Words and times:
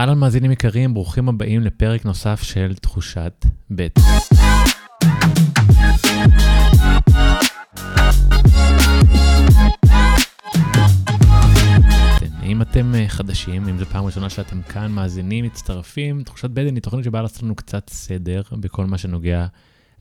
אהלן 0.00 0.18
מאזינים 0.18 0.52
יקרים, 0.52 0.94
ברוכים 0.94 1.28
הבאים 1.28 1.60
לפרק 1.60 2.04
נוסף 2.04 2.42
של 2.42 2.74
תחושת 2.74 3.46
ב'. 3.74 3.86
אם 12.42 12.62
אתם 12.62 12.94
אה, 12.94 13.08
חדשים, 13.08 13.68
אם 13.68 13.78
זו 13.78 13.86
פעם 13.86 14.04
ראשונה 14.04 14.30
שאתם 14.30 14.62
כאן, 14.62 14.92
מאזינים, 14.92 15.44
מצטרפים, 15.44 16.22
תחושת 16.22 16.50
בדן 16.50 16.74
היא 16.74 16.82
תוכנית 16.82 17.04
שבאה 17.04 17.22
לעשות 17.22 17.42
לנו 17.42 17.54
קצת 17.54 17.90
סדר 17.90 18.42
בכל 18.52 18.86
מה 18.86 18.98
שנוגע 18.98 19.46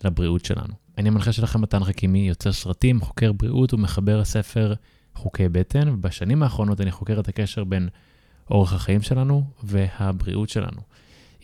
לבריאות 0.03 0.45
שלנו. 0.45 0.73
אני 0.97 1.09
המנחה 1.09 1.31
שלכם 1.31 1.61
מתן 1.61 1.83
חכימי, 1.83 2.27
יוצר 2.27 2.51
סרטים, 2.51 3.01
חוקר 3.01 3.31
בריאות 3.31 3.73
ומחבר 3.73 4.19
הספר 4.19 4.73
חוקי 5.15 5.49
בטן, 5.49 5.89
ובשנים 5.89 6.43
האחרונות 6.43 6.81
אני 6.81 6.91
חוקר 6.91 7.19
את 7.19 7.27
הקשר 7.27 7.63
בין 7.63 7.89
אורח 8.49 8.73
החיים 8.73 9.01
שלנו 9.01 9.43
והבריאות 9.63 10.49
שלנו, 10.49 10.81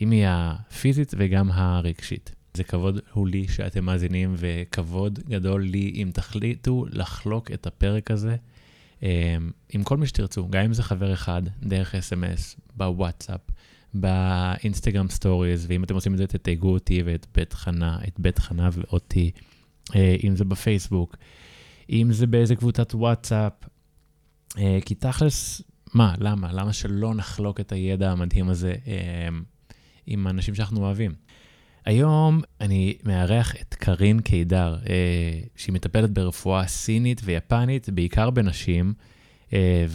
אם 0.00 0.10
היא 0.10 0.24
הפיזית 0.28 1.14
וגם 1.16 1.50
הרגשית. 1.52 2.34
זה 2.54 2.64
כבוד 2.64 3.00
הוא 3.12 3.28
לי 3.28 3.48
שאתם 3.48 3.84
מאזינים, 3.84 4.34
וכבוד 4.36 5.18
גדול 5.28 5.62
לי 5.62 5.92
אם 5.94 6.10
תחליטו 6.14 6.84
לחלוק 6.90 7.50
את 7.50 7.66
הפרק 7.66 8.10
הזה 8.10 8.36
אמ, 9.02 9.50
עם 9.72 9.82
כל 9.82 9.96
מי 9.96 10.06
שתרצו, 10.06 10.48
גם 10.50 10.64
אם 10.64 10.74
זה 10.74 10.82
חבר 10.82 11.12
אחד, 11.12 11.42
דרך 11.62 11.94
אס.אם.אס, 11.94 12.56
בוואטסאפ, 12.76 13.40
באינסטגרם 13.94 15.08
stories, 15.08 15.66
ואם 15.68 15.84
אתם 15.84 15.94
עושים 15.94 16.12
את 16.12 16.18
זה, 16.18 16.26
תתייגו 16.26 16.72
אותי 16.72 17.02
ואת 17.04 17.26
בית 17.34 17.52
חנה, 17.52 17.98
את 18.08 18.20
בית 18.20 18.38
חנה 18.38 18.68
ואותי, 18.72 19.30
אה, 19.94 20.16
אם 20.24 20.36
זה 20.36 20.44
בפייסבוק, 20.44 21.16
אם 21.90 22.08
זה 22.12 22.26
באיזה 22.26 22.56
קבוצת 22.56 22.94
וואטסאפ, 22.94 23.52
אה, 24.58 24.78
כי 24.84 24.94
תכלס, 24.94 25.62
מה, 25.96 26.14
למה? 26.18 26.52
למה 26.52 26.72
שלא 26.72 27.14
נחלוק 27.14 27.60
את 27.60 27.72
הידע 27.72 28.10
המדהים 28.10 28.48
הזה 28.48 28.74
אמ, 28.86 29.42
עם 30.06 30.26
האנשים 30.26 30.54
שאנחנו 30.54 30.80
אוהבים? 30.80 31.14
היום 31.84 32.40
אני 32.60 32.96
מארח 33.04 33.54
את 33.56 33.74
קארין 33.74 34.20
קידר, 34.20 34.76
אה, 34.88 35.40
שהיא 35.56 35.74
מטפלת 35.74 36.10
ברפואה 36.10 36.66
סינית 36.66 37.20
ויפנית, 37.24 37.88
בעיקר 37.88 38.30
בנשים, 38.30 38.94
אה, 39.52 39.86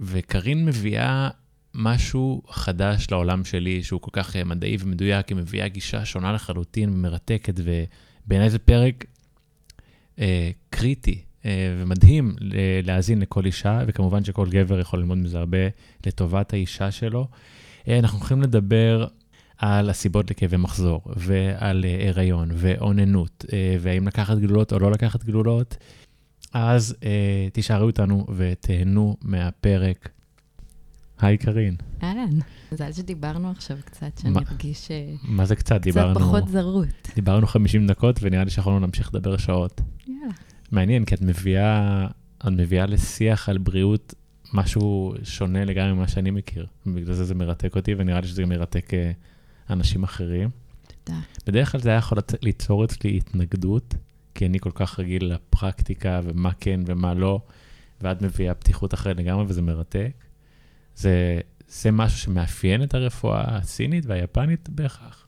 וקארין 0.00 0.64
מביאה 0.64 1.28
משהו 1.74 2.42
חדש 2.48 3.06
לעולם 3.10 3.44
שלי, 3.44 3.82
שהוא 3.82 4.00
כל 4.00 4.10
כך 4.12 4.36
אה, 4.36 4.44
מדעי 4.44 4.76
ומדויק, 4.80 5.28
היא 5.28 5.36
מביאה 5.36 5.68
גישה 5.68 6.04
שונה 6.04 6.32
לחלוטין 6.32 6.90
ומרתקת, 6.90 7.54
ובעיניי 7.56 8.50
זה 8.50 8.58
פרק 8.58 9.04
אה, 10.18 10.50
קריטי 10.70 11.12
אה, 11.24 11.29
ומדהים 11.44 12.34
להאזין 12.84 13.20
לכל 13.20 13.46
אישה, 13.46 13.82
וכמובן 13.86 14.24
שכל 14.24 14.48
גבר 14.50 14.80
יכול 14.80 14.98
ללמוד 14.98 15.18
מזה 15.18 15.38
הרבה 15.38 15.58
לטובת 16.06 16.52
האישה 16.52 16.90
שלו. 16.90 17.28
אה, 17.88 17.98
אנחנו 17.98 18.18
הולכים 18.18 18.42
לדבר 18.42 19.06
על 19.58 19.90
הסיבות 19.90 20.30
לכאבי 20.30 20.56
מחזור, 20.56 21.02
ועל 21.16 21.84
אה, 21.84 22.08
הריון, 22.08 22.48
ואוננות, 22.54 23.44
והאם 23.80 24.06
לקחת 24.08 24.38
גלולות 24.38 24.72
או 24.72 24.78
לא 24.78 24.90
לקחת 24.90 25.24
גלולות, 25.24 25.76
אז 26.52 26.96
תישארו 27.52 27.88
איתנו 27.88 28.26
ותהנו 28.36 29.16
מהפרק. 29.22 30.08
היי 31.20 31.38
קארין. 31.38 31.76
אהלן, 32.02 32.38
מזל 32.72 32.92
שדיברנו 32.92 33.50
עכשיו 33.50 33.76
קצת, 33.84 34.18
שאני 34.22 34.34
ארגיש... 34.50 34.88
מה 35.22 35.46
זה 35.46 35.56
קצת? 35.56 35.80
דיברנו... 35.80 36.14
קצת 36.14 36.24
פחות 36.24 36.48
זרות. 36.48 36.88
דיברנו 37.14 37.46
50 37.46 37.86
דקות, 37.86 38.18
ונראה 38.22 38.44
לי 38.44 38.50
שיכולנו 38.50 38.80
להמשיך 38.80 39.14
לדבר 39.14 39.36
שעות. 39.36 39.80
יאללה. 40.06 40.32
מעניין, 40.70 41.04
כי 41.04 41.14
את 41.14 41.22
מביאה, 41.22 42.06
את 42.38 42.46
מביאה 42.46 42.86
לשיח 42.86 43.48
על 43.48 43.58
בריאות 43.58 44.14
משהו 44.52 45.14
שונה 45.24 45.64
לגמרי 45.64 45.92
ממה 45.92 46.08
שאני 46.08 46.30
מכיר. 46.30 46.66
בגלל 46.86 47.14
זה 47.14 47.24
זה 47.24 47.34
מרתק 47.34 47.76
אותי, 47.76 47.94
ונראה 47.98 48.20
לי 48.20 48.26
שזה 48.26 48.42
גם 48.42 48.48
מרתק 48.48 48.94
אה, 48.94 49.12
אנשים 49.70 50.02
אחרים. 50.02 50.50
תודה. 51.04 51.18
בדרך 51.46 51.72
כלל 51.72 51.80
זה 51.80 51.88
היה 51.88 51.98
יכול 51.98 52.18
ליצור 52.42 52.84
אצלי 52.84 53.16
התנגדות, 53.16 53.94
כי 54.34 54.46
אני 54.46 54.58
כל 54.58 54.70
כך 54.74 55.00
רגיל 55.00 55.24
לפרקטיקה 55.24 56.20
ומה 56.24 56.50
כן 56.60 56.80
ומה 56.86 57.14
לא, 57.14 57.40
ואת 58.00 58.22
מביאה 58.22 58.54
פתיחות 58.54 58.94
אחרת 58.94 59.16
לגמרי 59.16 59.44
וזה 59.48 59.62
מרתק. 59.62 60.12
זה, 60.96 61.40
זה 61.68 61.90
משהו 61.90 62.18
שמאפיין 62.18 62.82
את 62.82 62.94
הרפואה 62.94 63.56
הסינית 63.56 64.06
והיפנית 64.06 64.68
בהכרח. 64.68 65.26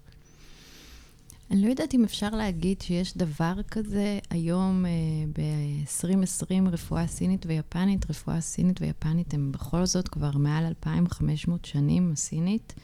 אני 1.53 1.63
לא 1.63 1.69
יודעת 1.69 1.95
אם 1.95 2.05
אפשר 2.05 2.31
להגיד 2.31 2.81
שיש 2.81 3.17
דבר 3.17 3.55
כזה 3.71 4.19
היום 4.31 4.87
אה, 4.87 4.91
ב-2020, 5.33 6.69
רפואה 6.73 7.07
סינית 7.07 7.47
ויפנית. 7.47 8.11
רפואה 8.11 8.41
סינית 8.41 8.81
ויפנית 8.81 9.35
הם 9.35 9.53
בכל 9.53 9.87
זאת 9.87 10.09
כבר 10.09 10.31
מעל 10.31 10.67
2,500 10.67 11.65
שנים, 11.65 12.13
הסינית. 12.13 12.75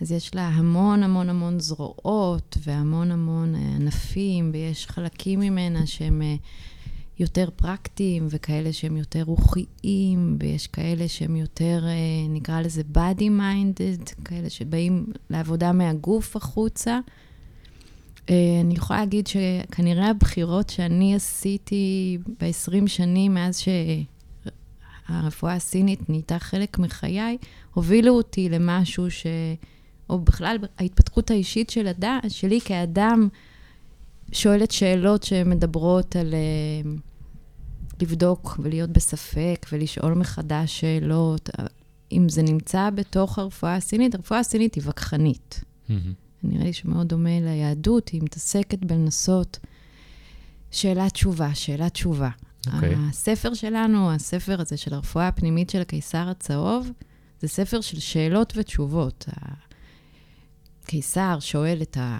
אז 0.00 0.12
יש 0.12 0.34
לה 0.34 0.48
המון 0.48 1.02
המון 1.02 1.28
המון 1.28 1.60
זרועות 1.60 2.58
והמון 2.66 3.10
המון 3.10 3.54
אה, 3.54 3.60
ענפים, 3.60 4.50
ויש 4.52 4.86
חלקים 4.86 5.40
ממנה 5.40 5.86
שהם 5.86 6.22
אה, 6.22 6.34
יותר 7.18 7.48
פרקטיים 7.56 8.26
וכאלה 8.30 8.72
שהם 8.72 8.96
יותר 8.96 9.22
רוחיים, 9.22 10.36
ויש 10.40 10.66
כאלה 10.66 11.08
שהם 11.08 11.36
יותר, 11.36 11.84
נקרא 12.28 12.60
לזה 12.60 12.82
body 12.94 13.28
minded, 13.40 14.24
כאלה 14.24 14.50
שבאים 14.50 15.06
לעבודה 15.30 15.72
מהגוף 15.72 16.36
החוצה. 16.36 17.00
אה, 18.30 18.60
אני 18.60 18.74
יכולה 18.74 19.00
להגיד 19.00 19.26
שכנראה 19.26 20.10
הבחירות 20.10 20.70
שאני 20.70 21.14
עשיתי 21.14 22.18
ב-20 22.40 22.86
שנים 22.86 23.34
מאז 23.34 23.62
שהרפואה 25.08 25.54
הסינית 25.54 26.10
נהייתה 26.10 26.38
חלק 26.38 26.78
מחיי, 26.78 27.38
הובילו 27.74 28.14
אותי 28.14 28.48
למשהו 28.48 29.10
ש... 29.10 29.26
או 30.10 30.18
בכלל, 30.18 30.56
ההתפתחות 30.78 31.30
האישית 31.30 31.70
של 31.70 31.86
הד... 31.86 32.04
שלי 32.28 32.60
כאדם 32.60 33.28
שואלת 34.32 34.70
שאלות 34.70 35.22
שמדברות 35.22 36.16
על 36.16 36.34
uh, 36.34 36.88
לבדוק 38.02 38.58
ולהיות 38.62 38.90
בספק 38.90 39.66
ולשאול 39.72 40.14
מחדש 40.14 40.80
שאלות. 40.80 41.50
אם 42.12 42.28
זה 42.28 42.42
נמצא 42.42 42.90
בתוך 42.90 43.38
הרפואה 43.38 43.76
הסינית, 43.76 44.14
הרפואה 44.14 44.40
הסינית 44.40 44.74
היא 44.74 44.82
וכחנית. 44.86 45.64
Mm-hmm. 45.88 45.92
נראה 46.44 46.64
לי 46.64 46.72
שמאוד 46.72 47.08
דומה 47.08 47.40
ליהדות, 47.40 48.08
היא 48.08 48.22
מתעסקת 48.22 48.78
בלנסות 48.78 49.58
שאלה 50.70 51.10
תשובה, 51.10 51.54
שאלה 51.54 51.90
תשובה. 51.90 52.30
Okay. 52.66 52.74
אוקיי. 52.74 52.94
הספר 53.10 53.54
שלנו, 53.54 54.12
הספר 54.12 54.60
הזה 54.60 54.76
של 54.76 54.94
הרפואה 54.94 55.28
הפנימית 55.28 55.70
של 55.70 55.80
הקיסר 55.80 56.28
הצהוב, 56.28 56.90
זה 57.40 57.48
ספר 57.48 57.80
של 57.80 58.00
שאלות 58.00 58.52
ותשובות. 58.56 59.28
הקיסר 60.82 61.36
שואל 61.40 61.78
את, 61.82 61.96
ה... 61.96 62.18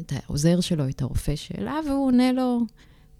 את 0.00 0.12
העוזר 0.16 0.60
שלו, 0.60 0.88
את 0.88 1.02
הרופא 1.02 1.36
שאלה, 1.36 1.78
והוא 1.88 2.06
עונה 2.06 2.32
לו 2.32 2.60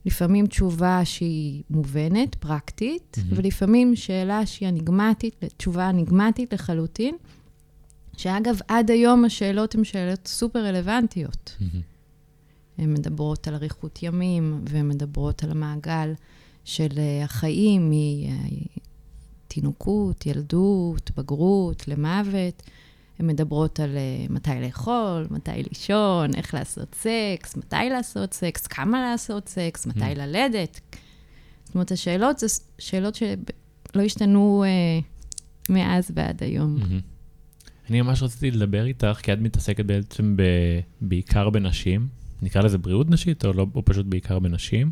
לפעמים 0.06 0.46
תשובה 0.46 1.00
שהיא 1.04 1.62
מובנת, 1.70 2.34
פרקטית, 2.34 3.18
mm-hmm. 3.18 3.34
ולפעמים 3.36 3.96
שאלה 3.96 4.46
שהיא 4.46 4.68
אניגמטית, 4.68 5.44
תשובה 5.56 5.90
אניגמטית 5.90 6.52
לחלוטין. 6.52 7.16
שאגב, 8.16 8.58
עד 8.68 8.90
היום 8.90 9.24
השאלות 9.24 9.74
הן 9.74 9.84
שאלות 9.84 10.26
סופר 10.26 10.58
רלוונטיות. 10.58 11.56
הן 12.78 12.92
מדברות 12.92 13.48
על 13.48 13.54
אריכות 13.54 14.02
ימים, 14.02 14.64
והן 14.68 14.88
מדברות 14.88 15.44
על 15.44 15.50
המעגל 15.50 16.12
של 16.64 16.86
uh, 16.86 17.24
החיים 17.24 17.92
מתינוקות, 19.46 20.26
ילדות, 20.26 21.10
בגרות, 21.16 21.88
למוות. 21.88 22.62
הן 23.18 23.26
מדברות 23.26 23.80
על 23.80 23.96
uh, 23.96 24.32
מתי 24.32 24.50
לאכול, 24.60 25.26
מתי 25.30 25.62
לישון, 25.68 26.34
איך 26.34 26.54
לעשות 26.54 26.94
סקס, 26.94 27.56
מתי 27.56 27.76
לעשות 27.90 28.34
סקס, 28.34 28.66
כמה 28.66 29.10
לעשות 29.10 29.48
סקס, 29.48 29.86
מתי 29.86 30.00
mm-hmm. 30.00 30.18
ללדת. 30.18 30.80
זאת 31.64 31.74
אומרת, 31.74 31.92
השאלות 31.92 32.38
זה 32.38 32.46
שאלות 32.78 33.14
שלא 33.14 34.02
השתנו 34.02 34.64
uh, 34.64 35.04
מאז 35.72 36.10
ועד 36.14 36.42
היום. 36.42 36.76
Mm-hmm. 36.78 37.15
אני 37.90 38.02
ממש 38.02 38.22
רציתי 38.22 38.50
לדבר 38.50 38.84
איתך, 38.84 39.18
כי 39.22 39.32
את 39.32 39.38
מתעסקת 39.38 39.84
בעצם 39.84 40.36
ב... 40.36 40.42
בעיקר 41.00 41.50
בנשים. 41.50 42.08
נקרא 42.42 42.62
לזה 42.62 42.78
בריאות 42.78 43.10
נשית, 43.10 43.44
או, 43.44 43.52
לא, 43.52 43.66
או 43.74 43.84
פשוט 43.84 44.06
בעיקר 44.06 44.38
בנשים. 44.38 44.90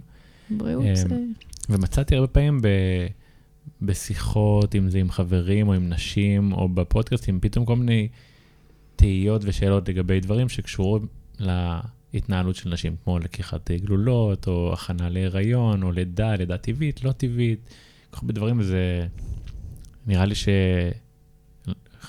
בריאות 0.50 0.84
זה... 0.94 1.14
אמ, 1.14 1.32
ומצאתי 1.68 2.16
הרבה 2.16 2.26
פעמים 2.26 2.60
ב... 2.62 2.68
בשיחות, 3.82 4.74
אם 4.74 4.90
זה 4.90 4.98
עם 4.98 5.10
חברים 5.10 5.68
או 5.68 5.74
עם 5.74 5.88
נשים, 5.88 6.52
או 6.52 6.68
בפודקאסטים, 6.68 7.40
פתאום 7.40 7.64
כל 7.64 7.76
מיני 7.76 8.08
תהיות 8.96 9.42
ושאלות 9.44 9.88
לגבי 9.88 10.20
דברים 10.20 10.48
שקשורים 10.48 11.06
להתנהלות 11.38 12.56
של 12.56 12.70
נשים, 12.70 12.96
כמו 13.04 13.18
לקיחת 13.18 13.70
גלולות, 13.70 14.46
או 14.46 14.72
הכנה 14.72 15.08
להיריון, 15.08 15.82
או 15.82 15.92
לידה, 15.92 16.36
לידה 16.36 16.58
טבעית, 16.58 17.04
לא 17.04 17.12
טבעית, 17.12 17.60
כל 18.10 18.16
כך 18.16 18.22
הרבה 18.22 18.32
דברים, 18.32 18.58
וזה 18.58 19.06
נראה 20.06 20.24
לי 20.24 20.34
ש... 20.34 20.48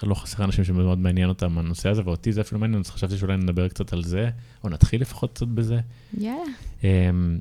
לא 0.04 0.16
חסר 0.16 0.44
אנשים 0.44 0.64
שמאוד 0.64 0.98
מעניין 0.98 1.30
אותם 1.30 1.58
הנושא 1.58 1.90
הזה, 1.90 2.02
ואותי 2.06 2.32
זה 2.32 2.42
אפילו 2.42 2.60
מעניין, 2.60 2.80
אז 2.80 2.90
חשבתי 2.90 3.18
שאולי 3.18 3.38
נדבר 3.38 3.68
קצת 3.68 3.94
על 3.94 4.04
זה, 4.04 4.30
או 4.64 4.70
נתחיל 4.70 5.02
לפחות 5.02 5.34
קצת 5.34 5.48
בזה. 5.48 5.80
יאללה. 6.18 6.42
אמ, 6.84 7.40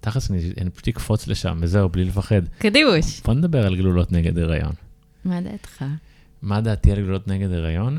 תכלס, 0.00 0.30
אני, 0.30 0.38
אני 0.60 0.70
פשוט 0.70 0.88
אקפוץ 0.88 1.26
לשם, 1.26 1.58
וזהו, 1.60 1.88
בלי 1.88 2.04
לפחד. 2.04 2.42
קדימוש. 2.58 3.20
בוא 3.20 3.34
נדבר 3.34 3.66
על 3.66 3.76
גלולות 3.76 4.12
נגד 4.12 4.38
הריון. 4.38 4.72
מה 5.24 5.40
דעתך? 5.40 5.84
מה 6.42 6.60
דעתי 6.60 6.92
על 6.92 6.98
גלולות 6.98 7.28
נגד 7.28 7.52
הריון? 7.52 7.98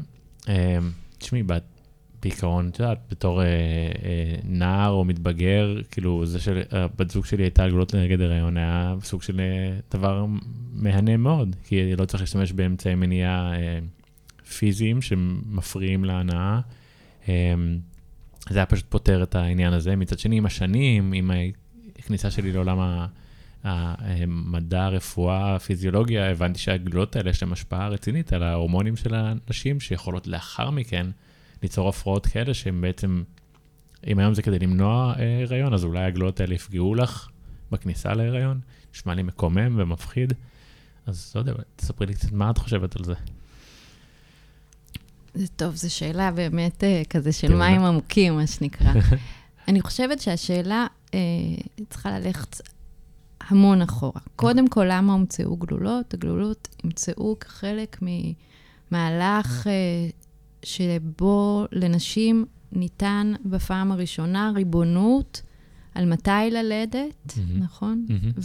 אה, 0.49 0.77
תשמעי, 1.17 1.43
בעיקרון, 2.21 2.69
את 2.69 2.79
יודעת, 2.79 2.97
בתור 3.11 3.41
אה, 3.41 3.47
אה, 3.47 4.35
נער 4.43 4.89
או 4.89 5.05
מתבגר, 5.05 5.81
כאילו, 5.91 6.25
זה 6.25 6.39
שהבת 6.39 7.09
זוג 7.09 7.25
שלי 7.25 7.43
הייתה 7.43 7.63
על 7.63 7.69
גלולות 7.69 7.95
נגד 7.95 8.21
הריון 8.21 8.57
היה 8.57 8.95
סוג 9.03 9.21
של 9.21 9.39
אה, 9.39 9.79
דבר 9.91 10.25
מהנה 10.73 11.17
מאוד, 11.17 11.55
כי 11.63 11.95
לא 11.95 12.05
צריך 12.05 12.23
להשתמש 12.23 12.51
באמצעי 12.51 12.95
מניעה 12.95 13.53
אה, 13.53 13.79
פיזיים 14.57 15.01
שמפריעים 15.01 16.05
להנאה. 16.05 16.59
אה, 17.29 17.53
זה 18.49 18.59
היה 18.59 18.65
פשוט 18.65 18.85
פותר 18.89 19.23
את 19.23 19.35
העניין 19.35 19.73
הזה. 19.73 19.95
מצד 19.95 20.19
שני, 20.19 20.37
עם 20.37 20.45
השנים, 20.45 21.13
עם 21.13 21.31
הכניסה 21.99 22.31
שלי 22.31 22.51
לעולם 22.51 23.07
המדע, 23.63 24.85
הרפואה, 24.85 25.55
הפיזיולוגיה, 25.55 26.29
הבנתי 26.29 26.59
שהגלולות 26.59 27.15
האלה 27.15 27.29
יש 27.29 27.43
להם 27.43 27.53
השפעה 27.53 27.87
רצינית 27.87 28.33
על 28.33 28.43
ההורמונים 28.43 28.95
של 28.95 29.15
הנשים, 29.15 29.79
שיכולות 29.79 30.27
לאחר 30.27 30.69
מכן 30.69 31.07
ליצור 31.63 31.89
הפרעות 31.89 32.25
כאלה 32.25 32.53
שהן 32.53 32.81
בעצם, 32.81 33.23
אם 34.07 34.19
היום 34.19 34.33
זה 34.33 34.41
כדי 34.41 34.59
למנוע 34.59 35.13
אה, 35.19 35.41
הריון, 35.41 35.73
אז 35.73 35.83
אולי 35.83 36.03
הגלולות 36.03 36.39
האלה 36.39 36.55
יפגעו 36.55 36.95
לך 36.95 37.27
בכניסה 37.71 38.13
להיריון. 38.13 38.59
נשמע 38.93 39.13
לי 39.13 39.23
מקומם 39.23 39.79
ומפחיד. 39.79 40.33
אז 41.05 41.31
לא 41.35 41.39
יודע, 41.39 41.53
תספרי 41.75 42.07
לי 42.07 42.13
קצת 42.13 42.31
מה 42.31 42.49
את 42.49 42.57
חושבת 42.57 42.95
על 42.95 43.03
זה. 43.03 43.13
זה 45.33 45.47
טוב, 45.47 45.75
זו 45.75 45.93
שאלה 45.93 46.31
באמת 46.31 46.83
אה, 46.83 47.01
כזה 47.09 47.31
של 47.31 47.55
מים 47.55 47.81
עמוקים, 47.81 48.35
מה 48.35 48.47
שנקרא. 48.47 48.93
אני 49.67 49.81
חושבת 49.81 50.21
שהשאלה 50.21 50.87
אה, 51.13 51.19
צריכה 51.89 52.19
ללכת 52.19 52.61
המון 53.39 53.81
אחורה. 53.81 54.21
קודם 54.35 54.67
כל, 54.67 54.85
למה 54.89 55.13
הומצאו 55.13 55.57
גלולות? 55.57 56.13
הגלולות 56.13 56.67
הומצאו 56.83 57.39
כחלק 57.39 57.99
ממהלך 58.01 59.67
אה, 59.67 60.09
שבו 60.63 61.65
לנשים 61.71 62.45
ניתן 62.71 63.33
בפעם 63.45 63.91
הראשונה 63.91 64.51
ריבונות 64.55 65.41
על 65.95 66.05
מתי 66.05 66.51
ללדת, 66.51 67.27
mm-hmm. 67.27 67.39
נכון? 67.59 68.05
Mm-hmm. 68.09 68.39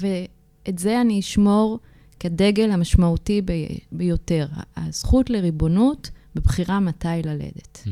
ואת 0.69 0.79
זה 0.79 1.01
אני 1.01 1.21
אשמור 1.21 1.79
כדגל 2.21 2.71
המשמעותי 2.71 3.43
ב- 3.45 3.51
ביותר, 3.93 4.47
הזכות 4.77 5.31
לריבונות 5.31 6.11
בבחירה 6.35 6.81
מתי 6.81 7.09
ללדת. 7.25 7.83
Mm-hmm. 7.85 7.91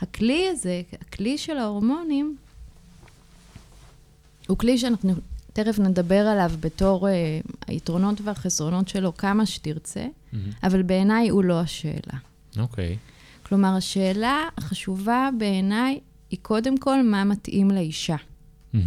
הכלי 0.00 0.48
הזה, 0.48 0.82
הכלי 1.00 1.38
של 1.38 1.56
ההורמונים, 1.56 2.36
הוא 4.48 4.58
כלי 4.58 4.78
שאנחנו 4.78 5.14
תכף 5.52 5.78
נדבר 5.78 6.26
עליו 6.26 6.52
בתור 6.60 7.08
uh, 7.08 7.10
היתרונות 7.66 8.20
והחסרונות 8.20 8.88
שלו 8.88 9.16
כמה 9.16 9.46
שתרצה, 9.46 10.06
mm-hmm. 10.06 10.36
אבל 10.62 10.82
בעיניי 10.82 11.28
הוא 11.28 11.44
לא 11.44 11.60
השאלה. 11.60 12.18
אוקיי. 12.58 12.92
Okay. 12.94 13.46
כלומר, 13.48 13.76
השאלה 13.76 14.48
החשובה 14.58 15.28
בעיניי 15.38 16.00
היא 16.30 16.38
קודם 16.42 16.78
כל 16.78 17.02
מה 17.02 17.24
מתאים 17.24 17.70
לאישה. 17.70 18.16
Mm-hmm. 18.16 18.78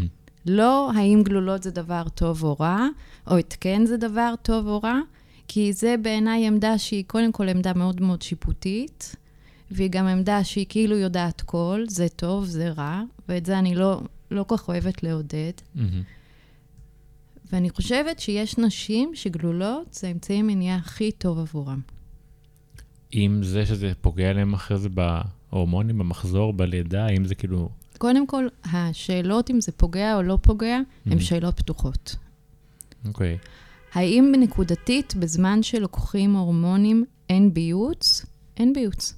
לא 0.46 0.92
האם 0.96 1.22
גלולות 1.24 1.64
זה 1.64 1.72
דבר 1.72 2.04
טוב 2.16 2.44
או 2.44 2.56
רע, 2.60 2.88
או 3.28 3.38
התקן 3.38 3.86
זה 3.86 3.98
דבר 3.98 4.34
טוב 4.42 4.68
או 4.68 4.80
רע, 4.84 5.00
כי 5.48 5.74
זה 5.74 5.96
בעיניי 6.02 6.48
עמדה 6.48 6.78
שהיא 6.78 7.04
קודם 7.08 7.31
כל 7.31 7.50
עמדה 7.50 7.74
מאוד 7.74 8.02
מאוד 8.02 8.22
שיפוטית, 8.22 9.16
והיא 9.72 9.90
גם 9.90 10.08
עמדה 10.08 10.44
שהיא 10.44 10.66
כאילו 10.70 10.98
יודעת 10.98 11.42
כל, 11.42 11.84
זה 11.88 12.10
טוב, 12.10 12.46
זה 12.46 12.70
רע, 12.70 13.02
ואת 13.30 13.46
זה 13.46 13.60
אני 13.60 13.75
לא, 13.75 14.02
לא 14.31 14.44
כל 14.44 14.58
כך 14.58 14.68
אוהבת 14.70 15.04
לעודד. 15.04 15.52
Mm-hmm. 15.75 15.80
ואני 17.52 17.70
חושבת 17.70 18.20
שיש 18.20 18.58
נשים 18.58 19.12
שגלולות 19.16 19.94
זה 19.94 20.08
האמצעי 20.08 20.40
המניעה 20.40 20.78
הכי 20.78 21.12
טוב 21.12 21.40
עבורם. 21.40 21.97
עם 23.12 23.44
זה 23.44 23.65
שזה 23.65 23.92
פוגע 24.01 24.33
להם 24.33 24.54
אחרי 24.54 24.77
זה 24.77 24.89
בהורמונים, 24.89 25.98
במחזור, 25.98 26.54
בלידה, 26.54 27.06
האם 27.06 27.25
זה 27.25 27.36
כאילו... 27.36 27.69
קודם 27.98 28.27
כל, 28.27 28.48
השאלות 28.63 29.51
אם 29.51 29.62
זה 29.62 29.71
פוגע 29.71 30.15
או 30.15 30.21
לא 30.21 30.38
פוגע, 30.42 30.80
mm-hmm. 30.80 31.12
הן 31.12 31.19
שאלות 31.19 31.57
פתוחות. 31.57 32.15
אוקיי. 33.07 33.38
Okay. 33.42 33.48
האם 33.94 34.33
נקודתית, 34.39 35.15
בזמן 35.15 35.63
שלוקחים 35.63 36.36
הורמונים, 36.36 37.06
אין 37.30 37.54
ביוץ? 37.54 38.25
אין 38.57 38.74
ביוץ. 38.74 39.13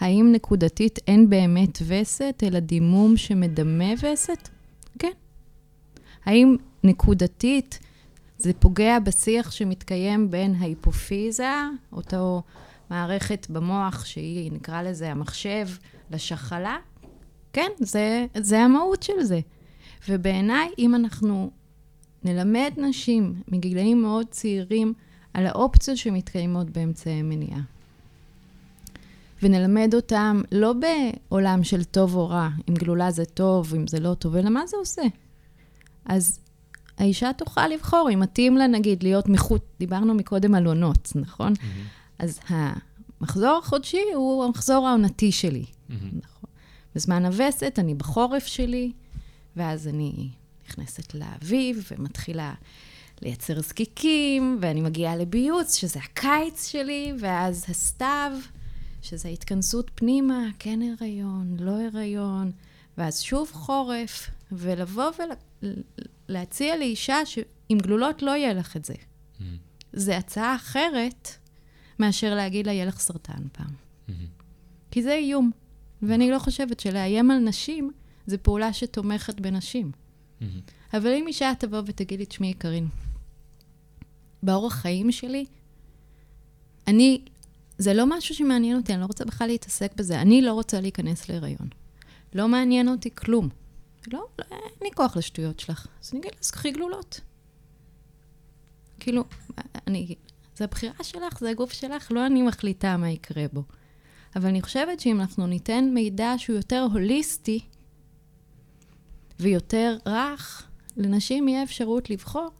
האם 0.00 0.32
נקודתית 0.32 0.98
אין 1.06 1.30
באמת 1.30 1.78
וסת, 1.86 2.42
אלא 2.46 2.60
דימום 2.60 3.16
שמדמה 3.16 3.92
וסת? 4.02 4.48
כן. 4.98 5.12
האם 6.24 6.56
נקודתית 6.84 7.78
זה 8.38 8.52
פוגע 8.52 8.98
בשיח 8.98 9.50
שמתקיים 9.50 10.30
בין 10.30 10.54
ההיפופיזה, 10.54 11.52
אותו 11.92 12.42
מערכת 12.90 13.46
במוח 13.50 14.04
שהיא, 14.04 14.52
נקרא 14.52 14.82
לזה 14.82 15.10
המחשב, 15.10 15.68
לשחלה? 16.10 16.76
כן, 17.52 17.68
זה, 17.78 18.26
זה 18.36 18.60
המהות 18.60 19.02
של 19.02 19.22
זה. 19.22 19.40
ובעיניי, 20.08 20.68
אם 20.78 20.94
אנחנו 20.94 21.50
נלמד 22.24 22.70
נשים 22.76 23.42
מגילאים 23.48 24.02
מאוד 24.02 24.26
צעירים 24.30 24.94
על 25.34 25.46
האופציות 25.46 25.96
שמתקיימות 25.96 26.70
באמצעי 26.70 27.22
מניעה. 27.22 27.60
ונלמד 29.42 29.94
אותם 29.94 30.42
לא 30.52 30.72
בעולם 30.72 31.64
של 31.64 31.84
טוב 31.84 32.14
או 32.14 32.28
רע, 32.28 32.48
אם 32.68 32.74
גלולה 32.74 33.10
זה 33.10 33.24
טוב, 33.24 33.74
אם 33.74 33.86
זה 33.86 34.00
לא 34.00 34.14
טוב, 34.14 34.36
אלא 34.36 34.50
מה 34.50 34.66
זה 34.66 34.76
עושה. 34.76 35.02
אז 36.04 36.40
האישה 36.98 37.32
תוכל 37.32 37.68
לבחור, 37.68 38.10
אם 38.14 38.20
מתאים 38.20 38.56
לה, 38.56 38.66
נגיד, 38.66 39.02
להיות 39.02 39.28
מחוץ, 39.28 39.62
דיברנו 39.78 40.14
מקודם 40.14 40.54
על 40.54 40.66
עונות, 40.66 41.12
נכון? 41.14 41.52
Mm-hmm. 41.52 41.99
אז 42.20 42.40
המחזור 42.48 43.58
החודשי 43.62 44.02
הוא 44.14 44.44
המחזור 44.44 44.88
העונתי 44.88 45.32
שלי. 45.32 45.64
Mm-hmm. 45.64 45.92
נכון. 46.12 46.50
בזמן 46.94 47.26
הווסת, 47.26 47.78
אני 47.78 47.94
בחורף 47.94 48.46
שלי, 48.46 48.92
ואז 49.56 49.88
אני 49.88 50.28
נכנסת 50.68 51.14
לאביב 51.14 51.90
ומתחילה 51.90 52.54
לייצר 53.22 53.62
זקיקים, 53.62 54.58
ואני 54.60 54.80
מגיעה 54.80 55.16
לביוץ, 55.16 55.76
שזה 55.76 56.00
הקיץ 56.00 56.68
שלי, 56.68 57.12
ואז 57.18 57.64
הסתיו, 57.68 58.32
שזה 59.02 59.28
התכנסות 59.28 59.90
פנימה, 59.94 60.48
כן 60.58 60.80
הריון, 60.82 61.56
לא 61.58 61.72
הריון, 61.80 62.50
ואז 62.98 63.20
שוב 63.20 63.50
חורף, 63.52 64.30
ולבוא 64.52 65.10
ולהציע 66.28 66.76
לאישה 66.76 67.26
שעם 67.26 67.78
גלולות 67.78 68.22
לא 68.22 68.30
יהיה 68.30 68.54
לך 68.54 68.76
את 68.76 68.84
זה. 68.84 68.94
Mm-hmm. 68.94 69.42
זה 69.92 70.16
הצעה 70.16 70.56
אחרת 70.56 71.28
מאשר 72.00 72.34
להגיד 72.34 72.66
לה, 72.66 72.72
יהיה 72.72 72.84
לך 72.84 73.00
סרטן 73.00 73.42
פעם. 73.52 73.74
כי 74.90 75.02
זה 75.02 75.14
איום. 75.14 75.50
ואני 76.02 76.30
לא 76.30 76.38
חושבת 76.38 76.80
שלאיים 76.80 77.30
על 77.30 77.38
נשים 77.38 77.90
זה 78.26 78.38
פעולה 78.38 78.72
שתומכת 78.72 79.40
בנשים. 79.40 79.92
אבל 80.94 81.12
אם 81.14 81.26
אישה 81.26 81.52
תבוא 81.58 81.82
ותגיד 81.86 82.18
לי, 82.18 82.26
תשמעי, 82.26 82.54
קארין, 82.54 82.88
באורח 84.42 84.74
חיים 84.74 85.12
שלי, 85.12 85.44
אני, 86.86 87.24
זה 87.78 87.94
לא 87.94 88.06
משהו 88.06 88.34
שמעניין 88.34 88.76
אותי, 88.76 88.92
אני 88.92 89.00
לא 89.00 89.06
רוצה 89.06 89.24
בכלל 89.24 89.46
להתעסק 89.46 89.94
בזה. 89.96 90.20
אני 90.20 90.42
לא 90.42 90.52
רוצה 90.52 90.80
להיכנס 90.80 91.28
להיריון. 91.28 91.68
לא 92.34 92.48
מעניין 92.48 92.88
אותי 92.88 93.14
כלום. 93.14 93.48
לא, 94.12 94.26
לא, 94.38 94.44
אין 94.50 94.60
לי 94.82 94.90
כוח 94.94 95.16
לשטויות 95.16 95.60
שלך. 95.60 95.86
אז 96.02 96.10
אני 96.12 96.20
אגיד 96.20 96.32
לה, 96.32 96.38
אז 96.40 96.50
קחי 96.50 96.70
גלולות. 96.70 97.20
כאילו, 99.00 99.24
אני, 99.86 100.14
זה 100.60 100.64
הבחירה 100.64 101.04
שלך, 101.04 101.40
זה 101.40 101.50
הגוף 101.50 101.72
שלך, 101.72 102.12
לא 102.12 102.26
אני 102.26 102.42
מחליטה 102.42 102.96
מה 102.96 103.10
יקרה 103.10 103.44
בו. 103.52 103.64
אבל 104.36 104.48
אני 104.48 104.62
חושבת 104.62 105.00
שאם 105.00 105.20
אנחנו 105.20 105.46
ניתן 105.46 105.90
מידע 105.94 106.34
שהוא 106.38 106.56
יותר 106.56 106.86
הוליסטי, 106.92 107.60
ויותר 109.40 109.96
רך, 110.06 110.68
לנשים 110.96 111.48
יהיה 111.48 111.62
אפשרות 111.62 112.10
לבחור. 112.10 112.50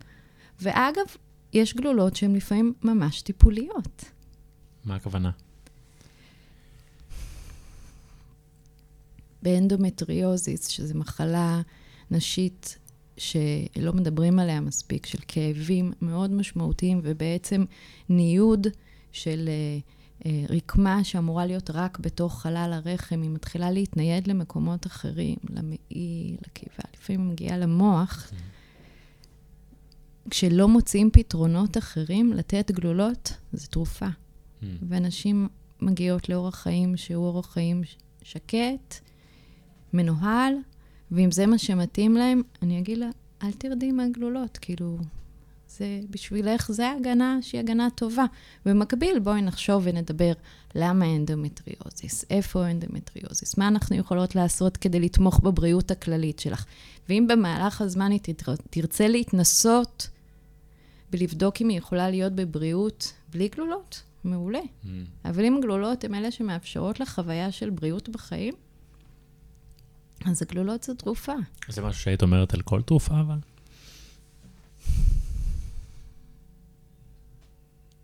ואגב, 0.61 1.04
יש 1.52 1.75
גלולות 1.75 2.16
שהן 2.16 2.37
לפעמים 2.37 2.73
ממש 2.83 3.23
טיפוליות. 3.23 4.04
מה 4.85 4.95
הכוונה? 4.95 5.30
באנדומטריוזיס, 9.42 10.69
שזו 10.69 10.99
מחלה 10.99 11.61
נשית 12.11 12.78
שלא 13.21 13.93
מדברים 13.93 14.39
עליה 14.39 14.61
מספיק, 14.61 15.07
של 15.07 15.19
כאבים 15.29 15.93
מאוד 16.03 16.31
משמעותיים, 16.31 17.00
ובעצם 17.03 17.65
ניוד 18.09 18.67
של 19.12 19.49
uh, 19.49 20.27
אה, 20.27 20.45
רקמה 20.49 21.05
שאמורה 21.05 21.47
להיות 21.47 21.71
רק 21.71 21.99
בתוך 21.99 22.41
חלל 22.41 22.71
הרחם, 22.73 23.23
היא 23.23 23.31
מתחילה 23.31 23.71
להתנייד 23.71 24.27
למקומות 24.27 24.87
אחרים, 24.87 25.37
למעי, 25.50 26.37
לקיבה, 26.47 26.83
לפעמים 26.97 27.29
מגיעה 27.29 27.59
למוח. 27.59 28.31
כשלא 30.31 30.69
מוצאים 30.69 31.11
פתרונות 31.12 31.79
אחרים, 31.79 32.33
לתת 32.33 32.71
גלולות 32.71 33.33
זה 33.53 33.67
תרופה. 33.67 34.07
Mm. 34.07 34.65
ונשים 34.89 35.49
מגיעות 35.81 36.29
לאורח 36.29 36.55
חיים 36.55 36.97
שהוא 36.97 37.27
אורח 37.27 37.53
חיים 37.53 37.83
שקט, 38.23 38.95
מנוהל, 39.93 40.55
ואם 41.12 41.31
זה 41.31 41.47
מה 41.47 41.59
שמתאים 41.59 42.14
להם, 42.14 42.43
אני 42.62 42.79
אגיד 42.79 42.99
לה, 42.99 43.11
אל 43.43 43.52
תרדי 43.52 43.93
מהגלולות, 43.93 44.59
כאילו, 44.59 44.99
זה 45.69 46.00
בשבילך 46.11 46.73
זה 46.73 46.90
הגנה 46.90 47.38
שהיא 47.43 47.61
הגנה 47.61 47.88
טובה. 47.95 48.25
במקביל, 48.67 49.19
בואי 49.19 49.43
נחשוב 49.43 49.83
ונדבר 49.87 50.33
למה 50.75 51.17
אנדומטריוזיס, 51.17 52.25
איפה 52.31 52.71
אנדומטריוזיס, 52.71 53.59
מה 53.59 53.69
אנחנו 53.69 53.97
יכולות 53.97 54.35
לעשות 54.35 54.76
כדי 54.76 55.00
לתמוך 55.00 55.40
בבריאות 55.40 55.90
הכללית 55.90 56.38
שלך. 56.38 56.64
ואם 57.09 57.26
במהלך 57.29 57.81
הזמן 57.81 58.11
היא 58.11 58.21
תרצה 58.71 59.09
להתנסות 59.09 60.09
ולבדוק 61.12 61.62
אם 61.62 61.69
היא 61.69 61.79
יכולה 61.79 62.11
להיות 62.11 62.33
בבריאות 62.33 63.12
בלי 63.31 63.49
גלולות, 63.49 64.02
מעולה. 64.25 64.61
Mm. 64.61 64.87
אבל 65.25 65.45
אם 65.45 65.59
גלולות 65.62 66.05
הן 66.05 66.14
אלה 66.14 66.31
שמאפשרות 66.31 67.00
לך 67.00 67.11
חוויה 67.14 67.52
של 67.52 67.71
בריאות 67.71 68.09
בחיים, 68.09 68.55
אז 70.27 70.43
הגלולות 70.43 70.83
זו 70.83 70.95
תרופה. 70.95 71.33
זה 71.69 71.83
משהו 71.83 72.03
שהיית 72.03 72.23
אומרת 72.23 72.55
על 72.55 72.62
כל 72.62 72.83
תרופה, 72.83 73.21
אבל? 73.21 73.39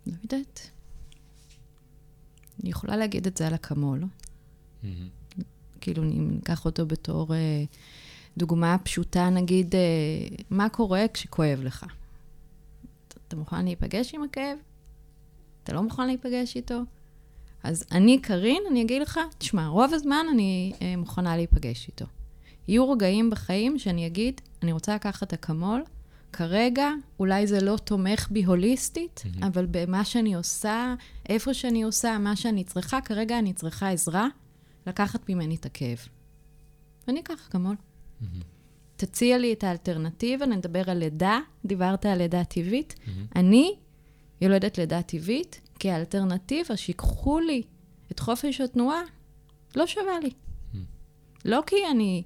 לא 0.07 0.13
יודעת. 0.23 0.69
אני 2.61 2.69
יכולה 2.69 2.97
להגיד 2.97 3.27
את 3.27 3.37
זה 3.37 3.47
על 3.47 3.55
אקמול. 3.55 4.03
Mm-hmm. 4.03 4.87
כאילו, 5.81 6.03
אם 6.03 6.31
ניקח 6.31 6.65
אותו 6.65 6.85
בתור 6.85 7.33
אה, 7.33 7.63
דוגמה 8.37 8.77
פשוטה, 8.83 9.29
נגיד, 9.29 9.75
אה, 9.75 9.79
מה 10.49 10.69
קורה 10.69 11.05
כשכואב 11.13 11.59
לך? 11.63 11.85
אתה 13.27 13.35
מוכן 13.35 13.65
להיפגש 13.65 14.13
עם 14.13 14.23
הכאב? 14.23 14.57
אתה 15.63 15.73
לא 15.73 15.83
מוכן 15.83 16.07
להיפגש 16.07 16.55
איתו? 16.55 16.81
אז 17.63 17.85
אני, 17.91 18.21
קארין, 18.21 18.63
אני 18.71 18.81
אגיד 18.81 19.01
לך, 19.01 19.19
תשמע, 19.37 19.67
רוב 19.67 19.93
הזמן 19.93 20.25
אני 20.31 20.73
אה, 20.81 20.95
מוכנה 20.97 21.35
להיפגש 21.35 21.87
איתו. 21.87 22.05
יהיו 22.67 22.91
רגעים 22.91 23.29
בחיים 23.29 23.79
שאני 23.79 24.07
אגיד, 24.07 24.41
אני 24.63 24.71
רוצה 24.71 24.95
לקחת 24.95 25.33
אקמול, 25.33 25.83
כרגע 26.33 26.89
אולי 27.19 27.47
זה 27.47 27.59
לא 27.61 27.77
תומך 27.77 28.27
בי 28.31 28.43
הוליסטית, 28.43 29.23
mm-hmm. 29.25 29.45
אבל 29.45 29.65
במה 29.71 30.05
שאני 30.05 30.35
עושה, 30.35 30.95
איפה 31.29 31.53
שאני 31.53 31.83
עושה, 31.83 32.17
מה 32.17 32.35
שאני 32.35 32.63
צריכה, 32.63 33.01
כרגע 33.01 33.39
אני 33.39 33.53
צריכה 33.53 33.89
עזרה 33.89 34.27
לקחת 34.87 35.29
ממני 35.29 35.55
את 35.55 35.65
הכאב. 35.65 35.97
ואני 37.07 37.19
אקח 37.19 37.47
אקמול. 37.49 37.75
Mm-hmm. 37.75 38.25
תציע 38.95 39.37
לי 39.37 39.53
את 39.53 39.63
האלטרנטיבה, 39.63 40.45
נדבר 40.45 40.89
על 40.89 40.97
לידה, 40.97 41.39
דיברת 41.65 42.05
על 42.05 42.17
לידה 42.17 42.43
טבעית. 42.43 42.95
Mm-hmm. 42.97 43.09
אני 43.35 43.75
יולדת 44.41 44.77
לידה 44.77 45.01
טבעית, 45.01 45.61
כי 45.79 45.91
האלטרנטיבה 45.91 46.77
שיקחו 46.77 47.39
לי 47.39 47.61
את 48.11 48.19
חופש 48.19 48.61
התנועה, 48.61 49.01
לא 49.75 49.87
שווה 49.87 50.19
לי. 50.23 50.29
Mm-hmm. 50.29 50.77
לא 51.45 51.63
כי 51.65 51.75
אני 51.91 52.23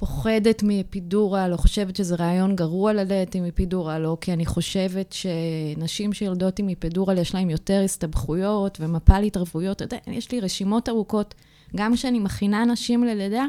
פוחדת 0.00 0.62
מאפידורל, 0.62 1.50
או 1.52 1.58
חושבת 1.58 1.96
שזה 1.96 2.14
רעיון 2.14 2.56
גרוע 2.56 2.92
ללדת 2.92 3.34
עם 3.34 3.44
אפידורל, 3.44 4.06
או 4.06 4.20
כי 4.20 4.32
אני 4.32 4.46
חושבת 4.46 5.12
שנשים 5.12 6.12
שיולדות 6.12 6.58
עם 6.58 6.68
אפידורל 6.68 7.18
יש 7.18 7.34
להן 7.34 7.50
יותר 7.50 7.82
הסתבכויות 7.84 8.78
ומפל 8.80 9.22
התערבויות. 9.22 9.82
אתה 9.82 9.96
יודע, 9.96 10.12
יש 10.12 10.32
לי 10.32 10.40
רשימות 10.40 10.88
ארוכות. 10.88 11.34
גם 11.76 11.94
כשאני 11.94 12.18
מכינה 12.18 12.64
נשים 12.64 13.04
ללידה, 13.04 13.44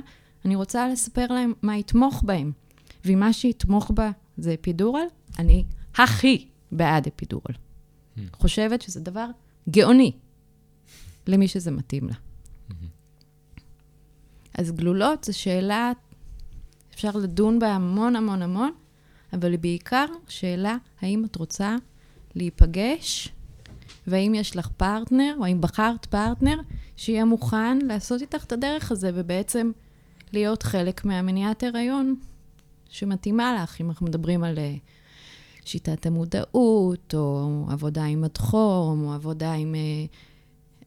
אני 0.45 0.55
רוצה 0.55 0.87
לספר 0.87 1.25
להם 1.29 1.53
מה 1.61 1.77
יתמוך 1.77 2.23
בהם. 2.25 2.51
ואם 3.05 3.19
מה 3.19 3.33
שיתמוך 3.33 3.91
בה 3.91 4.11
זה 4.37 4.53
אפידורל, 4.53 5.05
אני 5.39 5.65
הכי 5.95 6.47
בעד 6.71 7.07
אפידורל. 7.07 7.55
Mm. 8.21 8.37
חושבת 8.37 8.81
שזה 8.81 8.99
דבר 8.99 9.27
גאוני 9.69 10.11
למי 11.27 11.47
שזה 11.47 11.71
מתאים 11.71 12.07
לה. 12.07 12.15
אז 14.53 14.71
גלולות 14.71 15.23
זו 15.23 15.37
שאלה 15.37 15.91
אפשר 16.93 17.11
לדון 17.11 17.59
בה 17.59 17.67
המון 17.67 18.15
המון 18.15 18.41
המון, 18.41 18.71
אבל 19.33 19.51
היא 19.51 19.59
בעיקר 19.59 20.05
שאלה 20.27 20.77
האם 21.01 21.25
את 21.25 21.35
רוצה 21.35 21.75
להיפגש, 22.35 23.29
והאם 24.07 24.35
יש 24.35 24.55
לך 24.55 24.67
פרטנר, 24.77 25.35
או 25.37 25.45
האם 25.45 25.61
בחרת 25.61 26.05
פרטנר, 26.05 26.57
שיהיה 26.97 27.25
מוכן 27.25 27.77
לעשות 27.77 28.21
איתך 28.21 28.43
את 28.43 28.51
הדרך 28.51 28.91
הזה, 28.91 29.11
ובעצם 29.13 29.71
להיות 30.33 30.63
חלק 30.63 31.05
מהמניעת 31.05 31.63
הריון 31.63 32.15
שמתאימה 32.89 33.63
לך, 33.63 33.81
אם 33.81 33.89
אנחנו 33.89 34.05
מדברים 34.05 34.43
על 34.43 34.59
אה, 34.59 34.75
שיטת 35.65 36.05
המודעות, 36.05 37.13
או 37.13 37.65
עבודה 37.69 38.05
עם 38.05 38.23
המדחום, 38.23 39.03
או 39.05 39.13
עבודה 39.13 39.53
עם 39.53 39.75
אה, 39.75 40.05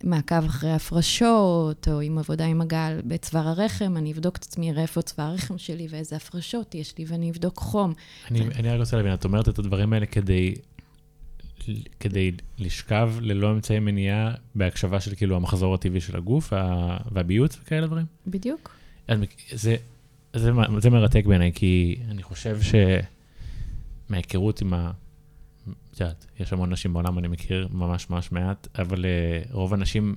מעקב 0.04 0.44
אחרי 0.44 0.72
הפרשות, 0.72 1.88
או 1.88 2.00
עם 2.00 2.18
עבודה 2.18 2.44
עם 2.44 2.60
הגל 2.60 3.00
בצוואר 3.04 3.48
הרחם, 3.48 3.96
אני 3.96 4.12
אבדוק 4.12 4.36
את 4.36 4.42
עצמי, 4.42 4.70
אראה 4.70 4.82
איפה 4.82 5.02
צוואר 5.02 5.26
הרחם 5.26 5.58
שלי 5.58 5.86
ואיזה 5.90 6.16
הפרשות 6.16 6.74
יש 6.74 6.98
לי, 6.98 7.04
ואני 7.08 7.30
אבדוק 7.30 7.58
חום. 7.58 7.92
אני, 8.30 8.40
ו... 8.40 8.44
אני 8.54 8.68
רק 8.68 8.80
רוצה 8.80 8.96
להבין, 8.96 9.14
את 9.14 9.24
אומרת 9.24 9.48
את 9.48 9.58
הדברים 9.58 9.92
האלה 9.92 10.06
כדי, 10.06 10.54
כדי 12.00 12.32
לשכב 12.58 13.12
ללא 13.20 13.50
אמצעי 13.50 13.78
מניעה 13.80 14.30
בהקשבה 14.54 15.00
של 15.00 15.14
כאילו 15.14 15.36
המחזור 15.36 15.74
הטבעי 15.74 16.00
של 16.00 16.16
הגוף 16.16 16.52
וה, 16.52 16.96
והביוץ 17.12 17.58
וכאלה 17.62 17.86
דברים? 17.86 18.06
בדיוק. 18.26 18.76
זה, 19.52 19.76
זה, 20.32 20.50
זה 20.78 20.90
מרתק 20.90 21.26
בעיניי, 21.26 21.52
כי 21.54 21.96
אני 22.10 22.22
חושב 22.22 22.58
שמההיכרות 24.14 24.60
עם 24.60 24.74
ה... 24.74 24.90
את 25.90 26.00
יודעת, 26.00 26.26
יש 26.40 26.52
המון 26.52 26.72
נשים 26.72 26.92
בעולם, 26.92 27.18
אני 27.18 27.28
מכיר 27.28 27.68
ממש 27.72 28.10
ממש 28.10 28.32
מעט, 28.32 28.68
אבל 28.78 29.04
uh, 29.04 29.52
רוב 29.52 29.74
הנשים, 29.74 30.16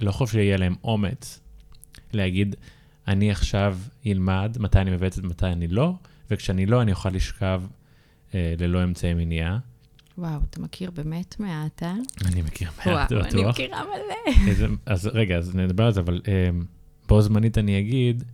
לא 0.00 0.12
חושב 0.12 0.32
שיהיה 0.32 0.56
להם 0.56 0.74
אומץ 0.84 1.40
להגיד, 2.12 2.56
אני 3.08 3.30
עכשיו 3.30 3.78
אלמד 4.06 4.56
מתי 4.60 4.78
אני 4.78 4.90
מבצעת 4.90 5.24
ומתי 5.24 5.46
אני 5.46 5.68
לא, 5.68 5.92
וכשאני 6.30 6.66
לא, 6.66 6.82
אני 6.82 6.92
אוכל 6.92 7.10
לשכב 7.10 7.62
uh, 8.30 8.34
ללא 8.58 8.84
אמצעי 8.84 9.14
מניעה. 9.14 9.58
וואו, 10.18 10.40
אתה 10.50 10.60
מכיר 10.60 10.90
באמת 10.90 11.40
מעט, 11.40 11.82
אה? 11.82 11.94
אני 12.24 12.42
מכיר 12.42 12.70
מעט, 12.76 13.12
בטוח. 13.12 13.26
וואו, 13.26 13.42
אני 13.42 13.44
מכירה 13.44 13.82
מלא. 13.84 14.48
איזה, 14.48 14.66
אז 14.86 15.06
רגע, 15.06 15.36
אז 15.36 15.54
נדבר 15.54 15.84
על 15.84 15.92
זה, 15.92 16.00
אבל 16.00 16.20
um, 16.24 16.64
בו 17.08 17.22
זמנית 17.22 17.58
אני 17.58 17.78
אגיד 17.78 18.24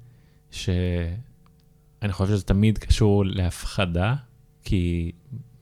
שאני 0.50 2.12
חושב 2.12 2.32
שזה 2.32 2.42
תמיד 2.42 2.78
קשור 2.78 3.24
להפחדה, 3.24 4.14
כי 4.64 5.12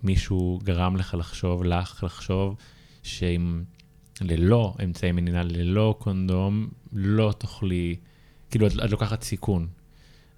מישהו 0.02 0.60
גרם 0.62 0.96
לך 0.96 1.14
לחשוב, 1.18 1.64
לך 1.64 2.04
לחשוב, 2.04 2.56
שאם 3.02 3.62
ללא 4.20 4.74
אמצעי 4.84 5.12
מניעה, 5.12 5.42
ללא 5.42 5.94
קונדום, 5.98 6.68
לא 6.92 7.34
תוכלי, 7.38 7.96
כאילו, 8.50 8.66
את, 8.66 8.72
את 8.84 8.90
לוקחת 8.90 9.22
סיכון. 9.22 9.68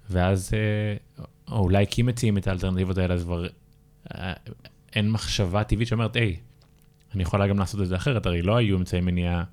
ואז, 0.09 0.51
אה, 0.53 1.23
או 1.51 1.59
אולי 1.59 1.85
כי 1.89 2.01
מציעים 2.01 2.37
את 2.37 2.47
האלטרנטיבות 2.47 2.97
האלה, 2.97 3.13
אז 3.13 3.23
כבר 3.23 3.47
אה, 4.15 4.33
אין 4.95 5.11
מחשבה 5.11 5.63
טבעית 5.63 5.87
שאומרת, 5.87 6.15
היי, 6.15 6.37
אני 7.15 7.23
יכולה 7.23 7.47
גם 7.47 7.59
לעשות 7.59 7.81
את 7.81 7.87
זה 7.87 7.95
אחרת, 7.95 8.25
הרי 8.25 8.41
לא 8.41 8.57
היו 8.57 8.77
אמצעי 8.77 9.01
מניעה 9.01 9.43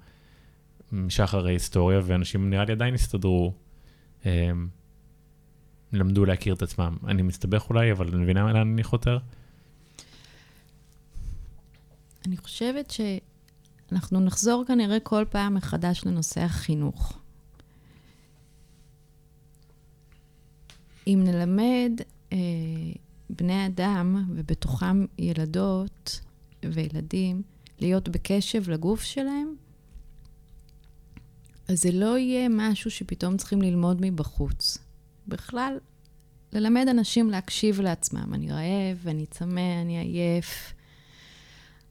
משחר 0.92 1.46
ההיסטוריה, 1.46 2.00
ואנשים 2.04 2.50
נראה 2.50 2.64
לי 2.64 2.72
עדיין 2.72 2.94
הסתדרו, 2.94 3.54
אה, 4.26 4.50
למדו 5.92 6.24
להכיר 6.24 6.54
את 6.54 6.62
עצמם. 6.62 6.96
אני 7.06 7.22
מסתבך 7.22 7.70
אולי, 7.70 7.92
אבל 7.92 8.08
אני 8.08 8.22
מבינה 8.22 8.52
לאן 8.52 8.72
אני 8.72 8.84
חותר? 8.84 9.18
אני 12.26 12.36
חושבת 12.36 12.90
שאנחנו 12.90 14.20
נחזור 14.20 14.64
כנראה 14.68 15.00
כל 15.00 15.24
פעם 15.30 15.54
מחדש 15.54 16.02
לנושא 16.06 16.40
החינוך. 16.40 17.18
אם 21.06 21.20
נלמד 21.24 21.92
אה, 22.32 22.38
בני 23.30 23.66
אדם, 23.66 24.24
ובתוכם 24.34 25.04
ילדות 25.18 26.20
וילדים, 26.62 27.42
להיות 27.80 28.08
בקשב 28.08 28.70
לגוף 28.70 29.02
שלהם, 29.02 29.54
אז 31.68 31.80
זה 31.82 31.92
לא 31.92 32.18
יהיה 32.18 32.48
משהו 32.50 32.90
שפתאום 32.90 33.36
צריכים 33.36 33.62
ללמוד 33.62 33.96
מבחוץ. 34.00 34.78
בכלל, 35.30 35.78
ללמד 36.52 36.86
אנשים 36.90 37.30
להקשיב 37.30 37.80
לעצמם. 37.80 38.34
אני 38.34 38.50
רעב, 38.50 39.06
אני 39.08 39.26
צמא, 39.26 39.80
אני 39.82 39.98
עייף, 39.98 40.74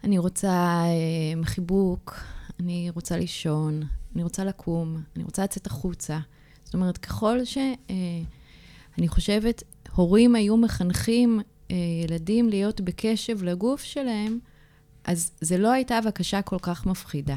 אני 0.03 0.17
רוצה 0.17 0.83
אה, 0.85 1.45
חיבוק, 1.45 2.15
אני 2.59 2.89
רוצה 2.95 3.17
לישון, 3.17 3.83
אני 4.15 4.23
רוצה 4.23 4.43
לקום, 4.43 5.01
אני 5.15 5.23
רוצה 5.23 5.43
לצאת 5.43 5.67
החוצה. 5.67 6.19
זאת 6.63 6.73
אומרת, 6.73 6.97
ככל 6.97 7.45
ש... 7.45 7.57
אה, 7.89 7.95
אני 8.97 9.07
חושבת, 9.07 9.63
הורים 9.95 10.35
היו 10.35 10.57
מחנכים 10.57 11.39
אה, 11.71 11.75
ילדים 12.03 12.49
להיות 12.49 12.81
בקשב 12.81 13.43
לגוף 13.43 13.83
שלהם, 13.83 14.39
אז 15.03 15.31
זה 15.41 15.57
לא 15.57 15.71
הייתה 15.71 15.99
בקשה 16.05 16.41
כל 16.41 16.57
כך 16.61 16.85
מפחידה. 16.85 17.35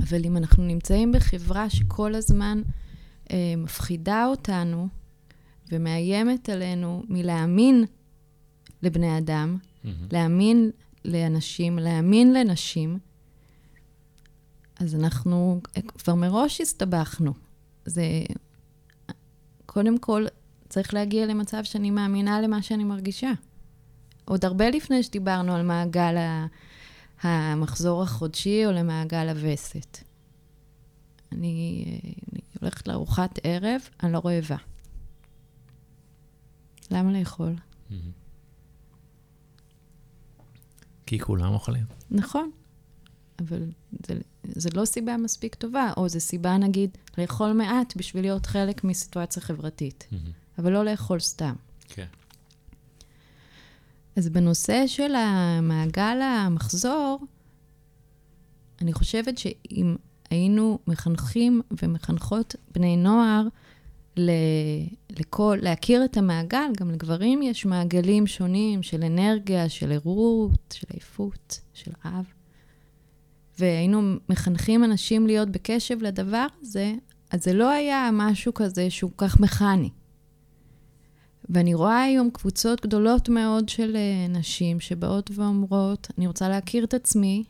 אבל 0.00 0.24
אם 0.24 0.36
אנחנו 0.36 0.64
נמצאים 0.64 1.12
בחברה 1.12 1.70
שכל 1.70 2.14
הזמן 2.14 2.62
אה, 3.30 3.54
מפחידה 3.56 4.26
אותנו 4.26 4.88
ומאיימת 5.72 6.48
עלינו 6.48 7.02
מלהאמין 7.08 7.84
לבני 8.82 9.18
אדם, 9.18 9.56
mm-hmm. 9.62 9.88
להאמין 10.12 10.70
לאנשים, 11.04 11.78
להאמין 11.78 12.32
לנשים, 12.32 12.98
אז 14.80 14.94
אנחנו 14.94 15.60
כבר 15.98 16.14
מראש 16.14 16.60
הסתבכנו. 16.60 17.32
זה... 17.84 18.02
קודם 19.66 19.98
כל, 19.98 20.26
צריך 20.68 20.94
להגיע 20.94 21.26
למצב 21.26 21.64
שאני 21.64 21.90
מאמינה 21.90 22.40
למה 22.40 22.62
שאני 22.62 22.84
מרגישה. 22.84 23.32
עוד 24.24 24.44
הרבה 24.44 24.70
לפני 24.70 25.02
שדיברנו 25.02 25.54
על 25.54 25.62
מעגל 25.62 26.14
המחזור 27.22 28.02
החודשי 28.02 28.66
או 28.66 28.72
למעגל 28.72 29.28
הווסת. 29.28 29.98
אני, 31.32 31.84
אני 32.32 32.40
הולכת 32.60 32.88
לארוחת 32.88 33.38
ערב, 33.42 33.80
אני 34.02 34.12
לא 34.12 34.22
רעבה. 34.24 34.56
למה 36.90 37.12
לאכול? 37.12 37.54
כי 41.06 41.18
כולם 41.18 41.52
אוכלים. 41.52 41.84
נכון, 42.10 42.50
אבל 43.38 43.70
זה, 44.06 44.14
זה 44.44 44.68
לא 44.74 44.84
סיבה 44.84 45.16
מספיק 45.16 45.54
טובה, 45.54 45.92
או 45.96 46.08
זו 46.08 46.20
סיבה, 46.20 46.56
נגיד, 46.56 46.98
לאכול 47.18 47.52
מעט 47.52 47.96
בשביל 47.96 48.22
להיות 48.22 48.46
חלק 48.46 48.84
מסיטואציה 48.84 49.42
חברתית, 49.42 50.08
אבל 50.58 50.72
לא 50.72 50.84
לאכול 50.84 51.20
סתם. 51.20 51.54
כן. 51.88 52.06
אז 54.16 54.28
בנושא 54.28 54.86
של 54.86 55.14
המעגל 55.14 56.20
המחזור, 56.22 57.26
אני 58.80 58.92
חושבת 58.92 59.38
שאם 59.38 59.96
היינו 60.30 60.78
מחנכים 60.86 61.60
ומחנכות 61.82 62.56
בני 62.74 62.96
נוער 62.96 63.42
לכל, 65.10 65.58
להכיר 65.62 66.04
את 66.04 66.16
המעגל, 66.16 66.70
גם 66.76 66.90
לגברים 66.90 67.42
יש 67.42 67.66
מעגלים 67.66 68.26
שונים 68.26 68.82
של 68.82 69.04
אנרגיה, 69.04 69.68
של 69.68 69.92
ערות, 69.92 70.74
של 70.74 70.86
עייפות, 70.92 71.60
של 71.74 71.90
אב. 72.04 72.24
והיינו 73.58 74.16
מחנכים 74.28 74.84
אנשים 74.84 75.26
להיות 75.26 75.48
בקשב 75.48 76.02
לדבר 76.02 76.46
הזה, 76.60 76.92
אז 77.30 77.44
זה 77.44 77.52
לא 77.52 77.70
היה 77.70 78.10
משהו 78.12 78.54
כזה 78.54 78.90
שהוא 78.90 79.10
כך 79.16 79.40
מכני. 79.40 79.90
ואני 81.48 81.74
רואה 81.74 82.02
היום 82.02 82.30
קבוצות 82.30 82.80
גדולות 82.80 83.28
מאוד 83.28 83.68
של 83.68 83.96
uh, 83.96 84.30
נשים 84.38 84.80
שבאות 84.80 85.30
ואומרות, 85.34 86.08
אני 86.18 86.26
רוצה 86.26 86.48
להכיר 86.48 86.84
את 86.84 86.94
עצמי, 86.94 87.44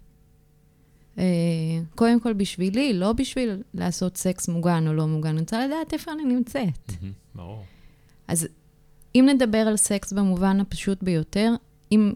קודם 1.95 2.21
כל 2.21 2.33
בשבילי, 2.33 2.93
לא 2.93 3.13
בשביל 3.13 3.63
לעשות 3.75 4.17
סקס 4.17 4.49
מוגן 4.49 4.89
או 4.89 4.95
לא 4.95 5.07
מוגן, 5.07 5.29
אני 5.29 5.41
רוצה 5.41 5.67
לדעת 5.67 5.93
איפה 5.93 6.13
אני 6.13 6.25
נמצאת. 6.25 6.93
ברור. 7.35 7.65
אז 8.29 8.49
אם 9.15 9.29
נדבר 9.35 9.59
על 9.59 9.77
סקס 9.77 10.13
במובן 10.13 10.61
הפשוט 10.61 11.03
ביותר, 11.03 11.55
אם 11.93 12.13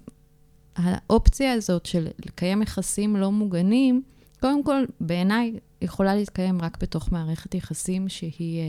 האופציה 0.77 1.53
הזאת 1.53 1.87
של 1.87 2.09
לקיים 2.27 2.63
יחסים 2.63 3.17
לא 3.17 3.33
מוגנים, 3.33 4.03
קודם 4.41 4.65
כל, 4.65 4.85
בעיניי, 5.01 5.59
יכולה 5.83 6.15
להתקיים 6.15 6.63
רק 6.63 6.83
בתוך 6.83 7.13
מערכת 7.13 7.55
יחסים 7.55 8.09
שהיא 8.09 8.61
אה, 8.61 8.65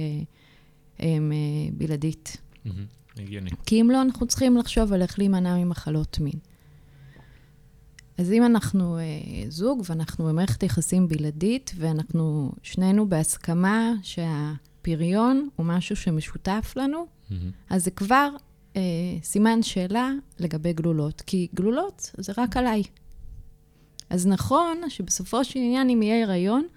אה, 0.99 1.07
אה, 1.07 1.69
בלעדית. 1.73 2.37
הגיוני. 3.17 3.49
כי 3.65 3.81
אם 3.81 3.89
לא, 3.91 4.01
אנחנו 4.01 4.27
צריכים 4.27 4.57
לחשוב 4.57 4.93
על 4.93 5.01
איך 5.01 5.19
להימנע 5.19 5.55
ממחלות 5.55 6.19
מין. 6.19 6.39
אז 8.17 8.31
אם 8.31 8.45
אנחנו 8.45 8.97
אה, 8.97 9.03
זוג 9.49 9.81
ואנחנו 9.85 10.25
במערכת 10.25 10.63
יחסים 10.63 11.07
בלעדית, 11.07 11.71
ואנחנו 11.77 12.51
שנינו 12.63 13.09
בהסכמה 13.09 13.93
שהפריון 14.03 15.49
הוא 15.55 15.65
משהו 15.65 15.95
שמשותף 15.95 16.73
לנו, 16.75 17.05
Mm-hmm. 17.33 17.73
אז 17.75 17.83
זה 17.83 17.91
כבר 17.91 18.29
אה, 18.75 18.81
סימן 19.23 19.63
שאלה 19.63 20.11
לגבי 20.39 20.73
גלולות, 20.73 21.21
כי 21.21 21.47
גלולות 21.53 22.11
זה 22.17 22.33
רק 22.37 22.57
עליי. 22.57 22.83
אז 24.09 24.27
נכון 24.27 24.81
שבסופו 24.89 25.43
של 25.43 25.59
עניין, 25.59 25.89
אם 25.89 26.01
יהיה 26.01 26.23
הריון, 26.23 26.67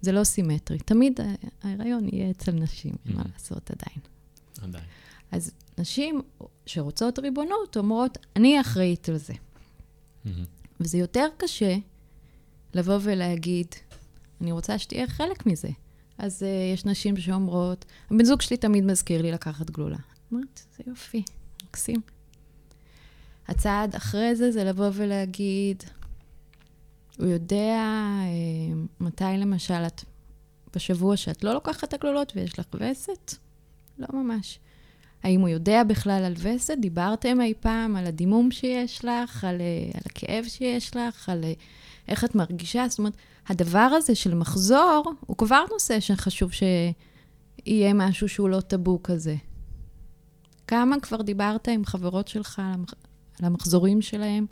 זה 0.00 0.12
לא 0.12 0.24
סימטרי. 0.24 0.78
תמיד 0.78 1.20
ההיריון 1.62 2.08
יהיה 2.12 2.30
אצל 2.30 2.52
נשים, 2.52 2.92
mm-hmm. 2.92 3.16
מה 3.16 3.22
לעשות 3.32 3.70
עדיין. 3.70 4.00
עדיין. 4.62 4.84
אז 5.32 5.52
נשים 5.78 6.22
שרוצות 6.66 7.18
ריבונות 7.18 7.76
אומרות, 7.76 8.18
אני 8.36 8.60
אחראית 8.60 9.08
על 9.08 9.16
זה. 9.16 9.34
Mm-hmm. 10.26 10.30
וזה 10.80 10.98
יותר 10.98 11.26
קשה 11.36 11.76
לבוא 12.74 12.98
ולהגיד, 13.02 13.66
אני 14.40 14.52
רוצה 14.52 14.78
שתהיה 14.78 15.06
חלק 15.06 15.46
מזה. 15.46 15.68
אז 16.18 16.42
uh, 16.42 16.74
יש 16.74 16.84
נשים 16.84 17.16
שאומרות, 17.16 17.84
הבן 18.10 18.24
זוג 18.24 18.40
שלי 18.40 18.56
תמיד 18.56 18.84
מזכיר 18.84 19.22
לי 19.22 19.32
לקחת 19.32 19.70
גלולה. 19.70 19.98
אומרת, 20.32 20.62
זה 20.76 20.84
יופי, 20.86 21.22
מקסים. 21.64 22.00
הצעד 23.48 23.94
אחרי 23.94 24.36
זה 24.36 24.52
זה 24.52 24.64
לבוא 24.64 24.90
ולהגיד, 24.92 25.82
הוא 27.18 27.26
יודע 27.26 27.76
אה, 28.22 28.82
מתי 29.00 29.24
למשל 29.38 29.86
את, 29.86 30.04
בשבוע 30.74 31.16
שאת 31.16 31.44
לא 31.44 31.54
לוקחת 31.54 31.84
את 31.84 31.94
הגלולות 31.94 32.32
ויש 32.36 32.58
לך 32.58 32.66
וסת? 32.74 33.34
לא 33.98 34.08
ממש. 34.12 34.58
האם 35.22 35.40
הוא 35.40 35.48
יודע 35.48 35.82
בכלל 35.84 36.24
על 36.24 36.34
וסת? 36.38 36.74
דיברתם 36.80 37.40
אי 37.40 37.54
פעם 37.60 37.96
על 37.96 38.06
הדימום 38.06 38.50
שיש 38.50 39.04
לך, 39.04 39.44
על, 39.44 39.60
אה, 39.60 39.90
על 39.94 40.00
הכאב 40.06 40.44
שיש 40.44 40.96
לך, 40.96 41.28
על 41.28 41.44
אה, 41.44 41.52
איך 42.08 42.24
את 42.24 42.34
מרגישה? 42.34 42.88
זאת 42.88 42.98
אומרת, 42.98 43.16
הדבר 43.48 43.78
הזה 43.78 44.14
של 44.14 44.34
מחזור, 44.34 45.12
הוא 45.20 45.36
כבר 45.36 45.64
נושא 45.72 46.00
שחשוב 46.00 46.50
שיהיה 46.52 47.94
משהו 47.94 48.28
שהוא 48.28 48.48
לא 48.48 48.60
טאבו 48.60 49.02
כזה. 49.02 49.36
כמה 50.66 51.00
כבר 51.00 51.22
דיברת 51.22 51.68
עם 51.68 51.84
חברות 51.84 52.28
שלך 52.28 52.58
על, 52.58 52.64
המח... 52.64 52.94
על 53.38 53.46
המחזורים 53.46 54.02
שלהם? 54.02 54.46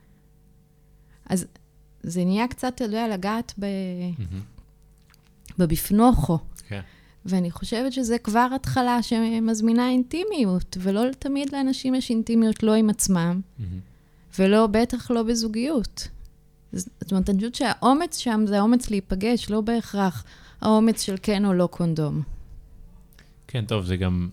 אז 1.27 1.47
זה 2.03 2.25
נהיה 2.25 2.49
קצת, 2.49 2.73
אתה 2.75 2.85
יודע, 2.85 3.09
לגעת 3.09 3.55
ב... 3.61 3.67
בבפנוכו. 5.59 6.39
כן. 6.69 6.81
ואני 7.25 7.51
חושבת 7.51 7.93
שזה 7.93 8.19
כבר 8.19 8.49
התחלה 8.55 9.03
שמזמינה 9.03 9.91
אינטימיות, 9.91 10.77
ולא 10.81 11.03
תמיד 11.19 11.53
לאנשים 11.53 11.95
יש 11.95 12.11
אינטימיות 12.11 12.63
לא 12.63 12.75
עם 12.75 12.91
עצמם, 12.91 13.41
ולא, 14.39 14.67
בטח 14.67 15.11
לא 15.11 15.23
בזוגיות. 15.23 16.09
זאת 16.73 17.13
אומרת, 17.13 17.31
אני 17.31 17.39
חושבת 17.39 17.55
שהאומץ 17.55 18.19
שם 18.19 18.45
זה 18.47 18.59
האומץ 18.59 18.91
להיפגש, 18.91 19.51
לא 19.51 19.61
בהכרח 19.61 20.25
האומץ 20.61 21.03
של 21.03 21.17
כן 21.23 21.45
או 21.45 21.53
לא 21.53 21.67
קונדום. 21.67 22.23
כן, 23.47 23.65
טוב, 23.67 23.85
זה 23.85 23.97
גם... 23.97 24.29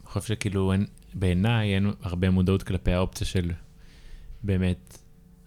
אני 0.00 0.20
חושב 0.20 0.34
שכאילו, 0.34 0.72
אין, 0.72 0.86
בעיניי 1.14 1.74
אין 1.74 1.90
הרבה 2.00 2.30
מודעות 2.30 2.62
כלפי 2.62 2.92
האופציה 2.92 3.26
של 3.26 3.52
באמת, 4.42 4.91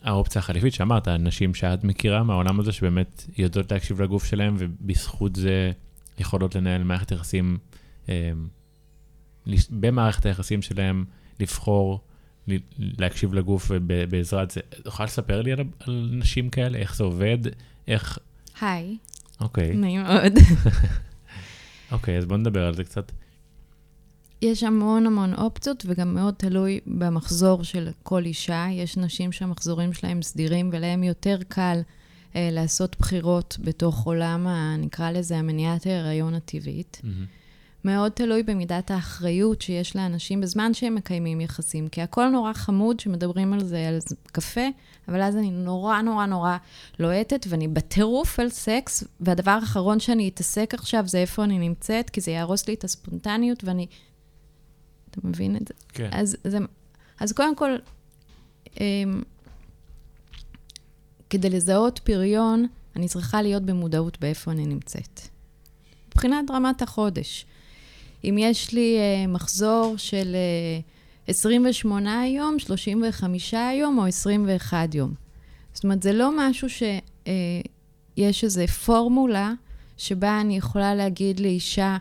האופציה 0.06 0.40
החליפית 0.40 0.74
שאמרת, 0.74 1.08
נשים 1.08 1.54
שאת 1.54 1.84
מכירה 1.84 2.24
מהעולם 2.24 2.60
הזה, 2.60 2.72
שבאמת 2.72 3.26
יודעות 3.38 3.72
להקשיב 3.72 4.02
לגוף 4.02 4.26
שלהם, 4.26 4.56
ובזכות 4.58 5.36
זה 5.36 5.72
יכולות 6.20 6.56
לנהל 6.56 6.84
מערכת 6.84 7.12
יחסים, 7.12 7.58
אה, 8.10 8.32
במערכת 9.70 10.26
היחסים 10.26 10.62
שלהם, 10.62 11.06
לבחור 11.40 12.02
להקשיב 12.78 13.34
לגוף 13.34 13.68
ובעזרת 13.70 14.52
זה. 14.52 14.62
יכולה 14.86 15.06
לספר 15.06 15.42
לי 15.42 15.52
על, 15.52 15.60
על 15.80 16.10
נשים 16.14 16.50
כאלה? 16.50 16.78
איך 16.78 16.96
זה 16.96 17.04
עובד? 17.04 17.38
איך... 17.88 18.20
היי, 18.62 18.98
אוקיי, 19.42 19.76
נעים 19.76 20.04
מאוד. 20.04 20.34
אוקיי, 21.92 22.18
אז 22.18 22.26
בוא 22.26 22.38
נדבר 22.38 22.68
על 22.68 22.74
זה 22.74 22.84
קצת. 22.84 23.12
יש 24.42 24.64
המון 24.64 25.06
המון 25.06 25.34
אופציות, 25.34 25.84
וגם 25.88 26.14
מאוד 26.14 26.34
תלוי 26.34 26.80
במחזור 26.88 27.64
של 27.64 27.90
כל 28.04 28.26
אישה. 28.26 28.66
יש 28.72 28.98
נשים 28.98 29.32
שהמחזורים 29.32 29.94
שלהם 29.94 30.22
סדירים, 30.22 30.70
ולהם 30.74 31.04
יותר 31.04 31.38
קל 31.48 31.82
אה, 32.36 32.50
לעשות 32.52 32.96
בחירות 33.00 33.58
בתוך 33.62 34.06
עולם, 34.06 34.48
ה, 34.48 34.76
נקרא 34.78 35.12
לזה, 35.12 35.38
המניעת 35.38 35.86
ההיריון 35.86 36.34
הטבעית. 36.34 37.02
מהמם. 37.04 37.26
מאוד 37.86 38.12
תלוי 38.12 38.44
במידת 38.44 38.92
האחריות 38.92 39.62
שיש 39.62 39.96
לאנשים 39.96 40.42
בזמן 40.42 40.74
שהם 40.74 40.96
מקיימים 40.96 41.42
יחסים, 41.42 41.88
כי 41.88 42.02
הכל 42.02 42.30
נורא 42.30 42.54
חמוד 42.54 43.00
שמדברים 43.00 43.54
על 43.54 43.64
זה, 43.64 43.88
על 43.88 44.00
קפה, 44.32 44.68
אבל 45.08 45.22
אז 45.22 45.36
אני 45.36 45.52
נורא 45.52 46.02
נורא 46.02 46.26
נורא 46.26 46.58
לוהטת, 47.00 47.46
ואני 47.50 47.68
בטירוף 47.68 48.40
על 48.40 48.50
סקס, 48.50 49.04
והדבר 49.20 49.52
האחרון 49.52 50.00
שאני 50.00 50.30
אתעסק 50.30 50.74
עכשיו 50.74 51.08
זה 51.08 51.18
איפה 51.18 51.44
אני 51.44 51.60
נמצאת, 51.60 52.10
כי 52.10 52.22
זה 52.22 52.32
יהרוס 52.32 52.68
לי 52.68 52.74
את 52.74 52.84
הספונטניות, 52.84 53.64
ואני... 53.64 53.88
אתה 55.20 55.28
מבין 55.28 55.56
את 55.56 55.68
זה? 55.68 55.74
כן. 55.90 56.10
אז, 56.12 56.38
זה, 56.44 56.58
אז 57.20 57.32
קודם 57.32 57.56
כל, 57.56 57.72
אמ, 58.80 59.24
כדי 61.30 61.50
לזהות 61.50 62.00
פריון, 62.00 62.68
אני 62.96 63.08
צריכה 63.08 63.42
להיות 63.42 63.64
במודעות 63.64 64.20
באיפה 64.20 64.52
אני 64.52 64.66
נמצאת. 64.66 65.20
מבחינת 66.08 66.52
רמת 66.52 66.82
החודש. 66.82 67.46
אם 68.24 68.36
יש 68.40 68.74
לי 68.74 68.98
uh, 68.98 69.28
מחזור 69.28 69.94
של 69.98 70.36
uh, 71.28 71.30
28 71.30 72.28
יום, 72.28 72.60
35 72.60 73.54
יום 73.54 73.98
או 73.98 74.06
21 74.06 74.96
יום. 74.96 75.14
זאת 75.74 75.84
אומרת, 75.84 76.04
זה 76.04 76.14
לא 76.14 76.30
משהו 76.38 76.70
שיש 76.70 78.42
uh, 78.42 78.44
איזו 78.44 78.68
פורמולה 78.68 79.54
שבה 79.98 80.42
אני 80.42 80.58
יכולה 80.58 80.96
להגיד 80.96 81.40
לאישה, 81.40 81.98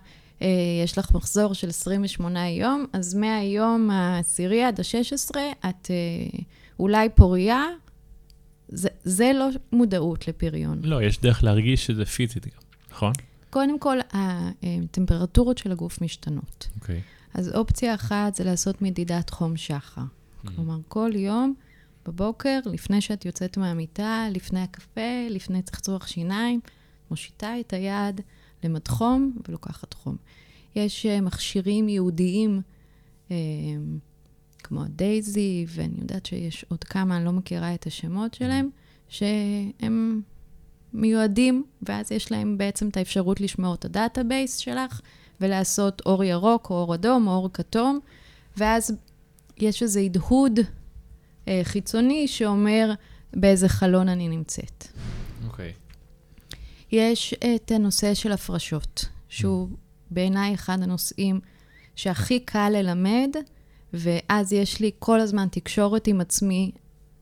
יש 0.84 0.98
לך 0.98 1.10
מחזור 1.14 1.54
של 1.54 1.68
28 1.68 2.48
יום, 2.48 2.86
אז 2.92 3.14
מהיום 3.14 3.90
העשירי 3.90 4.64
עד 4.64 4.80
ה-16 4.80 5.36
את 5.68 5.86
uh, 5.86 6.42
אולי 6.78 7.08
פוריה. 7.08 7.64
זה, 8.68 8.88
זה 9.04 9.32
לא 9.34 9.48
מודעות 9.72 10.28
לפריון. 10.28 10.80
לא, 10.82 11.02
יש 11.02 11.20
דרך 11.20 11.44
להרגיש 11.44 11.86
שזה 11.86 12.04
פיזית 12.04 12.46
גם, 12.46 12.62
נכון? 12.90 13.12
קודם 13.50 13.78
כל, 13.78 13.98
הטמפרטורות 14.12 15.58
של 15.58 15.72
הגוף 15.72 16.02
משתנות. 16.02 16.68
אוקיי. 16.80 17.00
אז 17.34 17.54
אופציה 17.54 17.94
אחת 17.94 18.34
זה 18.34 18.44
לעשות 18.44 18.82
מדידת 18.82 19.30
חום 19.30 19.56
שחר. 19.56 20.02
כלומר, 20.56 20.78
כל 20.88 21.10
יום 21.14 21.54
בבוקר, 22.06 22.58
לפני 22.64 23.00
שאת 23.00 23.24
יוצאת 23.24 23.56
מהמיטה, 23.56 24.26
לפני 24.30 24.60
הקפה, 24.60 25.26
לפני 25.30 25.62
צחצוח 25.62 26.06
שיניים, 26.06 26.60
מושיטה 27.10 27.60
את 27.60 27.72
היד 27.72 28.20
למד 28.64 28.88
חום 28.88 29.36
ולוקחת 29.48 29.94
חום. 29.94 30.16
יש 30.76 31.06
uh, 31.06 31.20
מכשירים 31.20 31.88
ייעודיים, 31.88 32.60
uh, 33.28 33.32
כמו 34.58 34.84
ה 34.84 34.96
Daisy, 34.96 35.66
ואני 35.68 35.94
יודעת 35.98 36.26
שיש 36.26 36.64
עוד 36.68 36.84
כמה, 36.84 37.16
אני 37.16 37.24
לא 37.24 37.32
מכירה 37.32 37.74
את 37.74 37.86
השמות 37.86 38.34
שלהם, 38.34 38.68
שהם 39.08 40.22
מיועדים, 40.92 41.64
ואז 41.82 42.12
יש 42.12 42.32
להם 42.32 42.58
בעצם 42.58 42.88
את 42.88 42.96
האפשרות 42.96 43.40
לשמור 43.40 43.74
את 43.74 43.84
ה 43.84 43.92
database 43.92 44.56
שלך, 44.56 45.00
ולעשות 45.40 46.02
אור 46.06 46.24
ירוק, 46.24 46.70
או 46.70 46.74
אור 46.74 46.94
אדום, 46.94 47.26
או 47.26 47.32
אור 47.32 47.50
כתום, 47.52 47.98
ואז 48.56 48.96
יש 49.56 49.82
איזה 49.82 50.00
הדהוד 50.00 50.60
אה, 51.48 51.60
חיצוני 51.64 52.28
שאומר 52.28 52.92
באיזה 53.32 53.68
חלון 53.68 54.08
אני 54.08 54.28
נמצאת. 54.28 54.88
יש 56.94 57.34
את 57.34 57.70
הנושא 57.70 58.14
של 58.14 58.32
הפרשות, 58.32 59.04
שהוא 59.28 59.68
בעיניי 60.10 60.54
אחד 60.54 60.82
הנושאים 60.82 61.40
שהכי 61.96 62.40
קל 62.40 62.68
ללמד, 62.72 63.36
ואז 63.92 64.52
יש 64.52 64.80
לי 64.80 64.90
כל 64.98 65.20
הזמן 65.20 65.48
תקשורת 65.50 66.06
עם 66.06 66.20
עצמי. 66.20 66.72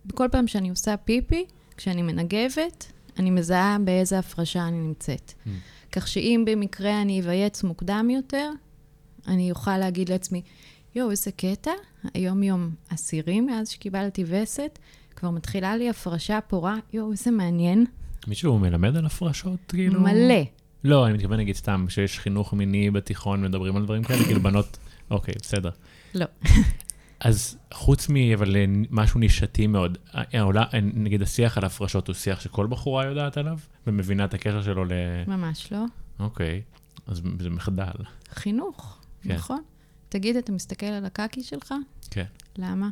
בכל 0.07 0.29
פעם 0.33 0.47
שאני 0.47 0.71
עושה 0.71 0.97
פיפי, 0.97 1.45
כשאני 1.77 2.03
מנגבת, 2.03 2.93
אני 3.19 3.31
מזהה 3.31 3.77
באיזה 3.85 4.19
הפרשה 4.19 4.69
אני 4.69 4.81
נמצאת. 4.81 5.33
Mm. 5.47 5.49
כך 5.93 6.09
שאם 6.09 6.45
במקרה 6.47 7.03
אני 7.03 7.21
אבייץ 7.21 7.63
מוקדם 7.63 8.11
יותר, 8.11 8.51
אני 9.29 9.51
אוכל 9.51 9.79
להגיד 9.79 10.09
לעצמי, 10.09 10.43
יואו, 10.95 11.11
איזה 11.11 11.31
קטע, 11.33 11.71
היום 12.15 12.43
יום 12.43 12.71
עשירי 12.91 13.41
מאז 13.41 13.69
שקיבלתי 13.69 14.25
וסת, 14.27 14.79
כבר 15.17 15.31
מתחילה 15.31 15.77
לי 15.77 15.89
הפרשה 15.89 16.41
פורה, 16.41 16.77
יואו, 16.93 17.13
איזה 17.13 17.31
מעניין. 17.31 17.87
מישהו 18.29 18.59
מלמד 18.59 18.97
על 18.97 19.07
הפרשות, 19.07 19.59
כאילו? 19.69 20.01
מלא. 20.01 20.43
לא, 20.85 21.07
אני 21.07 21.15
מתכוון 21.15 21.39
להגיד 21.39 21.57
סתם, 21.57 21.87
שיש 21.89 22.19
חינוך 22.19 22.53
מיני 22.53 22.91
בתיכון, 22.91 23.43
מדברים 23.43 23.77
על 23.77 23.85
דברים 23.85 24.05
כאלה, 24.05 24.25
כאילו 24.29 24.41
בנות, 24.41 24.79
אוקיי, 25.11 25.35
בסדר. 25.43 25.71
לא. 26.15 26.27
אז 27.21 27.59
חוץ 27.73 28.09
מ... 28.09 28.17
אבל 28.35 28.57
אה, 28.57 28.65
משהו 28.91 29.21
נישתי 29.21 29.67
מאוד, 29.67 29.99
העולה, 30.13 30.65
אה, 30.75 30.81
נגיד 30.81 31.23
השיח 31.23 31.59
על 31.59 31.65
הפרשות 31.65 32.09
הוא 32.09 32.15
שיח 32.15 32.41
שכל 32.41 32.67
בחורה 32.67 33.05
יודעת 33.05 33.37
עליו, 33.37 33.59
ומבינה 33.87 34.25
את 34.25 34.35
הקשר 34.35 34.63
שלו 34.63 34.85
ל... 34.85 34.93
ממש 35.27 35.73
לא. 35.73 35.85
אוקיי, 36.19 36.63
אז 37.07 37.23
זה 37.39 37.51
מחדל. 37.51 38.05
חינוך, 38.31 38.99
כן. 39.23 39.35
נכון. 39.35 39.63
תגיד, 40.09 40.37
אתה 40.37 40.53
מסתכל 40.53 40.87
על 40.87 41.05
הקקי 41.05 41.43
שלך? 41.43 41.75
כן. 42.11 42.25
למה? 42.59 42.89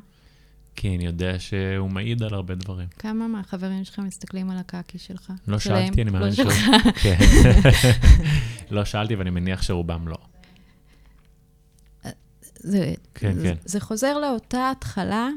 כי 0.81 0.97
אני 0.97 1.07
יודע 1.07 1.39
שהוא 1.39 1.91
מעיד 1.91 2.23
על 2.23 2.35
הרבה 2.35 2.55
דברים. 2.55 2.89
כמה 2.99 3.29
מהחברים 3.29 3.85
שלך 3.85 3.99
מסתכלים 3.99 4.51
על 4.51 4.59
הקקי 4.59 4.99
שלך? 4.99 5.33
לא 5.49 5.59
שלהם? 5.59 5.87
שאלתי, 5.87 6.03
אני 6.03 6.11
לא 6.11 6.19
מאמין 6.19 6.35
שלך. 6.35 6.55
כן. 7.03 7.17
לא 8.75 8.85
שאלתי, 8.85 9.15
ואני 9.15 9.31
מניח 9.31 9.63
שרובם 9.63 10.09
לא. 10.09 10.17
זה, 12.55 12.95
כן, 13.15 13.35
זה, 13.35 13.43
כן. 13.43 13.55
זה 13.65 13.81
חוזר 13.81 14.19
לאותה 14.19 14.71
התחלה 14.71 15.29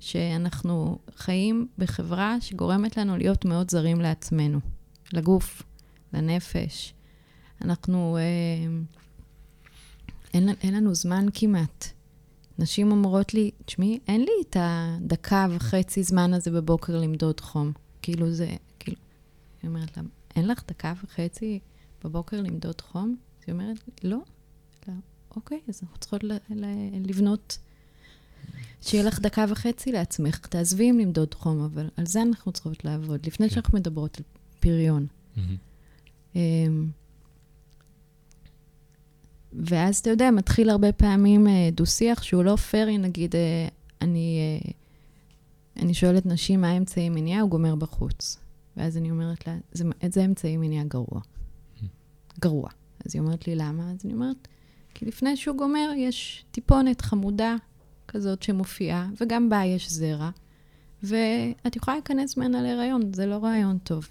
שאנחנו 0.00 0.98
חיים 1.16 1.68
בחברה 1.78 2.36
שגורמת 2.40 2.96
לנו 2.96 3.16
להיות 3.16 3.44
מאוד 3.44 3.70
זרים 3.70 4.00
לעצמנו, 4.00 4.60
לגוף, 5.12 5.62
לנפש. 6.12 6.94
אנחנו, 7.60 8.18
אה, 8.20 8.72
אין, 10.34 10.48
אין 10.62 10.74
לנו 10.74 10.94
זמן 10.94 11.26
כמעט. 11.34 11.92
נשים 12.58 12.90
אומרות 12.90 13.34
לי, 13.34 13.50
תשמעי, 13.64 13.98
אין 14.08 14.20
לי 14.20 14.32
את 14.50 14.56
הדקה 14.60 15.46
וחצי 15.50 16.02
זמן 16.02 16.34
הזה 16.34 16.50
בבוקר 16.50 17.00
למדוד 17.00 17.40
חום. 17.40 17.72
כאילו 18.02 18.30
זה, 18.30 18.48
כאילו, 18.78 18.96
היא 19.62 19.68
אומרת 19.68 19.96
לה, 19.96 20.02
אין 20.36 20.48
לך 20.48 20.62
דקה 20.68 20.92
וחצי 21.04 21.58
בבוקר 22.04 22.40
למדוד 22.40 22.80
חום? 22.80 23.16
אז 23.38 23.44
היא 23.46 23.52
אומרת, 23.52 23.76
לא. 24.04 24.18
לא. 24.88 24.94
אוקיי, 25.36 25.60
אז 25.68 25.80
אנחנו 25.82 25.98
צריכות 25.98 26.24
ל- 26.24 26.32
ל- 26.50 27.06
לבנות, 27.08 27.58
שיהיה 28.82 29.04
לך 29.04 29.20
דקה 29.20 29.44
וחצי 29.48 29.92
לעצמך. 29.92 30.46
תעזבי 30.46 30.90
אם 30.90 30.98
למדוד 30.98 31.34
חום, 31.34 31.60
אבל 31.64 31.88
על 31.96 32.06
זה 32.06 32.22
אנחנו 32.22 32.52
צריכות 32.52 32.84
לעבוד, 32.84 33.26
לפני 33.26 33.48
כן. 33.48 33.54
שאנחנו 33.54 33.78
מדברות 33.78 34.16
על 34.18 34.24
פריון. 34.60 35.06
מהמם. 35.36 36.90
ואז 39.54 39.98
אתה 39.98 40.10
יודע, 40.10 40.30
מתחיל 40.30 40.70
הרבה 40.70 40.92
פעמים 40.92 41.46
אה, 41.46 41.68
דו-שיח 41.72 42.22
שהוא 42.22 42.44
לא 42.44 42.56
פרי, 42.56 42.98
נגיד, 42.98 43.36
אה, 43.36 43.68
אני, 44.00 44.38
אה, 44.64 44.70
אני 45.82 45.94
שואלת 45.94 46.26
נשים 46.26 46.60
מה 46.60 46.68
האמצעי 46.68 47.08
מניעה, 47.08 47.40
הוא 47.40 47.50
גומר 47.50 47.74
בחוץ. 47.74 48.38
ואז 48.76 48.96
אני 48.96 49.10
אומרת 49.10 49.46
לה, 49.46 49.56
זה, 49.72 49.84
את 50.04 50.12
זה 50.12 50.24
אמצעי 50.24 50.56
מניעה 50.56 50.84
גרוע. 50.84 51.20
גרוע. 52.40 52.68
אז 53.06 53.14
היא 53.14 53.22
אומרת 53.22 53.46
לי, 53.46 53.54
למה? 53.54 53.90
אז 53.90 54.00
אני 54.04 54.12
אומרת, 54.14 54.48
כי 54.94 55.06
לפני 55.06 55.36
שהוא 55.36 55.56
גומר, 55.56 55.90
יש 55.96 56.44
טיפונת 56.50 57.00
חמודה 57.00 57.56
כזאת 58.08 58.42
שמופיעה, 58.42 59.08
וגם 59.20 59.48
בה 59.48 59.64
יש 59.64 59.92
זרע, 59.92 60.30
ואת 61.02 61.76
יכולה 61.76 61.96
להיכנס 61.96 62.36
ממנה 62.36 62.62
להיריון, 62.62 63.12
זה 63.12 63.26
לא 63.26 63.34
רעיון 63.34 63.78
טוב. 63.78 64.08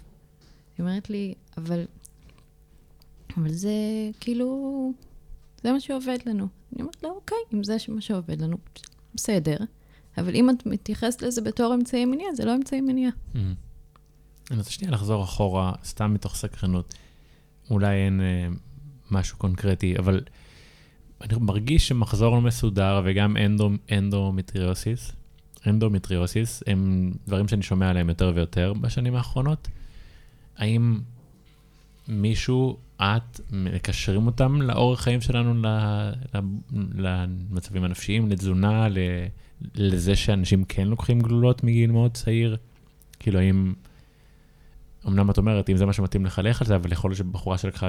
היא 0.78 0.86
אומרת 0.86 1.10
לי, 1.10 1.34
אבל, 1.58 1.84
אבל 3.36 3.52
זה 3.52 3.72
כאילו, 4.20 4.92
זה 5.62 5.72
מה 5.72 5.80
שעובד 5.80 6.18
לנו. 6.26 6.46
אני 6.72 6.82
אומרת 6.82 7.02
לה, 7.02 7.08
אוקיי, 7.08 7.38
אם 7.54 7.64
זה 7.64 7.76
מה 7.88 8.00
שעובד 8.00 8.40
לנו, 8.40 8.56
בסדר. 9.14 9.56
אבל 10.18 10.34
אם 10.34 10.50
את 10.50 10.66
מתייחסת 10.66 11.22
לזה 11.22 11.40
בתור 11.40 11.74
אמצעי 11.74 12.04
מניעה, 12.04 12.34
זה 12.34 12.44
לא 12.44 12.54
אמצעי 12.56 12.80
מניעה. 12.80 13.12
מהמם. 13.34 13.54
אני 14.50 14.58
רוצה 14.58 14.70
שנייה 14.70 14.92
לחזור 14.92 15.24
אחורה, 15.24 15.72
סתם 15.84 16.14
מתוך 16.14 16.36
סקרנות. 16.36 16.94
אולי 17.70 17.96
אין 17.96 18.20
אה, 18.20 18.48
משהו 19.10 19.38
קונקרטי, 19.38 19.98
אבל 19.98 20.20
אני 21.20 21.34
מרגיש 21.40 21.88
שמחזור 21.88 22.34
לא 22.34 22.40
מסודר 22.40 23.02
וגם 23.04 23.36
אנדו, 23.36 23.70
אנדומטריוסיס, 23.92 25.12
אנדומטריוסיס, 25.66 26.62
הם 26.66 27.12
דברים 27.26 27.48
שאני 27.48 27.62
שומע 27.62 27.90
עליהם 27.90 28.08
יותר 28.08 28.32
ויותר 28.34 28.72
בשנים 28.72 29.14
האחרונות. 29.14 29.68
האם 30.56 31.00
מישהו, 32.12 32.76
את, 33.00 33.40
מקשרים 33.52 34.26
אותם 34.26 34.62
לאורח 34.62 35.00
חיים 35.00 35.20
שלנו, 35.20 35.68
למצבים 36.94 37.84
הנפשיים, 37.84 38.28
לתזונה, 38.28 38.88
לזה 39.74 40.16
שאנשים 40.16 40.64
כן 40.64 40.88
לוקחים 40.88 41.20
גלולות 41.20 41.64
מגיל 41.64 41.90
מאוד 41.90 42.14
צעיר? 42.14 42.56
כאילו, 43.18 43.38
האם... 43.38 43.74
אמנם 45.08 45.30
את 45.30 45.38
אומרת, 45.38 45.70
אם 45.70 45.76
זה 45.76 45.86
מה 45.86 45.92
שמתאים 45.92 46.26
לך, 46.26 46.40
לך 46.44 46.60
על 46.60 46.66
זה, 46.66 46.76
אבל 46.76 46.92
יכול 46.92 47.10
להיות 47.10 47.18
שבחורה 47.18 47.58
שלקחה 47.58 47.88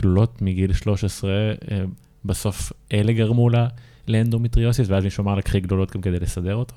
גלולות 0.00 0.42
מגיל 0.42 0.72
13, 0.72 1.30
אה, 1.30 1.84
בסוף 2.24 2.72
אלה 2.92 3.12
גרמו 3.12 3.50
לה 3.50 3.68
לאנדומטריוסיס, 4.08 4.88
ואז 4.88 5.04
מישהו 5.04 5.24
אמר 5.24 5.34
לה, 5.34 5.42
קחי 5.42 5.60
גלולות 5.60 5.90
גם 5.90 6.00
כדי 6.02 6.20
לסדר 6.20 6.54
אותו? 6.54 6.76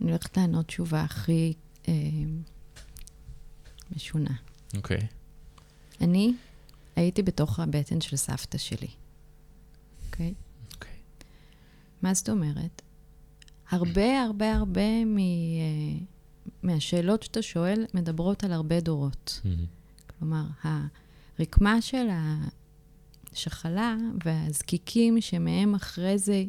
אני 0.00 0.10
הולכת 0.10 0.36
לענות 0.36 0.66
תשובה 0.66 1.00
הכי 1.00 1.52
אה, 1.88 1.94
משונה. 3.96 4.30
אוקיי. 4.76 5.06
אני 6.00 6.34
הייתי 6.96 7.22
בתוך 7.22 7.60
הבטן 7.60 8.00
של 8.00 8.16
סבתא 8.16 8.58
שלי, 8.58 8.88
אוקיי? 10.06 10.34
אוקיי. 10.74 10.96
מה 12.02 12.14
זאת 12.14 12.28
אומרת? 12.28 12.82
הרבה, 13.70 14.22
הרבה, 14.22 14.52
הרבה 14.54 15.04
מ, 15.04 15.18
אה, 15.18 15.24
מהשאלות 16.62 17.22
שאתה 17.22 17.42
שואל 17.42 17.86
מדברות 17.94 18.44
על 18.44 18.52
הרבה 18.52 18.80
דורות. 18.80 19.40
מהמם. 19.44 19.64
כלומר, 20.18 20.44
הרקמה 21.38 21.82
של 21.82 22.06
השחלה 23.32 23.96
והזקיקים 24.24 25.20
שמהם 25.20 25.74
אחרי 25.74 26.18
זה 26.18 26.44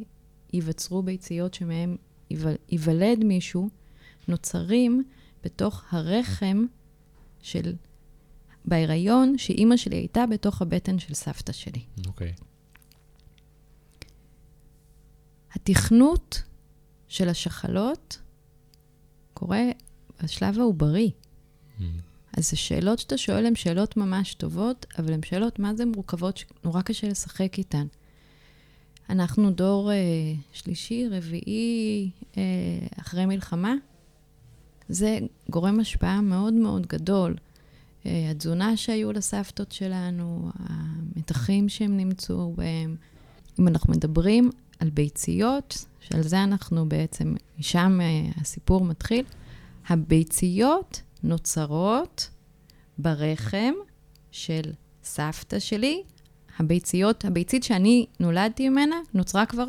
ייווצרו 0.53 1.03
ביציות 1.03 1.53
שמהם 1.53 1.95
ייוול- 2.31 2.57
ייוולד 2.69 3.23
מישהו, 3.23 3.69
נוצרים 4.27 5.03
בתוך 5.43 5.83
הרחם 5.93 6.65
של, 7.41 7.73
בהיריון, 8.65 9.37
שאימא 9.37 9.77
שלי 9.77 9.95
הייתה 9.95 10.25
בתוך 10.25 10.61
הבטן 10.61 10.99
של 10.99 11.13
סבתא 11.13 11.53
שלי. 11.53 11.81
אוקיי. 12.07 12.33
התכנות 15.51 16.43
של 17.07 17.29
השחלות 17.29 18.21
קורה 19.33 19.63
בשלב 20.23 20.59
העוברי. 20.59 21.11
מהמם. 21.79 22.09
אז 22.37 22.53
השאלות 22.53 22.99
שאתה 22.99 23.17
שואל 23.17 23.45
הן 23.45 23.55
שאלות 23.55 23.97
ממש 23.97 24.33
טובות, 24.33 24.85
אבל 24.99 25.13
הן 25.13 25.19
שאלות 25.25 25.59
מה 25.59 25.75
זה 25.75 25.85
מורכבות, 25.85 26.37
שנורא 26.37 26.81
קשה 26.81 27.07
לשחק 27.07 27.57
איתן. 27.57 27.87
אנחנו 29.09 29.51
דור 29.51 29.91
אה, 29.91 29.97
שלישי, 30.51 31.07
רביעי, 31.11 32.11
אה, 32.37 32.41
אחרי 32.99 33.25
מלחמה. 33.25 33.73
זה 34.89 35.19
גורם 35.49 35.79
השפעה 35.79 36.21
מאוד 36.21 36.53
מאוד 36.53 36.87
גדול. 36.87 37.35
אה, 38.05 38.31
התזונה 38.31 38.77
שהיו 38.77 39.11
לסבתות 39.11 39.71
שלנו, 39.71 40.51
המתחים 40.59 41.69
שהם 41.69 41.97
נמצאו 41.97 42.53
בהם. 42.53 42.95
אם 43.59 43.67
אנחנו 43.67 43.93
מדברים 43.93 44.49
על 44.79 44.89
ביציות, 44.89 45.85
שעל 45.99 46.23
זה 46.23 46.43
אנחנו 46.43 46.89
בעצם, 46.89 47.35
משם 47.59 47.99
אה, 48.01 48.41
הסיפור 48.41 48.85
מתחיל, 48.85 49.25
הביציות 49.87 51.01
נוצרות 51.23 52.29
ברחם 52.97 53.73
של 54.31 54.61
סבתא 55.03 55.59
שלי. 55.59 56.03
הביציות, 56.59 57.25
הביצית 57.25 57.63
שאני 57.63 58.05
נולדתי 58.19 58.69
ממנה, 58.69 58.95
נוצרה 59.13 59.45
כבר 59.45 59.65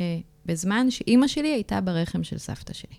אה, 0.00 0.18
בזמן 0.46 0.90
שאימא 0.90 1.28
שלי 1.28 1.48
הייתה 1.48 1.80
ברחם 1.80 2.24
של 2.24 2.38
סבתא 2.38 2.72
שלי, 2.72 2.96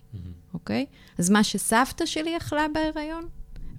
אוקיי? 0.53 0.85
אז 1.17 1.29
מה 1.29 1.43
שסבתא 1.43 2.05
שלי 2.05 2.37
אכלה 2.37 2.65
בהיריון, 2.73 3.27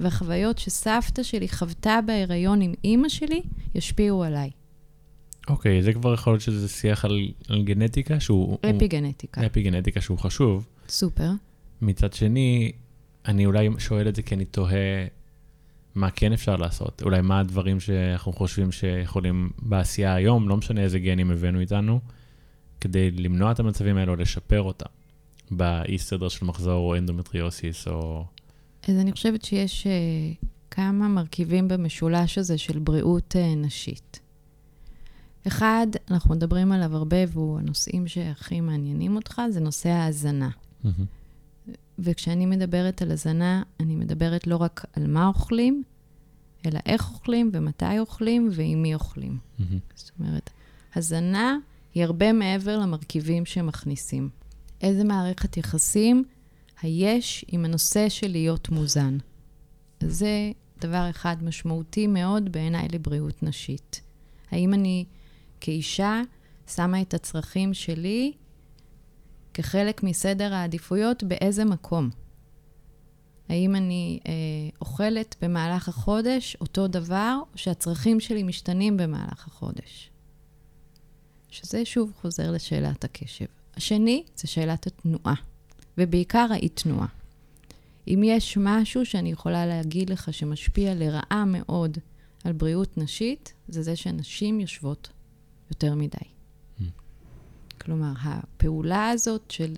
והחוויות 0.00 0.58
שסבתא 0.58 1.22
שלי 1.22 1.48
חוותה 1.48 1.98
בהיריון 2.06 2.60
עם 2.60 2.74
אימא 2.84 3.08
שלי, 3.08 3.42
ישפיעו 3.74 4.24
עליי. 4.24 4.50
אוקיי, 5.48 5.82
זה 5.82 5.92
כבר 5.92 6.14
יכול 6.14 6.32
להיות 6.32 6.42
שזה 6.42 6.68
שיח 6.68 7.04
על, 7.04 7.28
על 7.48 7.62
גנטיקה 7.62 8.20
שהוא... 8.20 8.58
אפיגנטיקה. 8.76 9.40
הוא, 9.40 9.46
אפיגנטיקה 9.46 10.00
שהוא 10.00 10.18
חשוב. 10.18 10.66
סופר. 10.88 11.30
מצד 11.82 12.12
שני, 12.12 12.72
אני 13.26 13.46
אולי 13.46 13.68
שואל 13.78 14.08
את 14.08 14.16
זה 14.16 14.22
כי 14.22 14.34
אני 14.34 14.44
תוהה 14.44 15.06
מה 15.94 16.10
כן 16.10 16.32
אפשר 16.32 16.56
לעשות. 16.56 17.02
אולי 17.02 17.20
מה 17.20 17.40
הדברים 17.40 17.80
שאנחנו 17.80 18.32
חושבים 18.32 18.72
שיכולים 18.72 19.50
בעשייה 19.58 20.14
היום, 20.14 20.48
לא 20.48 20.56
משנה 20.56 20.80
איזה 20.80 20.98
גנים 20.98 21.30
הבאנו 21.30 21.60
איתנו, 21.60 22.00
כדי 22.80 23.10
למנוע 23.10 23.52
את 23.52 23.60
המצבים 23.60 23.96
האלו 23.96 24.16
לשפר 24.16 24.62
אותם. 24.62 24.86
באי 25.50 25.98
סדר 25.98 26.28
של 26.28 26.44
מחזור 26.44 26.90
או 26.90 26.96
אנדומטריוסיס 26.96 27.88
או... 27.88 28.24
אז 28.88 28.98
אני 28.98 29.12
חושבת 29.12 29.44
שיש 29.44 29.86
uh, 29.86 30.46
כמה 30.70 31.08
מרכיבים 31.08 31.68
במשולש 31.68 32.38
הזה 32.38 32.58
של 32.58 32.78
בריאות 32.78 33.36
uh, 33.36 33.56
נשית. 33.56 34.20
אחד, 35.46 35.86
אנחנו 36.10 36.34
מדברים 36.34 36.72
עליו 36.72 36.96
הרבה, 36.96 37.16
והוא 37.28 37.58
הנושאים 37.58 38.08
שהכי 38.08 38.60
מעניינים 38.60 39.16
אותך, 39.16 39.42
זה 39.50 39.60
נושא 39.60 39.88
ההזנה. 39.88 40.48
Mm-hmm. 40.84 41.68
וכשאני 41.98 42.46
מדברת 42.46 43.02
על 43.02 43.10
הזנה, 43.10 43.62
אני 43.80 43.96
מדברת 43.96 44.46
לא 44.46 44.56
רק 44.56 44.84
על 44.92 45.06
מה 45.06 45.26
אוכלים, 45.26 45.82
אלא 46.66 46.80
איך 46.86 47.10
אוכלים 47.10 47.50
ומתי 47.52 47.98
אוכלים 47.98 48.50
ועם 48.52 48.82
מי 48.82 48.94
אוכלים. 48.94 49.38
Mm-hmm. 49.38 49.62
זאת 49.94 50.10
אומרת, 50.20 50.50
הזנה 50.94 51.58
היא 51.96 52.04
הרבה 52.04 52.32
מעבר 52.32 52.78
למרכיבים 52.78 53.46
שמכניסים. 53.46 54.28
איזה 54.80 55.04
מערכת 55.04 55.56
יחסים 55.56 56.24
היש 56.82 57.44
עם 57.48 57.64
הנושא 57.64 58.08
של 58.08 58.30
להיות 58.30 58.68
מוזן. 58.68 59.18
זה 60.00 60.52
דבר 60.80 61.10
אחד 61.10 61.36
משמעותי 61.42 62.06
מאוד 62.06 62.52
בעיניי 62.52 62.88
לבריאות 62.92 63.42
נשית. 63.42 64.00
האם 64.50 64.74
אני 64.74 65.04
כאישה 65.60 66.22
שמה 66.66 67.00
את 67.02 67.14
הצרכים 67.14 67.74
שלי 67.74 68.32
כחלק 69.54 70.02
מסדר 70.02 70.54
העדיפויות 70.54 71.22
באיזה 71.22 71.64
מקום? 71.64 72.10
האם 73.48 73.76
אני 73.76 74.18
אה, 74.26 74.32
אוכלת 74.80 75.36
במהלך 75.42 75.88
החודש 75.88 76.56
אותו 76.60 76.88
דבר, 76.88 77.38
או 77.52 77.58
שהצרכים 77.58 78.20
שלי 78.20 78.42
משתנים 78.42 78.96
במהלך 78.96 79.46
החודש? 79.46 80.10
שזה 81.56 81.84
שוב 81.84 82.12
חוזר 82.20 82.50
לשאלת 82.50 83.04
הקשב. 83.04 83.44
השני 83.76 84.24
זה 84.36 84.48
שאלת 84.48 84.86
התנועה, 84.86 85.34
ובעיקר 85.98 86.46
האי-תנועה. 86.50 87.06
אם 88.08 88.22
יש 88.24 88.58
משהו 88.60 89.06
שאני 89.06 89.30
יכולה 89.32 89.66
להגיד 89.66 90.10
לך 90.10 90.34
שמשפיע 90.34 90.94
לרעה 90.94 91.44
מאוד 91.46 91.98
על 92.44 92.52
בריאות 92.52 92.98
נשית, 92.98 93.52
זה 93.68 93.82
זה 93.82 93.96
שנשים 93.96 94.60
יושבות 94.60 95.08
יותר 95.70 95.94
מדי. 95.94 96.16
Mm. 96.18 96.82
כלומר, 97.80 98.12
הפעולה 98.22 99.08
הזאת 99.10 99.50
של 99.50 99.74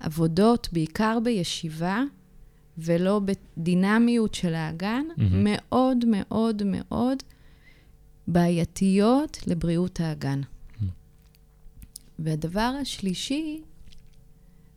עבודות, 0.00 0.68
בעיקר 0.72 1.18
בישיבה, 1.24 2.02
ולא 2.78 3.20
בדינמיות 3.24 4.34
של 4.34 4.54
האגן, 4.54 5.04
Mhm. 5.16 5.20
מאוד 5.34 6.04
מאוד 6.04 6.62
מאוד 6.66 7.18
בעייתיות 8.28 9.38
לבריאות 9.46 10.00
האגן. 10.00 10.40
והדבר 12.18 12.72
השלישי 12.80 13.62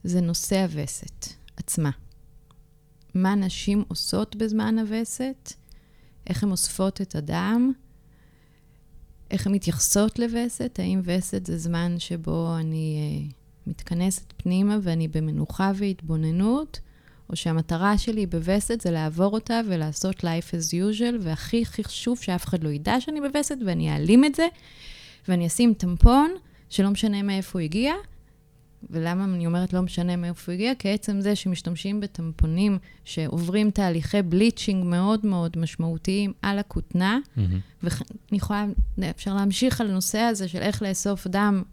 זה 0.03 0.21
נושא 0.21 0.61
הווסת 0.61 1.25
עצמה. 1.57 1.91
מה 3.13 3.35
נשים 3.35 3.83
עושות 3.87 4.35
בזמן 4.35 4.79
הווסת, 4.79 5.53
איך 6.27 6.43
הן 6.43 6.51
אוספות 6.51 7.01
את 7.01 7.15
הדם, 7.15 7.71
איך 9.31 9.47
הן 9.47 9.53
מתייחסות 9.53 10.19
לווסת, 10.19 10.79
האם 10.79 11.01
וסת 11.03 11.45
זה 11.45 11.57
זמן 11.57 11.95
שבו 11.99 12.55
אני 12.59 12.99
uh, 13.29 13.33
מתכנסת 13.67 14.33
פנימה 14.37 14.77
ואני 14.81 15.07
במנוחה 15.07 15.71
והתבוננות, 15.75 16.79
או 17.29 17.35
שהמטרה 17.35 17.97
שלי 17.97 18.25
בווסת 18.25 18.81
זה 18.81 18.91
לעבור 18.91 19.33
אותה 19.33 19.61
ולעשות 19.67 20.15
life 20.15 20.51
as 20.51 20.71
usual, 20.73 21.15
והכי 21.21 21.61
הכי 21.61 21.83
חשוב 21.83 22.17
שאף 22.21 22.45
אחד 22.45 22.63
לא 22.63 22.69
ידע 22.69 23.01
שאני 23.01 23.21
בווסת, 23.21 23.57
ואני 23.65 23.91
אעלים 23.91 24.25
את 24.25 24.35
זה, 24.35 24.47
ואני 25.27 25.47
אשים 25.47 25.73
טמפון, 25.73 26.31
שלא 26.69 26.89
משנה 26.89 27.21
מאיפה 27.21 27.59
הוא 27.59 27.63
הגיע. 27.63 27.93
ולמה 28.89 29.23
אני 29.23 29.45
אומרת 29.45 29.73
לא 29.73 29.81
משנה 29.81 30.15
מאיפה 30.15 30.51
הוא 30.51 30.53
הגיע? 30.53 30.75
כי 30.75 30.89
עצם 30.89 31.21
זה 31.21 31.35
שמשתמשים 31.35 31.99
בטמפונים 31.99 32.77
שעוברים 33.03 33.71
תהליכי 33.71 34.21
בליצ'ינג 34.21 34.85
מאוד 34.85 35.25
מאוד 35.25 35.57
משמעותיים 35.57 36.33
על 36.41 36.59
הכותנה, 36.59 37.19
Mm-hmm. 37.37 37.39
ואני 37.83 38.37
יכולה, 38.37 38.65
אפשר 39.09 39.33
להמשיך 39.35 39.81
על 39.81 39.89
הנושא 39.89 40.19
הזה 40.19 40.47
של 40.47 40.57
איך 40.57 40.81
לאסוף 40.81 41.27
דם 41.27 41.63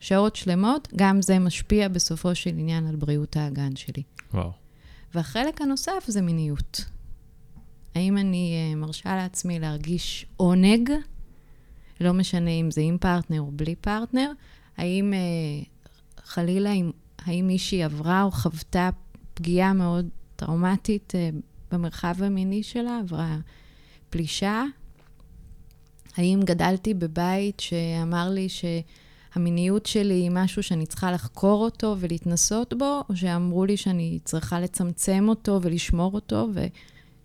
שעות 0.00 0.36
שלמות, 0.36 0.88
גם 0.96 1.22
זה 1.22 1.38
משפיע 1.38 1.88
בסופו 1.88 2.34
של 2.34 2.50
עניין 2.50 2.86
על 2.86 2.96
בריאות 2.96 3.36
האגן 3.36 3.76
שלי. 3.76 4.02
וואו. 4.34 4.50
והחלק 5.14 5.60
הנוסף 5.60 6.04
זה 6.06 6.22
מיניות. 6.22 6.84
האם 7.94 8.18
אני 8.18 8.72
uh, 8.72 8.76
מרשה 8.76 9.16
לעצמי 9.16 9.58
להרגיש 9.58 10.26
עונג, 10.36 10.90
לא 12.00 12.12
משנה 12.12 12.50
אם 12.50 12.70
זה 12.70 12.80
עם 12.80 12.98
פרטנר 12.98 13.40
או 13.40 13.50
בלי 13.52 13.74
פרטנר, 13.74 14.32
האם 14.76 15.12
uh, 15.12 15.66
חלילה, 16.24 16.72
אם, 16.72 16.90
האם 17.18 17.46
מישהי 17.46 17.82
עברה 17.82 18.22
או 18.22 18.30
חוותה 18.30 18.90
פגיעה 19.34 19.72
מאוד 19.72 20.08
טראומטית 20.36 21.12
uh, 21.14 21.36
במרחב 21.72 22.22
המיני 22.22 22.62
שלה, 22.62 22.98
עברה 22.98 23.36
פלישה? 24.10 24.64
האם 26.16 26.40
גדלתי 26.44 26.94
בבית 26.94 27.60
שאמר 27.60 28.30
לי 28.30 28.48
שהמיניות 28.48 29.86
שלי 29.86 30.14
היא 30.14 30.30
משהו 30.30 30.62
שאני 30.62 30.86
צריכה 30.86 31.12
לחקור 31.12 31.64
אותו 31.64 31.96
ולהתנסות 31.98 32.74
בו, 32.78 33.02
או 33.08 33.16
שאמרו 33.16 33.64
לי 33.64 33.76
שאני 33.76 34.18
צריכה 34.24 34.60
לצמצם 34.60 35.26
אותו 35.28 35.60
ולשמור 35.62 36.14
אותו, 36.14 36.48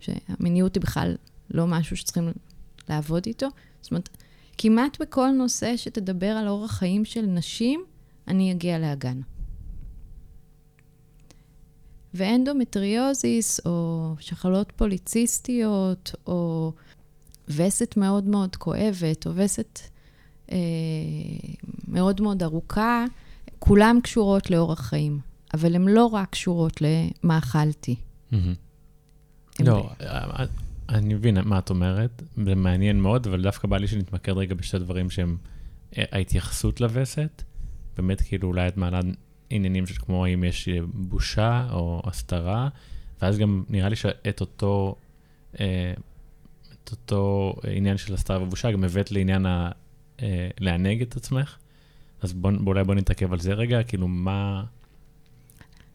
ושהמיניות 0.00 0.74
היא 0.74 0.82
בכלל 0.82 1.16
לא 1.50 1.66
משהו 1.66 1.96
שצריכים 1.96 2.32
לעבוד 2.88 3.26
איתו? 3.26 3.46
זאת 3.82 3.90
אומרת, 3.90 4.08
כמעט 4.58 5.00
בכל 5.00 5.30
נושא 5.30 5.76
שתדבר 5.76 6.26
על 6.26 6.48
אורח 6.48 6.70
חיים 6.70 7.04
של 7.04 7.26
נשים, 7.26 7.84
אני 8.28 8.52
אגיע 8.52 8.78
לאגן. 8.78 9.20
ואנדומטריוזיס, 12.14 13.60
או 13.66 14.14
שחלות 14.20 14.72
פוליציסטיות, 14.76 16.14
או 16.26 16.72
וסת 17.48 17.96
מאוד 17.96 18.24
מאוד 18.24 18.56
כואבת, 18.56 19.26
או 19.26 19.32
וסת 19.34 19.80
אה, 20.52 20.56
מאוד 21.88 22.20
מאוד 22.20 22.42
ארוכה, 22.42 23.04
כולן 23.58 24.00
קשורות 24.02 24.50
לאורח 24.50 24.80
חיים, 24.80 25.18
אבל 25.54 25.74
הן 25.74 25.88
לא 25.88 26.06
רק 26.06 26.30
קשורות 26.30 26.80
למה 26.80 27.38
אכלתי. 27.38 27.96
Mm-hmm. 28.32 28.36
לא, 29.60 29.90
אה, 30.00 30.44
אני 30.92 31.14
מבין 31.14 31.38
מה 31.44 31.58
את 31.58 31.70
אומרת, 31.70 32.22
זה 32.44 32.54
מעניין 32.54 33.00
מאוד, 33.00 33.26
אבל 33.26 33.42
דווקא 33.42 33.68
בא 33.68 33.76
לי 33.76 33.88
שנתמקד 33.88 34.32
רגע 34.32 34.54
בשתי 34.54 34.78
דברים 34.78 35.10
שהם 35.10 35.36
אה, 35.98 36.04
ההתייחסות 36.12 36.80
לווסת, 36.80 37.42
באמת 37.96 38.20
כאילו 38.20 38.48
אולי 38.48 38.68
את 38.68 38.76
מעלה 38.76 39.00
עניינים 39.50 39.86
של 39.86 39.94
כמו 39.94 40.24
האם 40.24 40.44
יש 40.44 40.68
אה, 40.68 40.78
בושה 40.94 41.66
או 41.70 42.02
הסתרה, 42.04 42.68
ואז 43.22 43.38
גם 43.38 43.64
נראה 43.68 43.88
לי 43.88 43.96
שאת 43.96 44.40
אותו, 44.40 44.96
אה, 45.60 45.94
את 46.72 46.90
אותו 46.90 47.54
עניין 47.76 47.96
של 47.96 48.14
הסתרה 48.14 48.42
ובושה 48.42 48.70
גם 48.72 48.84
הבאת 48.84 49.12
לעניין 49.12 49.46
ה... 49.46 49.70
לענג 50.60 51.02
את 51.02 51.16
עצמך, 51.16 51.56
אז 52.20 52.32
בוא, 52.32 52.52
אולי 52.66 52.84
בוא 52.84 52.94
נתעכב 52.94 53.32
על 53.32 53.40
זה 53.40 53.52
רגע, 53.52 53.82
כאילו 53.82 54.08
מה... 54.08 54.64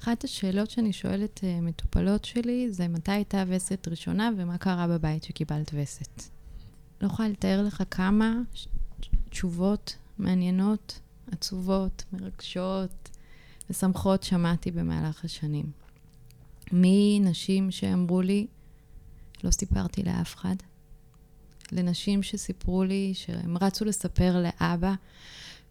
אחת 0.08 0.24
השאלות 0.24 0.70
שאני 0.70 0.94
שואלת 0.94 1.40
uh, 1.40 1.62
מטופלות 1.62 2.26
שלי 2.26 2.72
זה 2.72 2.88
מתי 2.88 3.12
הייתה 3.12 3.44
וסת 3.48 3.88
ראשונה 3.88 4.30
ומה 4.38 4.58
קרה 4.58 4.88
בבית 4.88 5.24
שקיבלת 5.24 5.72
וסת. 5.74 6.24
לא 7.02 7.08
יכולה 7.08 7.30
לתאר 7.30 7.64
לך 7.64 7.84
כמה 7.92 8.34
תשובות 9.30 9.96
מעניינות, 10.18 11.00
עצובות, 11.32 12.04
מרגשות 12.14 13.10
ושמחות 13.70 14.24
שמעתי 14.24 14.72
במהלך 14.72 15.26
השנים. 15.26 15.66
מנשים 16.72 17.72
שאמרו 17.72 18.22
לי, 18.22 18.48
לא 19.44 19.52
סיפרתי 19.52 20.04
לאף 20.04 20.36
אחד, 20.36 20.56
לנשים 21.72 22.24
שסיפרו 22.24 22.84
לי 22.84 23.12
שהם 23.16 23.58
רצו 23.58 23.86
לספר 23.86 24.44
לאבא, 24.44 24.94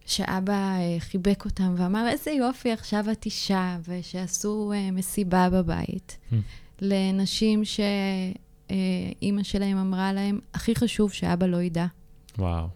שאבא 0.07 0.53
אה, 0.53 0.95
חיבק 0.99 1.45
אותם 1.45 1.75
ואמר, 1.77 2.07
איזה 2.09 2.31
יופי, 2.31 2.71
עכשיו 2.71 3.05
את 3.11 3.25
אישה, 3.25 3.77
ושעשו 3.87 4.71
אה, 4.75 4.91
מסיבה 4.91 5.49
בבית. 5.49 6.17
Hmm. 6.31 6.35
לנשים 6.81 7.61
שאימא 7.65 9.43
שלהם 9.43 9.77
אמרה 9.77 10.13
להם, 10.13 10.39
הכי 10.53 10.75
חשוב 10.75 11.13
שאבא 11.13 11.45
לא 11.45 11.61
ידע. 11.61 11.85
וואו. 12.37 12.67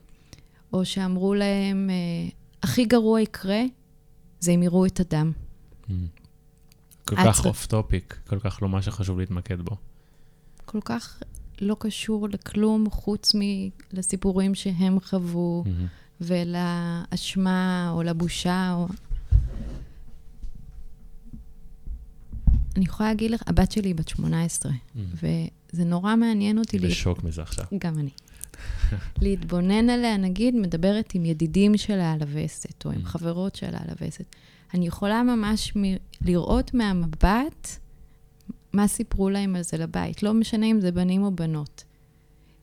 או 0.74 0.86
שאמרו 0.86 1.34
להם, 1.34 1.90
אה, 1.90 2.30
הכי 2.64 2.86
גרוע 2.86 3.22
יקרה, 3.22 3.62
זה 4.40 4.52
אם 4.52 4.64
יראו 4.64 4.86
את 4.86 5.00
הדם. 5.00 5.32
Mm. 5.88 5.92
כל 7.06 7.16
כך 7.16 7.46
off 7.46 7.66
topic, 7.66 8.20
כל 8.28 8.40
כך 8.40 8.62
לא 8.62 8.70
מה 8.70 8.82
שחשוב 8.82 9.20
להתמקד 9.20 9.62
בו. 9.62 9.76
כל 10.66 10.80
כך 10.86 11.24
לא 11.62 11.76
קשור 11.80 12.30
לכלום 12.30 12.90
חוץ 12.90 13.32
מלסיפורים 13.36 14.56
שהם 14.56 15.00
חוו, 15.00 15.64
מהמם. 15.66 15.88
ולאשמה 16.22 17.92
או 17.94 18.04
לבושה. 18.04 18.74
או... 18.74 18.88
אני 22.78 22.86
יכולה 22.86 23.10
להגיד 23.10 23.32
לך, 23.32 23.42
הבת 23.48 23.72
שלי 23.72 23.88
היא 23.90 23.96
בת 23.96 24.08
18, 24.08 24.72
מהמם. 24.96 25.08
וזה 25.74 25.84
נורא 25.86 26.16
מעניין 26.16 26.58
אותי. 26.58 26.78
אני 26.78 26.86
לה- 26.86 26.92
בשוק 26.92 27.24
מזה 27.24 27.42
עכשיו. 27.42 27.66
גם 27.80 28.00
אני. 28.00 28.10
להתבונן 29.22 29.90
עליה, 29.90 30.18
נגיד, 30.18 30.56
מדברת 30.56 31.12
עם 31.16 31.26
ידידים 31.26 31.78
שלה 31.78 32.12
על 32.14 32.22
הווסת, 32.22 32.86
או 32.86 32.92
עם 32.92 33.02
Mm. 33.02 33.06
חברות 33.06 33.56
שלה 33.56 33.78
על 33.78 33.90
הווסת. 34.00 34.26
אני 34.74 34.88
יכולה 34.88 35.24
ממש 35.24 35.74
מ- 35.78 35.96
לראות 36.22 36.74
מהמבט 36.74 37.68
מה 38.74 38.88
סיפרו 38.88 39.30
להם 39.30 39.56
על 39.56 39.62
זה 39.64 39.78
לבית. 39.78 40.24
לא 40.24 40.34
משנה 40.34 40.66
אם 40.66 40.82
זה 40.82 40.92
בנים 40.92 41.24
או 41.24 41.36
בנות. 41.36 41.84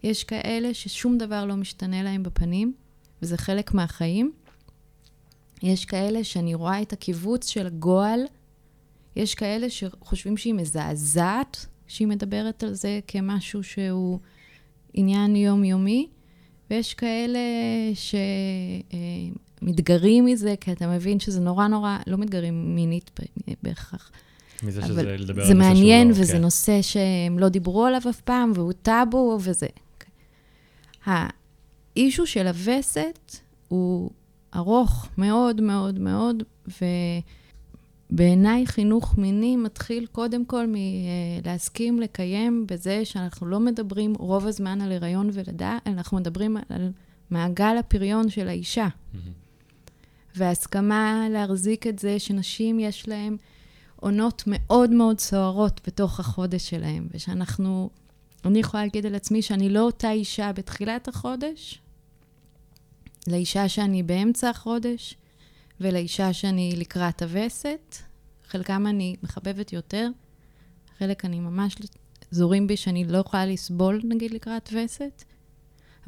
יש 0.02 0.24
כאלה 0.24 0.74
ששום 0.74 1.18
דבר 1.18 1.44
לא 1.44 1.56
משתנה 1.56 2.02
להם 2.02 2.22
בפנים, 2.22 2.74
וזה 3.22 3.36
חלק 3.36 3.74
מהחיים. 3.74 4.32
יש 5.62 5.84
כאלה 5.84 6.24
שאני 6.24 6.54
רואה 6.54 6.82
את 6.82 6.92
הקיבוץ 6.92 7.48
של 7.48 7.66
הגועל. 7.66 8.20
יש 9.16 9.34
כאלה 9.34 9.70
שחושבים 9.70 10.36
שהיא 10.36 10.54
מזעזעת, 10.54 11.66
שהיא 11.86 12.08
מדברת 12.08 12.62
על 12.62 12.74
זה 12.74 13.00
כמשהו 13.06 13.62
שהוא 13.62 14.18
עניין 14.94 15.36
יומיומי, 15.36 16.08
ויש 16.70 16.94
כאלה 16.94 17.38
שמתגרים 19.62 20.24
מזה, 20.24 20.54
כי 20.60 20.72
אתה 20.72 20.86
מבין 20.86 21.20
שזה 21.20 21.40
נורא 21.40 21.66
נורא, 21.66 21.98
לא 22.06 22.16
מתגרים 22.16 22.74
מינית 22.74 23.20
בהכרח. 23.62 24.10
מזה 24.62 24.82
שזה 24.82 25.02
לדבר 25.02 25.42
על 25.42 25.48
זה 25.48 25.54
נושא 25.54 25.64
שהוא 25.64 25.74
מעניין, 25.74 26.08
לא- 26.08 26.14
וזה 26.16 26.32
כן. 26.32 26.40
נושא 26.40 26.82
שהם 26.82 27.38
לא 27.38 27.48
דיברו 27.48 27.86
עליו 27.86 28.00
אף 28.10 28.20
פעם, 28.20 28.52
והוא 28.54 28.72
טאבו, 28.82 29.38
וזה... 29.42 29.66
האישו 31.98 32.26
של 32.26 32.46
הווסת 32.46 33.36
הוא 33.68 34.10
ארוך 34.54 35.08
מאוד 35.18 35.60
מאוד 35.60 35.98
מאוד, 35.98 36.42
ובעיניי 38.10 38.66
חינוך 38.66 39.18
מיני 39.18 39.56
מתחיל 39.56 40.06
קודם 40.06 40.44
כל 40.44 40.66
מלהסכים 40.68 42.00
לקיים 42.00 42.66
בזה 42.66 43.04
שאנחנו 43.04 43.46
לא 43.46 43.60
מדברים 43.60 44.14
רוב 44.14 44.46
הזמן 44.46 44.80
על 44.80 44.92
הריון 44.92 45.30
ולידה, 45.32 45.78
אנחנו 45.86 46.16
מדברים 46.16 46.56
על 46.68 46.90
מעגל 47.30 47.76
הפריון 47.78 48.30
של 48.30 48.48
האישה. 48.48 48.88
מהמם. 49.12 49.32
והסכמה 50.36 51.26
להחזיק 51.30 51.86
את 51.86 51.98
זה 51.98 52.18
שנשים 52.18 52.80
יש 52.80 53.08
להן 53.08 53.36
עונות 53.96 54.42
מאוד 54.46 54.90
מאוד 54.90 55.20
סוערות 55.20 55.80
בתוך 55.86 56.20
החודש 56.20 56.70
שלהן, 56.70 57.08
ושאנחנו, 57.14 57.90
אני 58.44 58.58
יכולה 58.58 58.82
להגיד 58.82 59.06
על 59.06 59.14
עצמי 59.14 59.42
שאני 59.42 59.68
לא 59.68 59.80
אותה 59.80 60.10
אישה 60.10 60.52
בתחילת 60.52 61.08
החודש, 61.08 61.80
לאישה 63.26 63.68
שאני 63.68 64.02
באמצע 64.02 64.50
החודש, 64.50 65.14
ולאישה 65.80 66.32
שאני 66.32 66.74
לקראת 66.76 67.22
הווסת. 67.22 67.96
חלקם 68.48 68.86
אני 68.86 69.16
מחבבת 69.22 69.72
יותר, 69.72 70.08
חלק 70.98 71.24
אני 71.24 71.40
ממש 71.40 71.76
זורים 72.30 72.66
בי 72.66 72.76
שאני 72.76 73.04
לא 73.04 73.18
יכולה 73.18 73.46
לסבול, 73.46 74.00
נגיד, 74.04 74.30
לקראת 74.34 74.68
וסת. 74.72 75.24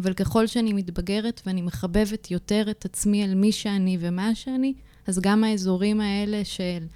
אבל 0.02 0.12
ככל 0.14 0.46
שאני 0.46 0.72
מתבגרת 0.72 1.40
ואני 1.46 1.62
מחבבת 1.62 2.30
יותר 2.30 2.70
את 2.70 2.84
עצמי 2.84 3.24
על 3.24 3.34
מי 3.34 3.52
שאני 3.52 3.98
ומה 4.00 4.34
שאני, 4.34 4.74
אז 5.06 5.18
גם 5.18 5.44
האזורים 5.44 6.00
האלה 6.00 6.44
של 6.44 6.86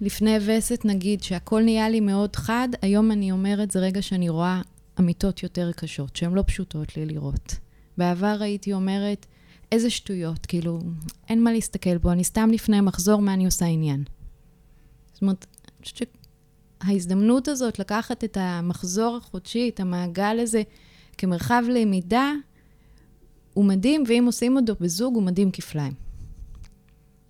לפני 0.00 0.36
וסת, 0.46 0.84
נגיד, 0.84 1.22
שהכל 1.22 1.62
נהיה 1.62 1.88
לי 1.88 2.00
מאוד 2.00 2.36
חד, 2.36 2.68
היום 2.82 3.12
אני 3.12 3.32
אומרת, 3.32 3.70
זה 3.70 3.78
רגע 3.78 4.02
שאני 4.02 4.28
רואה 4.28 4.62
אמיתות 5.00 5.42
יותר 5.42 5.72
קשות, 5.72 6.16
שהן 6.16 6.32
לא 6.32 6.44
פשוטות 6.46 6.96
לי 6.96 7.06
לראות. 7.06 7.54
בעבר 7.98 8.36
הייתי 8.40 8.72
אומרת, 8.72 9.26
איזה 9.72 9.90
שטויות, 9.90 10.46
כאילו, 10.46 10.78
אין 11.28 11.42
מה 11.42 11.52
להסתכל 11.52 11.98
בו, 11.98 12.12
אני 12.12 12.24
סתם 12.24 12.50
לפני 12.52 12.80
מחזור, 12.80 13.22
מה 13.22 13.34
אני 13.34 13.44
עושה 13.44 13.66
עניין. 13.66 14.04
זאת 15.12 15.22
אומרת, 15.22 15.46
אני 15.64 15.84
חושבת 15.84 16.16
שההזדמנות 16.82 17.48
הזאת 17.48 17.78
לקחת 17.78 18.24
את 18.24 18.36
המחזור 18.40 19.16
החודשי, 19.16 19.68
את 19.74 19.80
המעגל 19.80 20.38
הזה, 20.40 20.62
כמרחב 21.18 21.62
למידה, 21.68 22.32
הוא 23.54 23.64
מדהים, 23.64 24.04
ואם 24.06 24.22
עושים 24.26 24.56
אותו 24.56 24.74
בזוג, 24.80 25.14
הוא 25.14 25.22
מדהים 25.22 25.50
כפליים. 25.50 25.92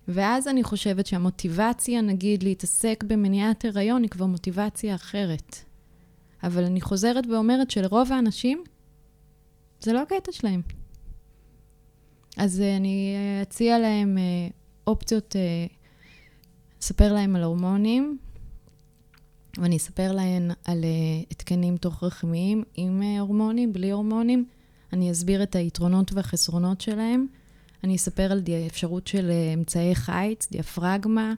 ואז 0.07 0.47
אני 0.47 0.63
חושבת 0.63 1.05
שהמוטיבציה, 1.05 2.01
נגיד, 2.01 2.43
להתעסק 2.43 3.03
במניעת 3.07 3.65
הריון, 3.65 4.01
היא 4.01 4.09
כבר 4.09 4.25
מוטיבציה 4.25 4.95
אחרת. 4.95 5.55
אבל 6.43 6.63
אני 6.63 6.81
חוזרת 6.81 7.27
ואומרת 7.27 7.71
שלרוב 7.71 8.11
האנשים, 8.11 8.63
זה 9.83 9.93
לא 9.93 10.01
הקטע 10.01 10.31
שלהם. 10.31 10.61
אז 12.37 12.59
uh, 12.59 12.77
אני 12.77 13.15
אה, 13.15 13.41
אציע 13.41 13.79
להם 13.79 14.17
uh, 14.17 14.53
אופציות, 14.87 15.35
אספר 16.81 17.13
להם 17.13 17.35
על 17.35 17.43
הורמונים, 17.43 18.17
ואני 19.57 19.77
אספר 19.77 20.11
להן 20.11 20.51
על 20.65 20.85
התקנים 21.31 21.77
תוך-רחמיים 21.77 22.63
עם 22.75 23.01
הורמונים, 23.19 23.73
בלי 23.73 23.91
הורמונים. 23.91 24.45
אני 24.93 25.11
אסביר 25.11 25.43
את 25.43 25.55
היתרונות 25.55 26.13
והחסרונות 26.13 26.81
שלהם. 26.81 27.27
אני 27.83 27.95
אספר 27.95 28.31
על 28.31 28.41
אפשרות 28.67 29.07
של 29.07 29.31
אמצעי 29.53 29.95
חיץ, 29.95 30.47
דיאפרגמה, 30.51 31.33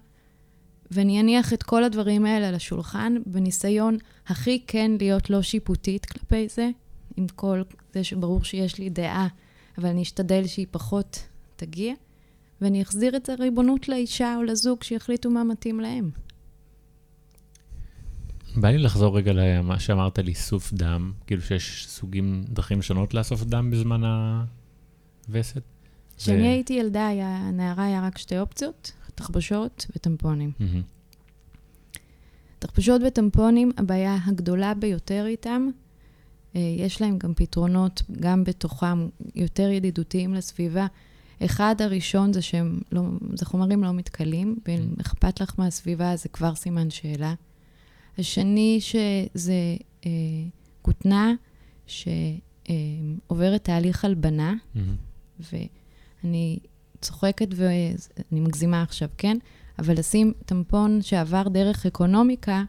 ואני 0.92 1.22
אניח 1.22 1.54
את 1.54 1.64
כל 1.64 1.84
הדברים 1.84 2.26
האלה 2.26 2.48
על 2.48 2.56
השולחן, 2.56 3.16
בניסיון 3.26 3.98
הכי 4.28 4.64
כן 4.68 4.92
להיות 5.00 5.30
לא 5.30 5.42
שיפוטית 5.42 6.06
כלפי 6.06 6.48
זה, 6.50 6.70
עם 7.18 7.28
כל 7.36 7.62
זה 7.94 8.04
שברור 8.04 8.44
שיש 8.44 8.80
לי 8.80 8.90
דעה, 8.90 9.28
אבל 9.78 9.90
אני 9.90 10.02
אשתדל 10.02 10.48
שהיא 10.48 10.68
פחות 10.72 11.28
תגיע, 11.56 11.94
ואני 12.62 12.82
אחזיר 12.82 13.16
את 13.16 13.30
הריבונות 13.30 13.90
לאישה 13.90 14.36
או 14.38 14.44
לזוג 14.44 14.84
שיחליטו 14.84 15.30
מה 15.30 15.44
מתאים 15.44 15.80
להם. 15.80 16.12
בא 18.58 18.70
לי 18.70 18.78
לחזור 18.78 19.18
רגע 19.18 19.34
למה 19.34 19.80
שאמרת 19.80 20.20
על 20.20 20.28
איסוף 20.28 20.74
דם, 20.74 21.12
כאילו 21.28 21.42
שיש 21.42 21.86
סוגים, 21.90 22.44
דרכים 22.50 22.82
שונות 22.82 23.14
לאסוף 23.14 23.44
דם 23.44 23.72
בזמן 23.72 24.02
הווסת. 25.28 25.62
כשאני 26.18 26.38
זה- 26.42 26.44
הייתי 26.50 26.74
ילדה, 26.74 27.08
היה, 27.08 27.50
נערה 27.54 27.86
היה 27.86 28.02
רק 28.08 28.18
שתי 28.18 28.40
אופציות, 28.40 28.92
תחבושות 29.16 29.86
וטמפונים. 29.96 30.52
מהמם. 30.60 30.82
תחבושות 32.60 33.02
וטמפונים, 33.08 33.72
הבעיה 33.78 34.18
הגדולה 34.26 34.74
ביותר 34.74 35.26
איתם, 35.28 35.68
יש 36.56 37.02
להם 37.02 37.18
גם 37.18 37.34
פתרונות, 37.34 38.04
גם 38.20 38.44
בתוכם, 38.44 39.08
יותר 39.36 39.70
ידידותיים 39.70 40.34
לסביבה. 40.34 40.88
אחד 41.46 41.76
הראשון 41.80 42.34
זה 42.34 42.42
שהם 42.42 42.80
לא, 42.92 43.02
זה 43.34 43.46
חומרים 43.46 43.84
לא 43.84 43.94
מתכלים, 43.94 44.60
ואם 44.68 44.94
אכפת 45.02 45.42
לך 45.42 45.54
מהסביבה 45.58 46.16
זה 46.16 46.30
כבר 46.30 46.56
סימן 46.56 46.90
שאלה. 46.90 47.34
השני 48.18 48.80
שזה 48.82 49.78
אה, 50.06 50.12
כותנה 50.82 51.34
שעוברת 51.88 53.64
תהליך 53.64 54.06
הלבנה, 54.06 54.54
מהמם. 54.76 54.96
ואני 55.40 56.60
צוחקת 57.02 57.48
ואני 57.56 58.42
מגזימה 58.42 58.82
עכשיו, 58.82 59.10
כן? 59.18 59.38
אבל 59.80 60.00
לשים 60.00 60.34
טמפון 60.46 61.02
שעבר 61.02 61.48
דרך 61.48 61.86
אקונומיקה, 61.86 62.64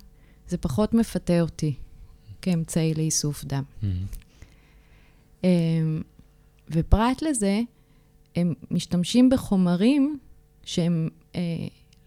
זה 0.49 0.57
פחות 0.57 0.95
מפתה 0.95 1.41
אותי 1.41 1.74
כאמצעי 2.47 2.94
לאיסוף 2.94 3.44
דם. 3.44 3.62
מהמם. 3.82 3.94
אמ, 5.44 6.03
ופרט 6.70 7.22
לזה, 7.22 7.61
הם 8.36 8.55
משתמשים 8.70 9.30
בחומרים 9.30 10.18
שהם 10.64 11.09
אה, 11.34 11.40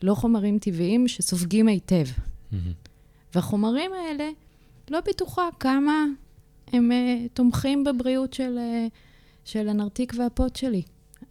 לא 0.01 0.15
חומרים 0.15 0.59
טבעיים, 0.59 1.07
שסופגים 1.07 1.67
היטב. 1.67 2.05
מהמם. 2.51 2.71
והחומרים 3.35 3.91
האלה, 3.93 4.29
לא 4.89 4.99
בטוחה 5.09 5.49
כמה 5.59 6.05
הם 6.67 6.91
uh, 6.91 7.29
תומכים 7.33 7.83
בבריאות 7.83 8.33
של, 8.33 8.57
uh, 8.57 8.91
של 9.45 9.69
הנרתיק 9.69 10.13
והפוט 10.17 10.55
שלי. 10.55 10.81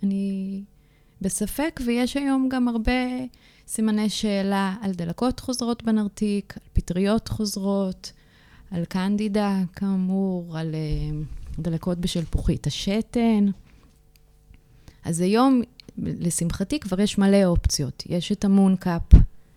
אני 0.02 0.62
בספק, 1.20 1.80
ויש 1.86 2.16
היום 2.16 2.48
גם 2.48 2.68
הרבה 2.68 2.92
סימני 3.66 4.10
שאלה 4.10 4.74
על 4.80 4.92
דלקות 4.92 5.40
חוזרות 5.40 5.82
בנרתיק, 5.82 6.54
על 6.56 6.68
פטריות 6.72 7.28
חוזרות, 7.28 8.12
על 8.70 8.84
קנדידה, 8.84 9.62
כאמור, 9.72 10.58
על 10.58 10.74
uh, 10.74 11.62
דלקות 11.62 11.98
בשלפוחית 11.98 12.66
השתן. 12.66 13.46
אז 15.04 15.20
היום, 15.20 15.62
לשמחתי, 15.98 16.80
כבר 16.80 17.00
יש 17.00 17.18
מלא 17.18 17.44
אופציות. 17.44 18.02
יש 18.06 18.32
את 18.32 18.44
המונקאפ, 18.44 19.02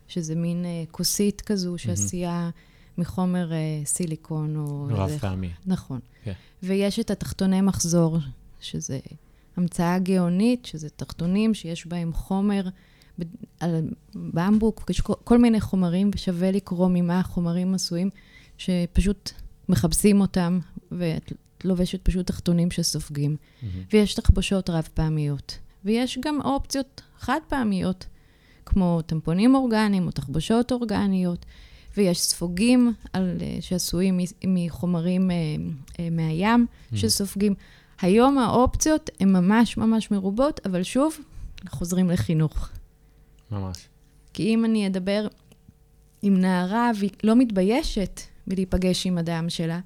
שזה 0.07 0.36
מין 0.36 0.66
אה, 0.66 0.84
כוסית 0.91 1.41
כזו 1.41 1.78
שעשייה 1.78 2.49
מחומר 2.97 3.51
אה, 3.51 3.57
סיליקון 3.86 4.55
או... 4.55 4.88
רב 4.89 5.18
פעמי. 5.20 5.49
נכון. 5.66 5.99
כן. 6.24 6.34
ויש 6.64 6.99
את 6.99 7.12
התחתוני 7.12 7.62
מחזור, 7.62 8.18
שזה 8.59 8.99
המצאה 9.57 9.99
גאונית, 9.99 10.66
שזה 10.66 10.89
תחתונים 10.89 11.53
שיש 11.53 11.88
בהם 11.88 12.14
חומר, 12.14 12.68
על 13.59 13.89
במבוק, 14.16 14.89
יש 14.89 15.01
כל 15.01 15.38
מיני 15.38 15.62
חומרים, 15.62 16.12
ושווה 16.16 16.51
לקרוא 16.51 16.89
ממה 16.93 17.20
החומרים 17.20 17.74
עשויים, 17.74 18.09
שפשוט 18.62 19.32
מכבסים 19.70 20.22
אותם, 20.22 20.59
ואת 20.91 21.34
לובשת 21.64 22.01
פשוט 22.03 22.28
תחתונים 22.28 22.72
שסופגים. 22.72 23.36
מהמם. 23.62 23.84
ויש 23.93 24.14
תחבושות 24.14 24.70
רב 24.70 24.88
פעמיות. 24.93 25.57
ויש 25.86 26.18
גם 26.22 26.41
אופציות 26.41 27.01
חד 27.20 27.39
פעמיות, 27.47 28.05
כמו 28.66 29.01
טמפונים 29.01 29.55
אורגניים 29.55 30.05
או 30.05 30.12
תחבושות 30.12 30.72
אורגניות, 30.72 31.45
ויש 31.97 32.22
ספוגים 32.22 32.93
על, 33.14 33.38
אה, 33.41 33.57
שעשויים 33.62 34.20
מחומרים 34.47 35.32
אה, 35.32 35.36
אה, 35.99 36.09
מהים 36.12 36.66
שסופגים. 36.93 37.53
היום 38.01 38.38
האופציות 38.38 39.09
הן 39.20 39.32
ממש 39.32 39.78
ממש 39.78 40.12
מרובות, 40.12 40.59
אבל 40.66 40.84
שוב, 40.84 41.18
חוזרים 41.70 42.09
לחינוך. 42.09 42.70
ממש. 43.51 43.78
כי 44.34 44.53
אם 44.53 44.66
אני 44.66 44.88
אדבר 44.88 45.28
עם 46.22 46.38
נערה 46.38 46.91
והיא 46.99 47.12
לא 47.24 47.36
מתביישת 47.36 48.22
מלהיפגש 48.48 49.06
עם 49.06 49.18
אדם 49.18 49.50
שלה, 49.50 49.80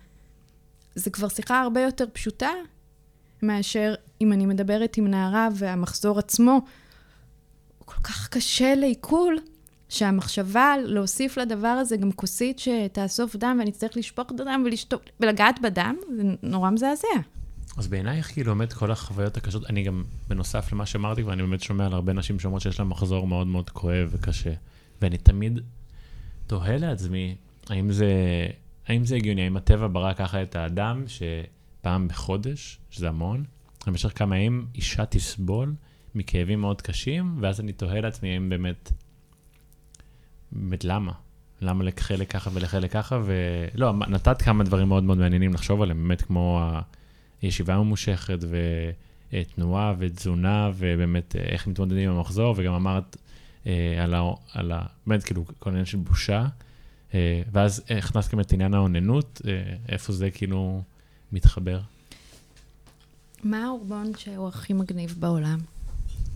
זה 0.95 1.09
כבר 1.09 1.29
שיחה 1.29 1.61
הרבה 1.61 1.81
יותר 1.81 2.05
פשוטה 2.13 2.49
מאשר 3.43 3.95
אם 4.21 4.33
אני 4.33 4.45
מדברת 4.45 4.97
עם 4.97 5.07
נערה 5.07 5.47
והמחזור 5.55 6.19
עצמו. 6.19 6.51
הוא 6.51 7.85
כל 7.85 8.01
כך 8.03 8.29
קשה 8.29 8.75
לעיכול, 8.75 9.37
שהמחשבה 9.89 10.75
להוסיף 10.85 11.37
לדבר 11.37 11.67
הזה 11.67 11.97
גם 11.97 12.11
כוסית 12.11 12.59
שתאסוף 12.59 13.35
דם 13.35 13.55
ואני 13.59 13.69
אצטרך 13.69 13.97
לשפוך 13.97 14.31
את 14.31 14.39
הדם 14.39 14.63
ולשתוק, 14.65 15.01
ולגעת 15.19 15.61
בדם, 15.61 15.95
זה 16.15 16.23
נורא 16.43 16.69
מזעזע. 16.69 17.07
אז 17.77 17.87
בעיניי 17.87 18.17
איך 18.17 18.31
כאילו 18.31 18.55
באמת 18.55 18.73
כל 18.73 18.91
החוויות 18.91 19.37
הקשות, 19.37 19.69
אני 19.69 19.83
גם, 19.83 20.03
בנוסף 20.27 20.73
למה 20.73 20.85
שאמרתי, 20.85 21.23
ואני 21.23 21.41
באמת 21.41 21.61
שומע 21.61 21.85
על 21.85 21.93
הרבה 21.93 22.13
נשים 22.13 22.39
שאומרות 22.39 22.61
שיש 22.61 22.79
להם 22.79 22.89
מחזור 22.89 23.27
מאוד 23.27 23.47
מאוד 23.47 23.69
כואב 23.69 24.09
וקשה, 24.11 24.53
ואני 25.01 25.17
תמיד 25.17 25.59
תוהה 26.47 26.77
לעצמי, 26.77 27.35
האם 27.69 27.91
זה, 27.91 28.11
האם 28.87 29.05
זה 29.05 29.15
הגיוני, 29.15 29.41
האם 29.41 29.57
הטבע 29.57 29.87
ברא 29.91 30.13
ככה 30.13 30.43
את 30.43 30.55
האדם, 30.55 31.03
שפעם 31.07 32.07
בחודש, 32.07 32.77
שזה 32.89 33.09
המון, 33.09 33.43
במשך 33.87 34.11
כמה 34.15 34.37
ימים 34.37 34.67
אישה 34.75 35.05
תסבול 35.05 35.73
מכאבים 36.15 36.61
מאוד 36.61 36.81
קשים, 36.81 37.37
ואז 37.41 37.59
אני 37.59 37.73
תוהה 37.73 38.01
לעצמי 38.01 38.33
האם 38.33 38.49
באמת, 38.49 38.91
באמת 40.51 40.83
למה? 40.83 41.11
למה 41.61 41.83
לחלק 41.83 42.31
ככה 42.31 42.49
ולחלק 42.53 42.91
ככה, 42.91 43.19
ולא, 43.25 43.93
נתת 43.93 44.41
כמה 44.41 44.63
דברים 44.63 44.87
מאוד 44.87 45.03
מאוד 45.03 45.17
מעניינים 45.17 45.53
לחשוב 45.53 45.81
עליהם, 45.81 46.07
באמת 46.07 46.21
כמו 46.21 46.59
ה... 46.61 46.81
ישיבה 47.43 47.77
ממושכת 47.77 48.39
ותנועה 49.33 49.93
ותזונה, 49.97 50.71
ובאמת 50.75 51.35
אה, 51.35 51.41
איך 51.41 51.67
מתמודדים 51.67 52.09
עם 52.09 52.15
המחזור, 52.15 52.53
וגם 52.57 52.73
אמרת 52.73 53.17
אה, 53.67 54.03
על 54.03 54.13
ה... 54.13 54.21
על 54.53 54.71
ה... 54.71 54.81
באמת, 55.07 55.23
כאילו, 55.23 55.45
כל 55.59 55.69
העניין 55.69 55.85
של 55.85 55.97
בושה. 55.97 56.47
אה, 57.15 57.41
ואז 57.51 57.83
הכנסת 57.89 58.31
גם 58.33 58.39
את 58.39 58.53
עניין 58.53 58.73
האוננות, 58.73 59.41
אה, 59.47 59.75
איפה 59.89 60.13
זה 60.13 60.31
כאילו 60.31 60.81
מתחבר. 61.31 61.79
מה 63.43 63.63
ההורמון 63.63 64.11
שהוא 64.17 64.47
הכי 64.47 64.73
מגניב 64.73 65.15
בעולם? 65.19 65.59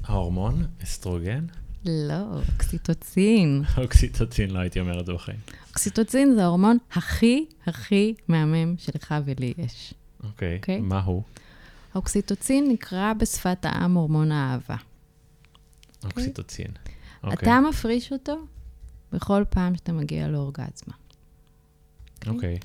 ההורמון, 0.03 0.65
אסטרוגן, 0.83 1.45
לא, 1.85 2.41
אוקסיטוצין. 2.51 3.63
אוקסיטוצין, 3.83 4.51
לא 4.51 4.59
הייתי 4.59 4.79
אומר 4.79 4.99
את 4.99 5.05
זה 5.05 5.13
בחיים. 5.13 5.39
אוקסיטוצין 5.69 6.33
זה 6.35 6.43
ההורמון 6.43 6.77
הכי 6.91 7.45
הכי 7.65 8.13
מהמם 8.27 8.75
שלך 8.77 9.15
ולי 9.25 9.53
יש. 9.57 9.93
אוקיי, 10.23 10.57
אוקיי. 10.57 10.81
מה 10.81 10.99
הוא? 10.99 11.23
האוקסיטוצין 11.93 12.71
נקרא 12.71 13.13
בשפת 13.13 13.65
העם 13.65 13.93
הורמון 13.93 14.31
האהבה. 14.31 14.75
אוקסיטוצין. 16.03 16.67
אוקיי, 17.23 17.37
אתה 17.37 17.59
מפריש 17.69 18.11
אותו 18.11 18.45
בכל 19.11 19.43
פעם 19.49 19.75
שאתה 19.75 19.91
מגיע 19.93 20.27
לאורגזמה. 20.27 20.93
אוקיי. 22.27 22.57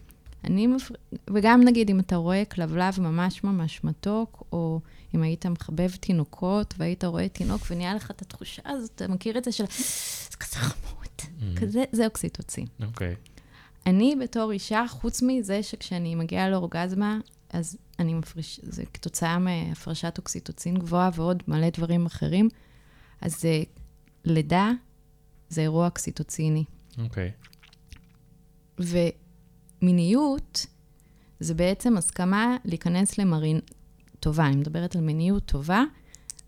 אני 0.44 0.66
מפר... 0.66 0.94
וגם 1.34 1.60
נגיד, 1.64 1.90
אם 1.90 2.00
אתה 2.00 2.16
רואה 2.16 2.44
כלבלב 2.44 3.00
ממש 3.00 3.44
ממש 3.44 3.84
מתוק, 3.84 4.42
או 4.52 4.80
אם 5.14 5.22
היית 5.22 5.46
מחבב 5.46 5.90
תינוקות 5.90 6.74
והיית 6.78 7.04
רואה 7.04 7.28
תינוק 7.28 7.62
ונהיה 7.70 7.94
לך 7.94 8.10
את 8.10 8.22
התחושה 8.22 8.62
הזאת, 8.66 8.90
אתה 8.94 9.08
מכיר 9.08 9.38
את 9.38 9.44
זה 9.44 9.52
של, 9.52 9.64
זה 10.30 10.36
כזה 10.36 10.56
חמוד, 10.56 11.04
Mhm. 11.18 11.60
כזה, 11.60 11.84
זה 11.92 12.06
אוקסיטוצין. 12.06 12.66
אוקיי. 12.86 13.14
אני 13.86 14.16
בתור 14.22 14.52
אישה, 14.52 14.84
חוץ 14.88 15.22
מזה 15.22 15.62
שכשאני 15.62 16.14
מגיעה 16.14 16.50
לאורגזמה, 16.50 17.18
אז 17.50 17.76
אני 17.98 18.14
מפריש, 18.14 18.60
זה 18.62 18.84
כתוצאה 18.94 19.38
מהפרשת 19.38 20.18
אוקסיטוצין 20.18 20.78
גבוהה 20.78 21.10
ועוד 21.14 21.42
מלא 21.48 21.70
דברים 21.70 22.06
אחרים, 22.06 22.48
אז 23.20 23.40
זה 23.40 23.62
לידה, 24.24 24.70
זה 25.48 25.60
אירוע 25.60 25.86
אוקסיטוציני. 25.86 26.64
אוקיי. 26.98 27.30
ומיניות 28.78 30.66
זה 31.40 31.54
בעצם 31.54 31.96
הסכמה 31.96 32.56
להיכנס 32.64 33.18
למרין... 33.18 33.60
טובה, 34.20 34.46
אני 34.46 34.56
מדברת 34.56 34.96
על 34.96 35.02
מיניות 35.02 35.44
טובה, 35.46 35.82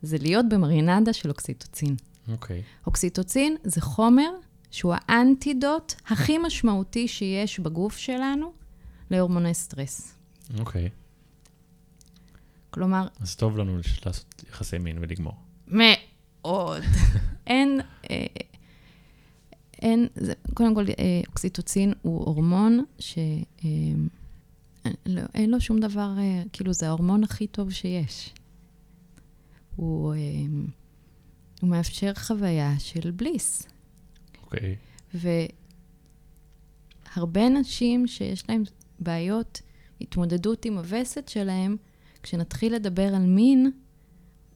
זה 0.02 0.16
להיות 0.20 0.46
במרינדה 0.50 1.12
של 1.12 1.28
אוקסיטוצין. 1.28 1.96
אוקיי. 2.28 2.62
אוקסיטוצין 2.86 3.56
זה 3.64 3.80
חומר 3.80 4.30
שהוא 4.70 4.94
האנטידוט 5.08 5.94
הכי 6.06 6.38
משמעותי 6.38 7.08
שיש 7.08 7.60
בגוף 7.60 7.96
שלנו 7.96 8.52
להורמוני 9.10 9.54
סטרס. 9.54 10.14
אוקיי. 10.58 10.90
כלומר, 12.70 13.06
אז 13.20 13.36
טוב 13.36 13.58
לנו 13.58 13.78
לעשות 14.06 14.44
יחסי 14.48 14.78
מין 14.78 14.98
ולגמור. 15.00 15.34
מאוד. 15.66 16.82
אין, 19.96 20.08
זה, 20.14 20.32
קודם 20.54 20.74
כל, 20.74 20.84
אה, 20.98 21.20
אוקסיטוצין 21.28 21.92
הוא 22.02 22.24
הורמון 22.24 22.84
ש... 22.98 23.18
אה, 23.64 23.70
לא, 25.06 25.22
אין 25.34 25.50
לו 25.50 25.60
שום 25.60 25.80
דבר, 25.80 26.14
אה, 26.18 26.42
כאילו, 26.52 26.72
זה 26.72 26.88
ההורמון 26.88 27.24
הכי 27.24 27.46
טוב 27.46 27.70
שיש. 27.70 28.34
הוא, 29.76 30.14
הוא 31.60 31.70
מאפשר 31.70 32.12
חוויה 32.14 32.78
של 32.78 33.10
בליס. 33.10 33.68
אוקיי. 34.42 34.76
והרבה 37.14 37.48
נשים 37.48 38.06
שיש 38.06 38.48
להן 38.48 38.62
בעיות, 38.98 39.60
התמודדות 40.00 40.64
עם 40.64 40.78
הווסת 40.78 41.28
שלהם, 41.28 41.76
כשנתחיל 42.22 42.74
לדבר 42.74 43.14
על 43.14 43.26
מין, 43.26 43.70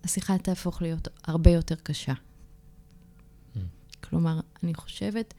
השיחה 0.05 0.39
תהפוך 0.39 0.83
להיות 0.83 1.09
הרבה 1.25 1.51
יותר 1.51 1.75
קשה. 1.75 2.13
Mm. 2.15 3.59
כלומר, 4.01 4.41
אני 4.63 4.75
חושבת 4.75 5.35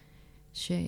שזה 0.53 0.87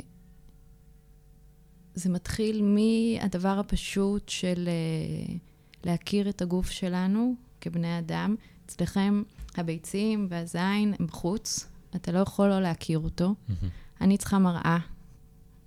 מתחיל 2.09 2.63
מהדבר 2.63 3.59
הפשוט 3.59 4.29
של 4.29 4.67
אה, 4.67 5.36
להכיר 5.84 6.29
את 6.29 6.41
הגוף 6.41 6.69
שלנו 6.69 7.36
כבני 7.61 7.99
אדם. 7.99 8.36
אצלכם 8.65 9.23
הביצים 9.57 10.27
והזין 10.29 10.93
הם 10.99 11.07
בחוץ, 11.07 11.67
אתה 11.95 12.11
לא 12.11 12.19
יכול 12.19 12.49
לא 12.49 12.59
להכיר 12.61 12.99
אותו. 12.99 13.36
מהמם. 13.47 13.69
אני 14.01 14.17
צריכה 14.17 14.39
מראה, 14.39 14.77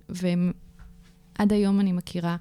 ועד 0.09 1.53
היום 1.53 1.79
אני 1.79 1.91
מכירה 1.91 2.37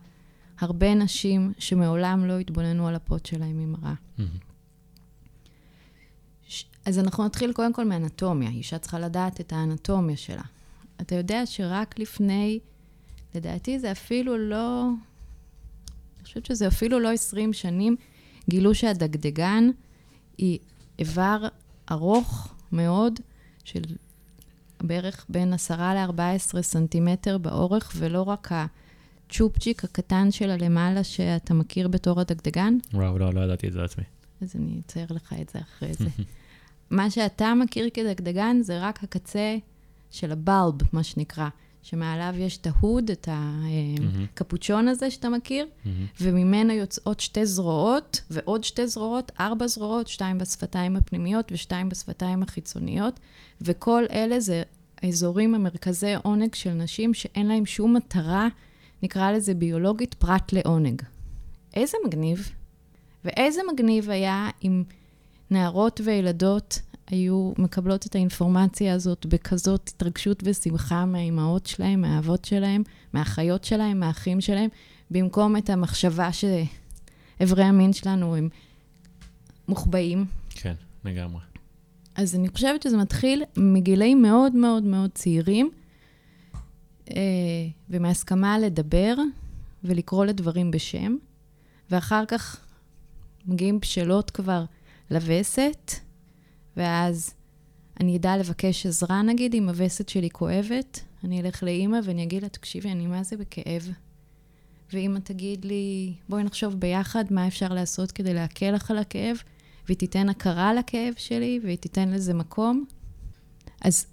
הרבה 0.58 0.94
נשים 0.94 1.52
שמעולם 1.58 2.24
לא 2.24 2.38
התבוננו 2.38 2.88
על 2.88 2.94
הפוט 2.94 3.26
שלהם 3.26 3.58
עם 3.60 3.72
מראה. 3.72 3.94
מהמם. 4.18 4.45
אז 6.86 6.98
אנחנו 6.98 7.24
נתחיל 7.24 7.52
קודם 7.52 7.72
כל 7.72 7.84
מאנטומיה. 7.84 8.50
אישה 8.50 8.78
צריכה 8.78 8.98
לדעת 8.98 9.40
את 9.40 9.52
האנטומיה 9.52 10.16
שלה. 10.16 10.42
אתה 11.00 11.14
יודע 11.14 11.46
שרק 11.46 11.98
לפני, 11.98 12.58
לדעתי 13.34 13.78
זה 13.78 13.92
אפילו 13.92 14.38
לא, 14.38 14.88
אני 16.16 16.24
חושבת 16.24 16.46
שזה 16.46 16.68
אפילו 16.68 17.00
לא 17.00 17.12
20 17.12 17.52
שנים, 17.52 17.96
גילו 18.50 18.74
שהדגדגן 18.74 19.70
היא 20.38 20.58
איבר 20.98 21.48
ארוך 21.90 22.54
מאוד, 22.72 23.20
של 23.64 23.82
בערך 24.80 25.26
בין 25.28 25.52
10 25.52 25.76
ל-14 25.76 26.60
סנטימטר 26.62 27.38
באורך, 27.38 27.92
ולא 27.96 28.22
רק 28.22 28.48
הצ'ופצ'יק 28.52 29.84
הקטן 29.84 30.30
שלה 30.30 30.56
למעלה 30.56 31.04
שאתה 31.04 31.54
מכיר 31.54 31.88
בתור 31.88 32.20
הדגדגן, 32.20 32.78
וואו, 32.94 33.18
לא, 33.18 33.34
לא 33.34 33.40
ידעתי 33.40 33.68
את 33.68 33.72
זה 33.72 33.80
לעצמי. 33.80 34.04
אז 34.40 34.56
אני 34.56 34.80
אצייר 34.86 35.06
לך 35.10 35.34
את 35.40 35.48
זה 35.48 35.58
אחרי 35.58 35.94
זה. 35.94 36.08
מה 36.90 37.10
שאתה 37.10 37.54
מכיר 37.54 37.88
כדגדגן 37.94 38.56
זה 38.60 38.78
רק 38.80 39.04
הקצה 39.04 39.56
של 40.10 40.32
הבלב, 40.32 40.74
מה 40.92 41.02
שנקרא, 41.02 41.48
שמעליו 41.82 42.34
יש 42.38 42.56
את 42.56 42.66
ההוד, 42.66 43.10
את 43.10 43.28
הקפוצ'ון 43.32 44.88
הזה 44.88 45.10
שאתה 45.10 45.28
מכיר. 45.28 45.66
וממנה 46.20 46.74
יוצאות 46.74 47.20
שתי 47.20 47.46
זרועות, 47.46 48.20
ועוד 48.30 48.64
שתי 48.64 48.86
זרועות, 48.86 49.32
ארבע 49.40 49.66
זרועות, 49.66 50.08
שתיים 50.08 50.38
בשפתיים 50.38 50.96
הפנימיות 50.96 51.52
ושתיים 51.52 51.88
בשפתיים 51.88 52.42
החיצוניות, 52.42 53.20
וכל 53.60 54.04
אלה 54.10 54.40
זה 54.40 54.62
האזורים 55.02 55.54
המרכזי 55.54 56.14
עונג 56.22 56.54
של 56.54 56.72
נשים 56.72 57.14
שאין 57.14 57.46
להם 57.46 57.66
שום 57.66 57.96
מטרה, 57.96 58.48
נקרא 59.02 59.32
לזה 59.32 59.54
ביולוגית, 59.54 60.14
פרט 60.14 60.52
לעונג. 60.52 61.02
איזה 61.74 61.96
מגניב. 62.06 62.52
ואיזה 63.24 63.60
מגניב 63.72 64.10
היה 64.10 64.48
אם 64.64 64.84
נערות 65.50 66.00
וילדות 66.04 66.80
היו 67.06 67.52
מקבלות 67.58 68.06
את 68.06 68.14
האינפורמציה 68.14 68.94
הזאת 68.94 69.26
בכזאת 69.26 69.90
התרגשות 69.94 70.42
ושמחה 70.44 71.04
מהאימהות 71.04 71.66
שלהם, 71.66 72.00
מהאבות 72.00 72.44
שלהם, 72.44 72.82
מהאחיות 73.12 73.64
שלהם, 73.64 74.00
מהאחים 74.00 74.40
שלהם, 74.40 74.68
במקום 75.10 75.56
את 75.56 75.70
המחשבה 75.70 76.28
שאיברי 76.32 77.64
המין 77.64 77.92
שלנו 77.92 78.36
הם 78.36 78.48
מוחבאים. 79.68 80.24
כן, 80.50 80.74
לגמרי. 81.04 81.40
אז 82.14 82.34
אני 82.34 82.48
חושבת 82.48 82.82
שזה 82.82 82.96
מתחיל 82.96 83.42
מגילאים 83.56 84.22
מאוד 84.22 84.54
מאוד 84.54 84.82
מאוד 84.82 85.10
צעירים, 85.14 85.70
אה, 87.10 87.16
ומהסכמה 87.90 88.58
לדבר 88.58 89.14
ולקרוא 89.84 90.24
לדברים 90.24 90.70
בשם, 90.70 91.16
ואחר 91.90 92.24
כך 92.28 92.60
מגיעים 93.46 93.80
בשלות 93.80 94.30
כבר 94.30 94.64
לווסת, 95.10 95.92
ואז 96.76 97.34
אני 98.00 98.16
אדע 98.16 98.36
לבקש 98.36 98.86
עזרה, 98.86 99.22
נגיד, 99.22 99.54
אם 99.54 99.68
הווסת 99.68 100.08
שלי 100.08 100.30
כואבת, 100.30 101.00
אני 101.24 101.40
אלך 101.40 101.62
לאימא 101.62 101.98
ואני 102.04 102.22
אגיד 102.22 102.42
לה, 102.42 102.48
תקשיבי, 102.48 102.92
אני 102.92 103.06
מה 103.06 103.22
זה 103.22 103.36
בכאב. 103.36 103.90
ואימא 104.92 105.18
תגיד 105.18 105.64
לי, 105.64 106.14
בואי 106.28 106.44
נחשוב 106.44 106.74
ביחד 106.74 107.24
מה 107.30 107.46
אפשר 107.46 107.68
לעשות 107.68 108.12
כדי 108.12 108.34
להקל 108.34 108.70
לך 108.70 108.90
על 108.90 108.98
הכאב, 108.98 109.36
והיא 109.86 109.96
תיתן 109.96 110.28
הכרה 110.28 110.74
לכאב 110.74 111.14
שלי, 111.16 111.60
והיא 111.62 111.76
תיתן 111.76 112.08
לזה 112.08 112.34
מקום. 112.34 112.84
אז 113.80 114.06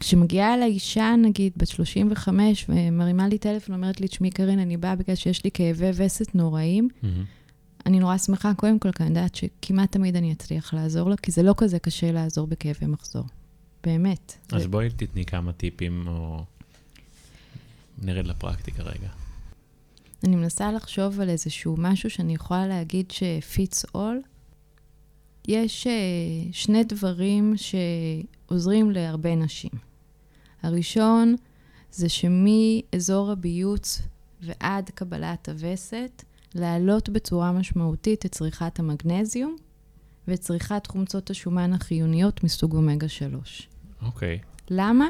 כשמגיעה 0.00 0.54
אליי 0.54 0.68
אישה, 0.68 1.14
נגיד, 1.22 1.52
בת 1.56 1.68
35, 1.68 2.66
ומרימה 2.68 3.28
לי 3.28 3.38
טלפון, 3.38 3.74
אומרת 3.74 4.00
לי, 4.00 4.08
תשמעי, 4.08 4.30
קרין, 4.30 4.58
אני 4.58 4.76
באה 4.76 4.96
בגלל 4.96 5.16
שיש 5.16 5.44
לי 5.44 5.50
כאבי 5.50 5.90
וסת 5.94 6.34
נוראים, 6.34 6.88
מהמם. 7.02 7.24
אני 7.88 7.98
נורא 8.00 8.18
שמחה, 8.18 8.54
קודם 8.54 8.78
כל, 8.78 8.92
כי 8.92 9.02
אני 9.02 9.08
יודעת 9.10 9.34
שכמעט 9.34 9.92
תמיד 9.92 10.16
אני 10.16 10.32
אצליח 10.32 10.74
לעזור 10.74 11.10
לה, 11.10 11.16
כי 11.16 11.30
זה 11.30 11.42
לא 11.42 11.54
כזה 11.56 11.78
קשה 11.78 12.12
לעזור 12.12 12.46
בכאבי 12.46 12.86
מחזור. 12.86 13.24
באמת. 13.84 14.34
אז 14.52 14.62
זה- 14.62 14.68
בואי 14.68 14.90
תתני 14.90 15.24
כמה 15.24 15.52
טיפים, 15.52 16.08
או 16.08 16.44
נרד 18.02 18.26
לפרקטיקה 18.26 18.82
רגע. 18.82 19.08
אני 20.24 20.36
מנסה 20.36 20.72
לחשוב 20.72 21.20
על 21.20 21.28
איזשהו 21.28 21.74
משהו 21.78 22.10
שאני 22.10 22.34
יכולה 22.34 22.66
להגיד 22.66 23.10
ש-fits 23.10 23.84
all. 23.96 24.26
יש 25.48 25.86
uh, 25.86 25.90
שני 26.52 26.84
דברים 26.84 27.54
שעוזרים 27.56 28.90
להרבה 28.90 29.34
נשים. 29.34 29.70
הראשון 30.62 31.36
זה 31.92 32.08
שמאזור 32.08 33.30
הביוץ 33.30 34.02
ועד 34.42 34.90
קבלת 34.94 35.48
הווסת, 35.48 36.24
להעלות 36.54 37.08
בצורה 37.08 37.52
משמעותית 37.52 38.26
את 38.26 38.32
צריכת 38.32 38.78
המגנזיום 38.78 39.56
ואת 40.28 40.40
צריכת 40.40 40.86
חומצות 40.86 41.30
השומן 41.30 41.72
החיוניות 41.72 42.44
מסוג 42.44 42.74
אומגה 42.74 43.08
3. 43.08 43.68
אוקיי, 44.02 44.38
למה? 44.70 45.08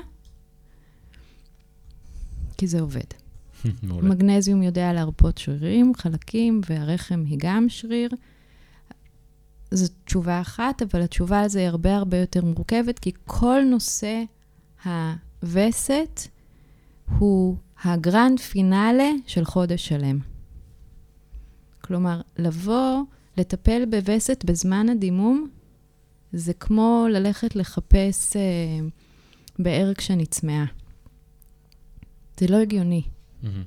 כי 2.59 2.66
זה 2.66 2.80
עובד. 2.80 3.01
מגנזיום 4.11 4.62
יודע 4.62 4.93
להרפות 4.93 5.39
שרירים, 5.39 5.93
חלקים, 5.95 6.61
והרחם 6.68 7.22
היא 7.26 7.39
גם 7.41 7.68
שריר. 7.68 8.11
זו 9.70 9.86
תשובה 10.05 10.41
אחת, 10.41 10.82
אבל 10.82 11.03
התשובה 11.03 11.41
על 11.41 11.49
זה 11.49 11.59
היא 11.59 11.68
הרבה 11.68 11.97
הרבה 11.97 12.16
יותר 12.16 12.45
מורכבת, 12.45 12.99
כי 12.99 13.12
כל 13.24 13.61
נושא 13.70 14.22
הווסת 14.84 16.20
הוא 17.18 17.57
הגרנד 17.84 18.41
פינאלה 18.41 19.11
של 19.26 19.45
חודש 19.45 19.89
שלם. 19.89 20.18
כלומר, 21.89 22.20
לבוא, 22.39 23.03
לטפל 23.36 23.84
בווסת 23.91 24.45
בזמן 24.45 24.89
הדימום, 24.89 25.49
זה 26.32 26.55
כמו 26.55 27.07
ללכת 27.11 27.57
לחפש 27.57 28.36
אה, 28.36 28.41
באר 29.59 29.93
כשאני 29.95 30.26
צמאה. 30.26 30.64
זה 32.41 32.47
לא 32.49 32.57
הגיוני. 32.57 33.03
מהמם. 33.43 33.62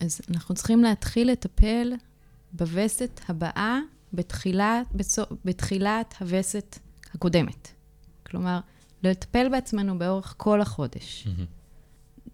אז 0.00 0.20
אנחנו 0.30 0.54
צריכים 0.54 0.82
להתחיל 0.82 1.30
לטפל 1.30 1.92
בווסת 2.52 3.20
הבאה 3.28 3.78
בתחילת, 4.12 4.86
בצו, 4.94 5.22
בתחילת 5.44 6.14
הווסת 6.20 6.78
הקודמת. 7.14 7.68
כלומר, 8.26 8.60
לטפל 9.02 9.48
בעצמנו 9.48 9.98
באורך 9.98 10.34
כל 10.36 10.60
החודש. 10.60 11.26
מהמם. 11.26 11.61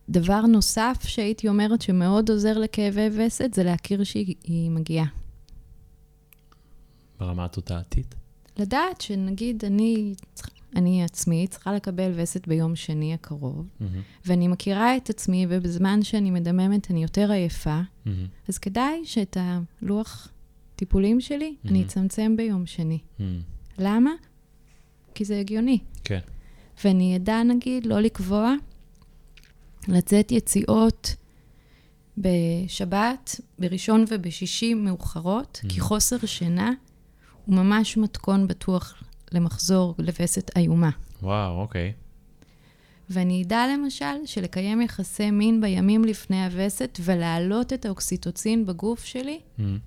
דבר 0.09 0.41
נוסף 0.41 0.97
שהייתי 1.07 1.49
אומרת 1.49 1.83
שמאוד 1.83 2.31
עוזר 2.31 2.59
לכאבי 2.59 3.09
וסת, 3.13 3.55
זה 3.55 3.63
להכיר 3.65 4.05
שהיא 4.05 4.35
היא 4.45 4.71
מגיעה. 4.71 5.07
ברמה 7.21 7.45
התודעתית? 7.45 8.15
לדעת 8.59 9.01
שנגיד 9.01 9.65
אני, 9.65 10.15
אני 10.77 11.05
עצמי 11.05 11.47
צריכה 11.51 11.73
לקבל 11.73 12.13
וסת 12.15 12.49
ביום 12.49 12.77
שני 12.77 13.15
הקרוב, 13.15 13.67
מהמם. 13.81 14.01
ואני 14.27 14.49
מכירה 14.49 14.97
את 14.97 15.11
עצמי, 15.11 15.47
ובזמן 15.49 16.03
שאני 16.03 16.31
מדממת 16.31 16.91
אני 16.91 17.03
יותר 17.03 17.31
עייפה, 17.33 17.81
מהמם. 18.05 18.27
אז 18.49 18.59
כדאי 18.59 19.01
שאת 19.05 19.37
הלוח 19.41 20.29
טיפולים 20.77 21.21
שלי 21.21 21.55
Mhm. 21.65 21.69
אני 21.71 21.83
אצמצם 21.83 22.35
ביום 22.37 22.67
שני. 22.67 22.99
מהמם. 23.19 23.41
למה? 23.79 24.11
כי 25.15 25.25
זה 25.25 25.41
הגיוני. 25.41 25.79
כן. 26.05 26.21
ואני 26.85 27.17
אדע, 27.17 27.43
נגיד, 27.43 27.87
לא 27.87 28.01
לקבוע, 28.01 28.55
לצאת 29.89 30.33
יציאות 30.33 31.15
בשבת, 32.19 33.41
בראשון 33.59 34.05
ובשישי 34.09 34.75
מאוחרות, 34.75 35.61
כי 35.69 35.79
Mhm. 35.79 35.83
חוסר 35.83 36.27
שינה 36.27 36.73
הוא 37.47 37.55
ממש 37.55 37.97
מתכון 37.97 38.47
בטוח 38.49 39.03
למחזור 39.33 39.95
לווסת 39.99 40.51
איומה. 40.57 40.91
וואו, 41.23 41.61
אוקיי. 41.61 41.93
ואני 43.11 43.43
אדע 43.43 43.65
למשל 43.75 44.15
שלקיים 44.27 44.81
יחסי 44.81 45.31
מין 45.31 45.61
בימים 45.61 46.05
לפני 46.05 46.45
הווסת 46.45 46.99
ולהעלות 47.05 47.73
את 47.73 47.85
האוקסיטוצין 47.87 48.67
בגוף 48.67 49.05
שלי, 49.05 49.41
מהמם. 49.59 49.79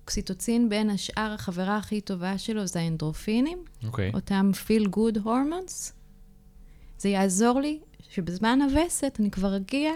אוקסיטוצין 0.00 0.68
בין 0.68 0.90
השאר, 0.90 1.32
החברה 1.34 1.76
הכי 1.76 2.00
טובה 2.00 2.38
שלו 2.38 2.66
זה 2.66 2.80
האנדרופינים, 2.80 3.58
אוקיי. 3.86 4.10
אותם 4.14 4.50
feel 4.54 4.88
good 4.88 5.18
hormones. 5.24 5.92
זה 6.98 7.08
יעזור 7.08 7.60
לי 7.60 7.78
שבזמן 8.08 8.58
הווסת 8.62 9.16
אני 9.20 9.30
כבר 9.30 9.56
אגיע 9.56 9.92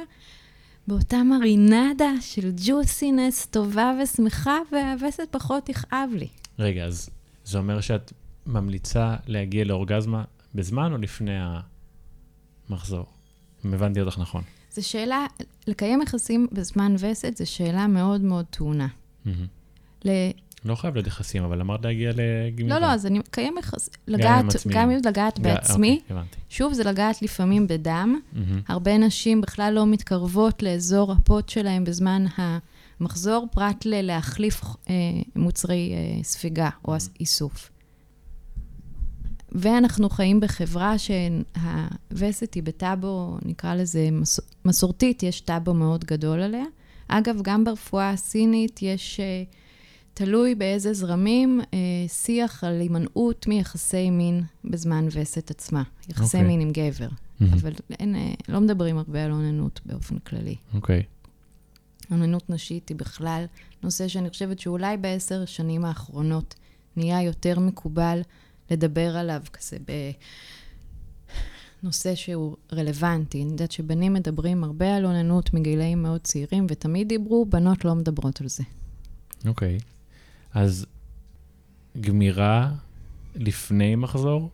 באותה 0.87 1.23
מרינדה 1.23 2.11
של 2.21 2.53
ג'וסינס 2.67 3.47
טובה 3.47 3.93
ושמחה, 4.03 4.59
והווסת 4.73 5.29
פחות 5.31 5.69
יכאב 5.69 6.11
לי. 6.13 6.29
רגע, 6.59 6.85
אז 6.85 7.11
זה 7.45 7.59
אומר 7.59 7.81
שאת 7.81 8.13
ממליצה 8.47 9.17
להגיע 9.27 9.65
לאורגזמה 9.65 10.25
בזמן 10.55 10.93
או 10.93 10.99
לפני 10.99 11.39
המחזור? 12.69 13.07
אם 13.65 13.75
הבנתי 13.75 14.01
אותך 14.01 14.19
נכון. 14.19 14.43
זו 14.71 14.89
שאלה, 14.89 15.27
לקיים 15.67 16.03
יחסים 16.03 16.47
בזמן 16.53 16.95
וסת 16.99 17.37
זו 17.37 17.51
שאלה 17.51 17.87
מאוד 17.87 18.21
מאוד 18.21 18.45
טעונה. 18.51 18.89
מהמם. 19.25 19.47
לא 20.65 20.75
חייב 20.75 20.95
להיות 20.95 21.07
יחסים, 21.07 21.45
אבל 21.45 21.61
אמרת 21.61 21.85
להגיע 21.85 22.13
לגמילה. 22.15 22.75
לא, 22.75 22.87
לא, 22.87 22.93
אז 22.93 23.07
אני 23.07 23.19
מקיים 23.19 23.55
יחסים, 23.59 23.95
לגעת. 24.09 24.45
גם 24.69 24.91
אם 24.91 24.99
לגעת 25.07 25.39
בעצמי, 25.39 26.01
אוקיי. 26.11 26.25
שוב, 26.49 26.73
זה 26.73 26.85
לגעת 26.85 27.23
לפעמים 27.23 27.67
בדם. 27.67 28.21
הרבה 28.69 28.99
נשים 28.99 29.41
בכלל 29.41 29.73
לא 29.75 29.87
מתקרבות 29.87 30.63
לאזור 30.63 31.13
הפוט 31.13 31.49
שלהם 31.49 31.85
בזמן 31.85 32.25
המחזור, 32.37 33.49
פרט 33.53 33.85
ללהחליף 33.85 34.61
אה, 34.65 34.95
מוצרי 35.37 35.93
אה, 35.93 36.25
ספיגה 36.25 36.71
או. 36.85 36.95
איסוף. 37.21 37.71
ואנחנו 39.53 40.11
חיים 40.11 40.41
בחברה 40.41 40.95
שהווסת 40.99 42.55
היא 42.55 42.63
בטאבו, 42.63 43.39
נקרא 43.45 43.75
לזה 43.75 44.09
מס... 44.13 44.41
מסורתית, 44.65 45.23
יש 45.23 45.41
טאבו 45.41 45.75
מאוד 45.75 46.05
גדול 46.05 46.41
עליה. 46.41 46.65
אגב, 47.09 47.37
גם 47.43 47.65
ברפואה 47.65 48.11
הסינית 48.11 48.83
יש, 48.83 49.21
אה, 49.21 49.43
תלוי 50.15 50.55
באיזה 50.55 50.93
זרמים, 50.93 51.61
אה, 51.75 51.79
שיח 52.09 52.65
על 52.65 52.81
הימנעות 52.81 53.47
מיחסי 53.47 54.11
מין 54.11 54.43
בזמן 54.65 55.09
וסת 55.13 55.51
עצמה. 55.51 55.83
יחסי 56.09 56.37
אוקיי. 56.37 56.43
מין 56.43 56.61
עם 56.61 56.73
גבר. 56.73 57.09
מהמם. 57.41 57.55
אבל 57.55 57.73
אין, 58.01 58.15
אה, 58.15 58.35
לא 58.49 58.61
מדברים 58.61 58.99
הרבה 58.99 59.25
על 59.25 59.33
אוננות 59.33 59.81
באופן 59.87 60.19
כללי. 60.19 60.57
אוקיי. 60.75 61.03
אוננות 62.11 62.51
נשית 62.51 62.89
היא 62.89 62.97
בכלל 62.97 63.45
נושא 63.83 64.09
שאני 64.09 64.31
חושבת 64.31 64.59
שאולי 64.59 64.97
בעשר 64.97 65.43
השנים 65.43 65.85
האחרונות 65.85 66.55
נהיה 66.97 67.23
יותר 67.23 67.59
מקובל 67.59 68.21
לדבר 68.71 69.17
עליו 69.17 69.43
כזה 69.53 69.77
ב... 69.89 69.93
נושא 71.83 72.15
שהוא 72.15 72.57
רלוונטי. 72.73 73.43
אני 73.43 73.51
יודעת 73.51 73.73
שבנים 73.73 74.13
מדברים 74.13 74.65
הרבה 74.65 74.97
על 74.97 75.05
אוננות 75.05 75.55
מגילאים 75.55 76.03
מאוד 76.03 76.21
צעירים, 76.21 76.67
ותמיד 76.69 77.09
דיברו, 77.09 77.47
בנות 77.47 77.85
לא 77.85 77.95
מדברות 77.95 78.41
על 78.41 78.49
זה. 78.49 78.63
אוקיי. 79.47 79.79
אז 80.55 80.86
גמירה 82.00 82.72
לפני 83.34 83.94
מחזור 83.96 84.50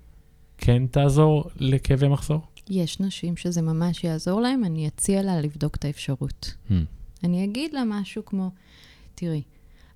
כן 0.59 0.87
תעזור 0.87 1.45
לכאבי 1.57 2.09
מחזור? 2.09 2.41
יש 2.71 3.01
נשים 3.01 3.37
שזה 3.37 3.63
ממש 3.63 4.05
יעזור 4.05 4.41
להם, 4.41 4.65
אני 4.65 4.89
אציע 4.89 5.23
לה 5.23 5.41
לבדוק 5.41 5.77
את 5.77 5.85
האפשרות. 5.85 6.55
Hmm. 6.69 6.73
אני 7.25 7.45
אגיד 7.45 7.73
לה 7.73 7.83
משהו 7.87 8.25
כמו, 8.25 8.51
תראי, 9.15 9.43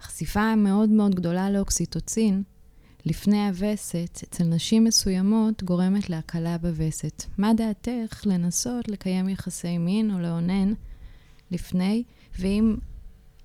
החשיפה 0.00 0.40
המאוד 0.40 0.88
מאוד 0.88 1.14
גדולה 1.14 1.50
לאוקסיטוצין 1.50 2.42
לפני 3.04 3.46
הווסת, 3.46 4.20
אצל 4.24 4.44
נשים 4.44 4.84
מסוימות, 4.84 5.62
גורמת 5.62 6.10
להקלה 6.10 6.58
בווסת. 6.58 7.24
מה 7.38 7.52
דעתך 7.54 8.26
לנסות 8.26 8.88
לקיים 8.88 9.28
יחסי 9.28 9.78
מין 9.78 10.14
או 10.14 10.18
לאונן 10.18 10.72
לפני, 11.50 12.02
ואם 12.38 12.76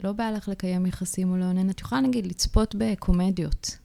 לא 0.04 0.12
בא 0.12 0.32
לך 0.38 0.48
לקיים 0.48 0.86
יחסים 0.86 1.32
או 1.32 1.38
לאונן, 1.38 1.70
את 1.70 1.80
יכולה 1.82 2.02
נגיד 2.02 2.28
לצפות 2.28 2.76
בקומדיות 2.78 3.78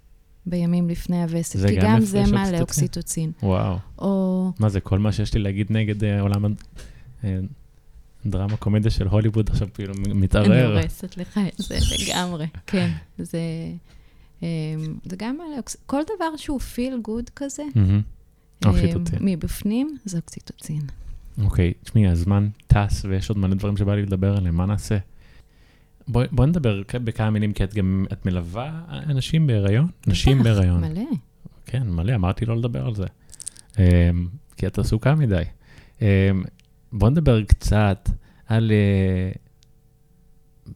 בימים 0.47 0.89
לפני 0.89 1.23
הווסת, 1.23 1.67
כי 1.69 1.77
גם 1.77 1.83
גם 1.95 2.01
זה 2.01 2.23
מעלה 2.33 2.61
אוקסיטוצין? 2.61 2.61
אוקסיטוצין. 2.63 3.33
וואו. 3.43 3.77
או 3.99 4.53
מה 4.59 4.69
זה, 4.69 4.81
כל 4.81 4.99
מה 4.99 5.13
שיש 5.13 5.35
לי 5.35 5.41
להגיד 5.41 5.67
נגד 5.71 6.05
אה, 6.05 6.21
עולם 6.21 6.45
הד- 6.45 6.63
אה, 7.25 7.39
קומדיה 8.59 8.91
של 8.91 9.07
הוליווד 9.09 9.51
עכשיו 9.51 9.69
כאילו 9.75 9.95
מ- 9.99 10.05
אני 10.05 10.15
מתערער. 10.15 10.79
הורסת 10.79 11.17
לך 11.17 11.39
את 11.39 11.53
זה 11.59 11.79
לגמרי, 11.99 12.47
כן. 12.67 12.91
זה, 13.19 13.39
אמ, 14.43 14.47
זה 15.05 15.17
גם 15.17 15.37
מעלה 15.37 15.57
אוקס... 15.57 15.77
כל 15.87 16.03
דבר 16.17 16.37
שהוא 16.37 16.61
פיל 16.61 17.01
גוד 17.03 17.31
כזה. 17.37 17.63
אמ, 17.77 18.01
אוקסיטוצין. 18.67 19.19
מבפנים 19.23 19.97
זה 20.05 20.17
אוקסיטוצין. 20.17 20.81
אוקיי, 21.45 21.73
תשמעי, 21.85 22.07
הזמן 22.09 22.49
טס 22.67 23.05
ויש 23.05 23.29
עוד 23.29 23.39
מלא 23.39 23.55
דברים 23.55 23.77
שבא 23.77 23.95
לי 23.95 24.03
לדבר 24.03 24.37
עליהם, 24.37 24.55
מה 24.57 24.67
נעשה? 24.67 24.99
בואי 26.09 26.27
בוא 26.33 26.47
נדבר 26.47 26.83
בכמה 26.93 27.31
מילים, 27.31 27.53
כי 27.53 27.65
את 27.65 27.75
גם, 27.75 28.05
את 28.13 28.27
מלווה 28.27 28.83
אנשים 28.89 29.47
בהיריון? 29.47 29.89
נשים 30.07 30.43
בהיריון. 30.43 30.81
מלא. 30.81 31.05
כן, 31.67 31.91
מלא, 31.91 32.15
אמרתי 32.15 32.47
לא 32.47 32.57
לדבר 32.57 32.87
על 32.87 32.95
זה. 32.95 33.07
Um, 33.73 33.77
כי 34.57 34.67
את 34.67 34.79
עסוקה 34.79 35.15
מדי. 35.15 35.43
Um, 35.99 36.03
בוא 36.93 37.11
נדבר 37.11 37.45
קצת 37.45 38.09
על... 38.47 38.71
Uh, 38.71 39.39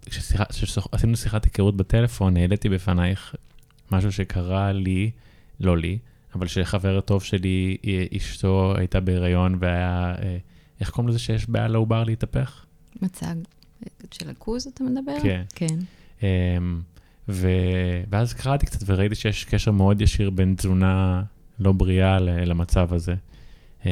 כשעשינו 0.06 1.16
שיחת 1.16 1.44
היכרות 1.44 1.76
בטלפון, 1.76 2.36
העליתי 2.36 2.68
בפנייך 2.68 3.34
משהו 3.92 4.12
שקרה 4.12 4.72
לי, 4.72 5.10
לא 5.60 5.78
לי, 5.78 5.98
אבל 6.34 6.46
שחבר 6.46 7.00
טוב 7.00 7.22
שלי, 7.22 7.76
אה, 7.86 8.04
אשתו 8.16 8.74
הייתה 8.76 9.00
בהיריון 9.00 9.58
והיה, 9.60 10.14
אה, 10.22 10.36
איך 10.80 10.90
קוראים 10.90 11.08
לזה 11.08 11.18
שיש 11.18 11.50
בעיה 11.50 11.68
לעובר 11.68 12.04
להתהפך? 12.04 12.64
מצג 13.02 13.34
של 14.10 14.30
הכוז 14.30 14.66
אתה 14.74 14.84
מדבר? 14.84 15.12
כן. 15.22 15.42
כן. 15.54 15.78
אמ, 16.22 16.80
ו... 17.28 17.48
ואז 18.10 18.32
קראתי 18.34 18.66
קצת 18.66 18.78
וראיתי 18.86 19.14
שיש 19.14 19.44
קשר 19.44 19.70
מאוד 19.70 20.00
ישיר 20.00 20.30
בין 20.30 20.54
תזונה 20.58 21.22
לא 21.58 21.72
בריאה 21.72 22.18
למצב 22.20 22.92
הזה. 22.94 23.14
אמ, 23.86 23.90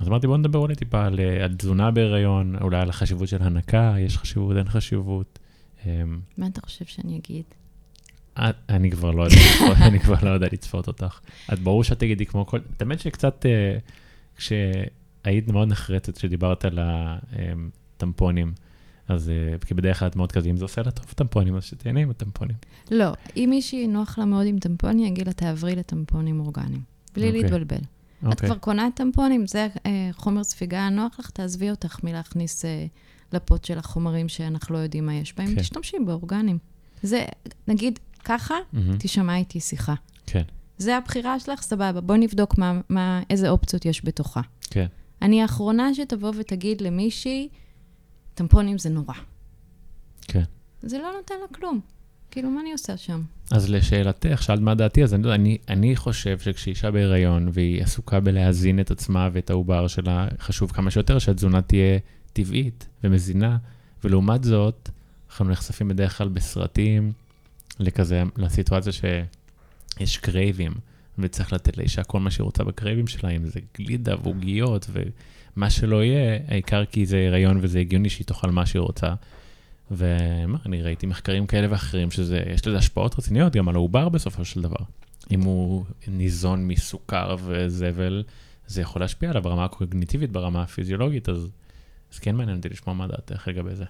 אז 0.00 0.08
אמרתי, 0.08 0.26
בוא 0.26 0.38
נדבר 0.38 0.58
אולי 0.58 0.74
טיפה 0.74 1.04
על, 1.06 1.20
אה, 1.20 1.44
על 1.44 1.54
תזונה 1.54 1.90
בהיריון, 1.90 2.56
אולי 2.60 2.76
על 2.80 2.88
החשיבות 2.88 3.28
של 3.28 3.42
הנקה, 3.42 3.94
יש 3.98 4.18
חשיבות, 4.18 4.56
אין 4.56 4.68
חשיבות. 4.68 5.38
אמ, 5.86 6.20
מה 6.38 6.46
אתה 6.46 6.60
חושב 6.60 6.84
שאני 6.84 7.18
אגיד? 7.24 7.44
את- 8.38 8.54
אני 8.68 8.90
כבר 8.90 9.10
לא 9.10 9.22
יודע, 9.22 9.36
לצפות- 9.36 9.76
אני 9.88 10.00
כבר 10.00 10.16
לא 10.22 10.30
יודע 10.30 10.46
לצפות 10.52 10.86
אותך. 10.86 11.20
את 11.52 11.58
ברור 11.58 11.84
שאת 11.84 11.98
תגידי 11.98 12.26
כמו 12.26 12.46
כל, 12.46 12.58
האמת 12.80 13.00
שקצת, 13.00 13.46
אה, 13.46 13.78
כשהיית 14.36 15.48
מאוד 15.48 15.68
נחרצת 15.68 16.16
כשדיברת 16.18 16.64
על 16.64 16.78
הטמפונים, 17.96 18.52
אז 19.08 19.30
אה, 19.30 19.58
כי 19.66 19.74
בדרך 19.74 19.98
כלל 19.98 20.08
את 20.08 20.16
מאוד 20.16 20.32
כזה, 20.32 20.50
אם 20.50 20.56
זה 20.56 20.64
עושה 20.64 20.82
לה 20.82 20.90
טוב 20.90 21.06
טמפונים, 21.06 21.56
אז 21.56 21.64
שתהנה 21.64 22.00
עם 22.00 22.10
הטמפונים. 22.10 22.56
לא, 22.90 23.12
אם 23.36 23.46
מישהי 23.50 23.86
נוח 23.86 24.18
לה 24.18 24.24
מאוד 24.24 24.46
עם 24.46 24.58
טמפון, 24.58 24.90
אני 24.90 25.08
אגיד 25.08 25.26
לה, 25.26 25.32
תעברי 25.32 25.76
לטמפונים 25.76 26.40
אורגניים. 26.40 26.82
בלי 27.14 27.26
אוקיי. 27.26 27.42
להתבלבל. 27.42 27.76
את 27.76 28.26
אוקיי. 28.26 28.48
כבר 28.48 28.58
קונה 28.58 28.88
טמפונים, 28.94 29.46
זה 29.46 29.68
אה, 29.86 30.08
חומר 30.12 30.44
ספיגה 30.44 30.88
נוח 30.88 31.16
לך, 31.18 31.30
תעזבי 31.30 31.70
אותך 31.70 32.04
מלהכניס 32.04 32.64
אה, 32.64 32.86
לפות 33.32 33.64
שלך 33.64 33.86
חומרים 33.86 34.28
שאנחנו 34.28 34.74
לא 34.74 34.78
יודעים 34.78 35.06
מה 35.06 35.14
יש 35.14 35.34
בהם, 35.36 35.54
כן. 35.54 35.60
תשתמשי 35.60 35.96
באורגנים. 36.06 36.58
זה, 37.02 37.24
נגיד, 37.68 37.98
ככה, 38.24 38.54
מהמם. 38.72 38.96
תשמע 38.98 39.36
איתי 39.36 39.60
שיחה. 39.60 39.94
כן, 40.26 40.42
זה 40.78 40.96
הבחירה 40.96 41.40
שלך, 41.40 41.62
סבבה, 41.62 42.00
בואי 42.00 42.18
נבדוק 42.18 42.58
מה, 42.58 42.80
מה, 42.88 43.22
איזה 43.30 43.50
אופציות 43.50 43.84
יש 43.84 44.04
בתוכה. 44.04 44.40
כן. 44.70 44.86
אני 45.22 45.42
האחרונה 45.42 45.94
שתבוא 45.94 46.32
ותגיד 46.38 46.80
למישהי, 46.80 47.48
טמפונים 48.34 48.78
זה 48.78 48.90
נורא. 48.90 49.14
כן. 50.22 50.42
זה 50.82 50.98
לא 50.98 51.12
נותן 51.16 51.34
לה 51.40 51.56
כלום. 51.56 51.80
כאילו, 52.30 52.50
מה 52.50 52.60
אני 52.60 52.72
עושה 52.72 52.96
שם? 52.96 53.22
אז 53.50 53.70
לשאלתך, 53.70 54.42
שאלת 54.42 54.60
מה 54.60 54.74
דעתי, 54.74 55.04
אז 55.04 55.14
אני, 55.14 55.22
לא 55.22 55.34
אני, 55.34 55.58
אני 55.68 55.96
חושב 55.96 56.38
שכשאישה 56.38 56.90
בהיריון 56.90 57.48
והיא 57.52 57.82
עסוקה 57.82 58.20
בלהזין 58.20 58.80
את 58.80 58.90
עצמה 58.90 59.28
ואת 59.32 59.50
העובר 59.50 59.86
שלה, 59.86 60.28
חשוב 60.38 60.72
כמה 60.72 60.90
שיותר 60.90 61.18
שהתזונה 61.18 61.62
תהיה 61.62 61.98
טבעית 62.32 62.88
ומזינה, 63.04 63.56
ולעומת 64.04 64.44
זאת, 64.44 64.88
אנחנו 65.28 65.44
נחשפים 65.44 65.88
בדרך 65.88 66.18
כלל 66.18 66.28
בסרטים 66.28 67.12
לכזה, 67.80 68.22
לסיטואציה 68.36 68.92
שיש 68.92 70.16
קרייבים, 70.16 70.72
וצריך 71.18 71.52
לתת 71.52 71.76
לאישה 71.76 72.04
כל 72.04 72.20
מה 72.20 72.30
שהיא 72.30 72.44
רוצה 72.44 72.64
בקרייבים 72.64 73.06
שלה, 73.06 73.30
אם 73.30 73.46
זה 73.46 73.60
גלידה 73.78 74.14
ועוגיות 74.22 74.90
ומה 74.92 75.70
שלא 75.70 76.04
יהיה, 76.04 76.38
העיקר 76.48 76.84
כי 76.84 77.06
זה 77.06 77.26
הריון 77.28 77.58
וזה 77.60 77.78
הגיוני 77.78 78.10
שהיא 78.10 78.26
תאכל 78.26 78.50
מה 78.50 78.66
שהיא 78.66 78.80
רוצה. 78.80 79.14
ומה, 79.90 80.58
אני 80.66 80.82
ראיתי 80.82 81.06
מחקרים 81.06 81.46
כאלה 81.46 81.66
ואחרים 81.70 82.10
שיש 82.10 82.66
לזה 82.66 82.78
השפעות 82.78 83.18
רציניות 83.18 83.56
גם 83.56 83.68
על 83.68 83.74
העובר 83.74 84.08
בסופו 84.08 84.44
של 84.44 84.62
דבר. 84.62 84.84
אם 85.30 85.42
הוא 85.42 85.84
ניזון 86.08 86.68
מסוכר 86.68 87.36
וזבל, 87.44 88.22
זה 88.66 88.80
יכול 88.80 89.02
להשפיע 89.02 89.30
עליו 89.30 89.42
ברמה 89.42 89.64
הקוגניטיבית, 89.64 90.30
ברמה 90.32 90.62
הפיזיולוגית, 90.62 91.28
אז, 91.28 91.50
אז 92.12 92.18
כן 92.18 92.36
מעניין 92.36 92.56
אותי 92.56 92.68
לשמוע 92.68 92.96
מה 92.96 93.06
דעתך 93.06 93.48
לגבי 93.48 93.74
זה. 93.74 93.84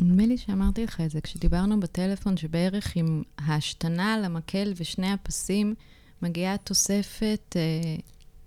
נדמה 0.00 0.26
לי 0.26 0.38
שאמרתי 0.38 0.84
לך 0.84 1.00
את 1.00 1.10
זה 1.10 1.20
כשדיברנו 1.20 1.80
בטלפון, 1.80 2.36
שבערך 2.36 2.96
עם 2.96 3.22
ההשתנה 3.38 4.18
למקל 4.18 4.72
ושני 4.76 5.12
הפסים 5.12 5.74
מגיעה 6.22 6.56
תוספת 6.56 7.56
אה, 7.56 7.96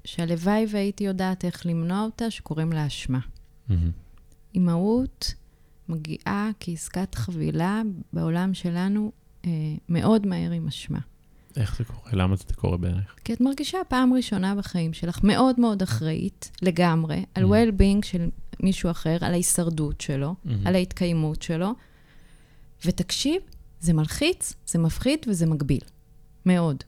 שהלוואי 0.05 0.65
והייתי 0.69 1.03
יודעת 1.03 1.45
איך 1.45 1.65
למנוע 1.65 2.03
אותה, 2.03 2.31
שקוראים 2.31 2.71
לה 2.71 2.87
אשמה. 2.87 3.19
מהמם. 3.69 3.91
אימהות 4.55 5.33
מגיעה 5.89 6.49
כעסקת 6.59 7.15
חבילה 7.15 7.81
בעולם 8.13 8.53
שלנו 8.53 9.11
אה, 9.45 9.51
מאוד 9.89 10.27
מהר 10.27 10.51
עם 10.51 10.67
אשמה. 10.67 10.99
איך 11.57 11.77
זה 11.77 11.83
קורה? 11.83 12.11
למה 12.13 12.35
זה 12.35 12.43
קורה 12.55 12.77
בעינייך? 12.77 13.15
כי 13.23 13.33
את 13.33 13.41
מרגישה 13.41 13.77
פעם 13.87 14.13
ראשונה 14.13 14.55
בחיים 14.55 14.93
שלך 14.93 15.19
מאוד 15.23 15.59
מאוד 15.59 15.81
אחראית 15.81 16.51
לגמרי 16.61 17.25
על 17.35 17.43
well-being 17.43 18.05
של 18.05 18.29
מישהו 18.63 18.91
אחר, 18.91 19.17
על 19.21 19.33
ההישרדות 19.33 20.01
שלו, 20.01 20.35
מהמם. 20.45 20.67
על 20.67 20.75
ההתקיימות 20.75 21.41
שלו. 21.41 21.71
ותקשיב, 22.85 23.41
זה 23.79 23.93
מלחיץ, 23.93 24.53
זה 24.65 24.79
מפחיד 24.79 25.19
וזה 25.27 25.45
מגביל. 25.45 25.81
מאוד. 26.45 26.83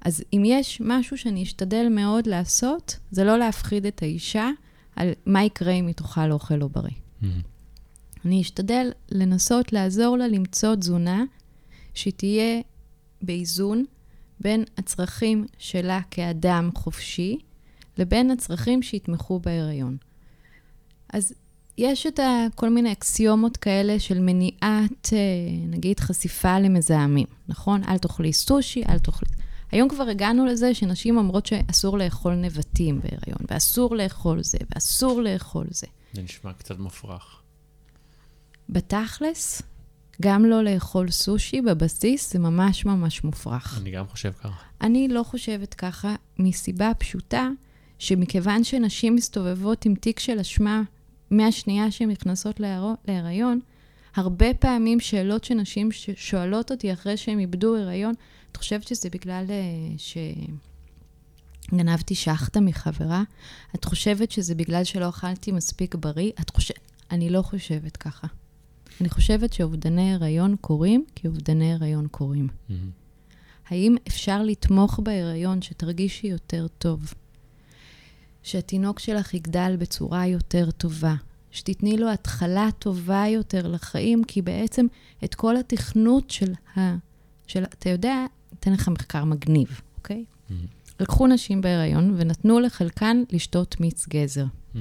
אז 0.00 0.24
אם 0.32 0.42
יש 0.46 0.80
משהו 0.84 1.18
שאני 1.18 1.42
אשתדל 1.42 1.86
מאוד 1.90 2.26
לעשות, 2.26 2.98
זה 3.10 3.24
לא 3.24 3.38
להפחיד 3.38 3.86
את 3.86 4.02
האישה 4.02 4.50
על 4.96 5.08
מה 5.26 5.44
יקרה 5.44 5.72
אם 5.72 5.86
היא 5.86 5.94
תאכל 5.94 6.32
אוכל 6.32 6.56
לא 6.56 6.68
בריא. 6.68 6.94
מהמם. 7.20 7.40
אני 8.24 8.40
אשתדל 8.40 8.90
לנסות 9.10 9.72
לעזור 9.72 10.18
לה 10.18 10.28
למצוא 10.28 10.74
תזונה 10.74 11.24
שתהיה 11.94 12.60
באיזון 13.22 13.84
בין 14.40 14.64
הצרכים 14.78 15.46
שלה 15.58 16.00
כאדם 16.10 16.70
חופשי 16.74 17.38
לבין 17.98 18.30
הצרכים 18.30 18.82
שיתמכו 18.82 19.40
בהיריון. 19.40 19.96
אז 21.12 21.32
יש 21.78 22.06
את 22.06 22.18
ה- 22.18 22.46
כל 22.54 22.68
מיני 22.68 22.92
אקסיומות 22.92 23.56
כאלה 23.56 24.00
של 24.00 24.20
מניעת, 24.20 25.10
אה, 25.12 25.18
נגיד, 25.68 26.00
חשיפה 26.00 26.58
למזהמים, 26.58 27.26
נכון? 27.48 27.84
אל 27.88 27.98
תאכלי 27.98 28.32
סושי, 28.32 28.82
אל 28.88 28.98
תאכלי... 28.98 29.28
היום 29.72 29.88
כבר 29.88 30.08
הגענו 30.08 30.46
לזה 30.46 30.74
שנשים 30.74 31.16
אומרות 31.16 31.46
שאסור 31.46 31.98
לאכול 31.98 32.34
נבטים 32.34 33.00
בהיריון, 33.00 33.38
ואסור 33.50 33.96
לאכול 33.96 34.42
זה, 34.42 34.58
ואסור 34.74 35.20
לאכול 35.22 35.66
זה. 35.70 35.86
זה 36.12 36.22
נשמע 36.22 36.52
קצת 36.52 36.78
מופרך. 36.78 37.40
בתכלס, 38.68 39.62
גם 40.22 40.44
לא 40.44 40.64
לאכול 40.64 41.10
סושי 41.10 41.60
בבסיס 41.60 42.32
זה 42.32 42.38
ממש 42.38 42.84
ממש 42.84 43.24
מופרך. 43.24 43.78
אני 43.82 43.90
גם 43.90 44.06
חושב 44.08 44.32
ככה. 44.32 44.62
אני 44.80 45.08
לא 45.08 45.22
חושבת 45.22 45.74
ככה, 45.74 46.14
מסיבה 46.38 46.92
פשוטה, 46.98 47.48
שמכיוון 47.98 48.64
שנשים 48.64 49.14
מסתובבות 49.14 49.84
עם 49.84 49.94
תיק 49.94 50.18
של 50.20 50.38
אשמה 50.38 50.82
מהשנייה 51.32 51.90
שהן 51.90 52.10
נכנסות 52.10 52.60
להיריון, 53.08 53.60
הרבה 54.14 54.54
פעמים 54.54 55.00
שאלות 55.00 55.44
שנשים 55.44 55.88
שואלות 56.16 56.70
אותי 56.70 56.92
אחרי 56.92 57.16
שהן 57.16 57.38
איבדו 57.38 57.76
הריון, 57.76 58.14
את 58.52 58.56
חושבת 58.56 58.88
שזה 58.88 59.10
בגלל 59.10 59.44
אה, 59.50 59.98
ש... 59.98 60.16
גנבתי 61.74 62.14
שחטה 62.14 62.60
מחברה, 62.60 63.22
את 63.74 63.84
חושבת 63.84 64.30
שזה 64.30 64.54
בגלל 64.54 64.84
שלא 64.84 65.08
אכלתי 65.08 65.52
מספיק 65.52 65.94
בריא? 65.94 66.30
את 66.40 66.50
חושבת... 66.50 66.78
אני 67.10 67.30
לא 67.30 67.42
חושבת 67.42 67.96
ככה. 67.96 68.26
אני 69.00 69.08
חושבת 69.08 69.52
שאובדני 69.52 70.14
הריון 70.14 70.56
קורים 70.60 71.04
כי 71.14 71.28
אובדני 71.28 71.72
הריון 71.72 72.08
קורים. 72.08 72.48
Mm-hmm. 72.48 72.72
האם 73.68 73.96
אפשר 74.08 74.42
לתמוך 74.42 75.00
בהיריון 75.02 75.62
שתרגישי 75.62 76.26
יותר 76.26 76.66
טוב? 76.78 77.14
שהתינוק 78.42 78.98
שלך 78.98 79.34
יגדל 79.34 79.76
בצורה 79.78 80.26
יותר 80.26 80.70
טובה, 80.70 81.14
שתתני 81.50 81.96
לו 81.96 82.10
התחלה 82.10 82.68
טובה 82.78 83.24
יותר 83.28 83.68
לחיים, 83.68 84.24
כי 84.24 84.42
בעצם 84.42 84.86
את 85.24 85.34
כל 85.34 85.56
התכנות 85.56 86.30
של 86.30 86.52
ה... 86.76 86.96
של... 87.46 87.64
אתה 87.64 87.90
יודע, 87.90 88.26
אתן 88.54 88.72
לך 88.72 88.88
מחקר 88.88 89.24
מגניב, 89.24 89.80
אוקיי? 89.96 90.24
Mm-hmm. 90.24 90.52
לקחו 91.00 91.26
נשים 91.26 91.60
בהיריון 91.60 92.14
ונתנו 92.16 92.60
לחלקן 92.60 93.22
לשתות 93.32 93.80
מיץ 93.80 94.06
גזר. 94.08 94.44
Mm-hmm. 94.44 94.78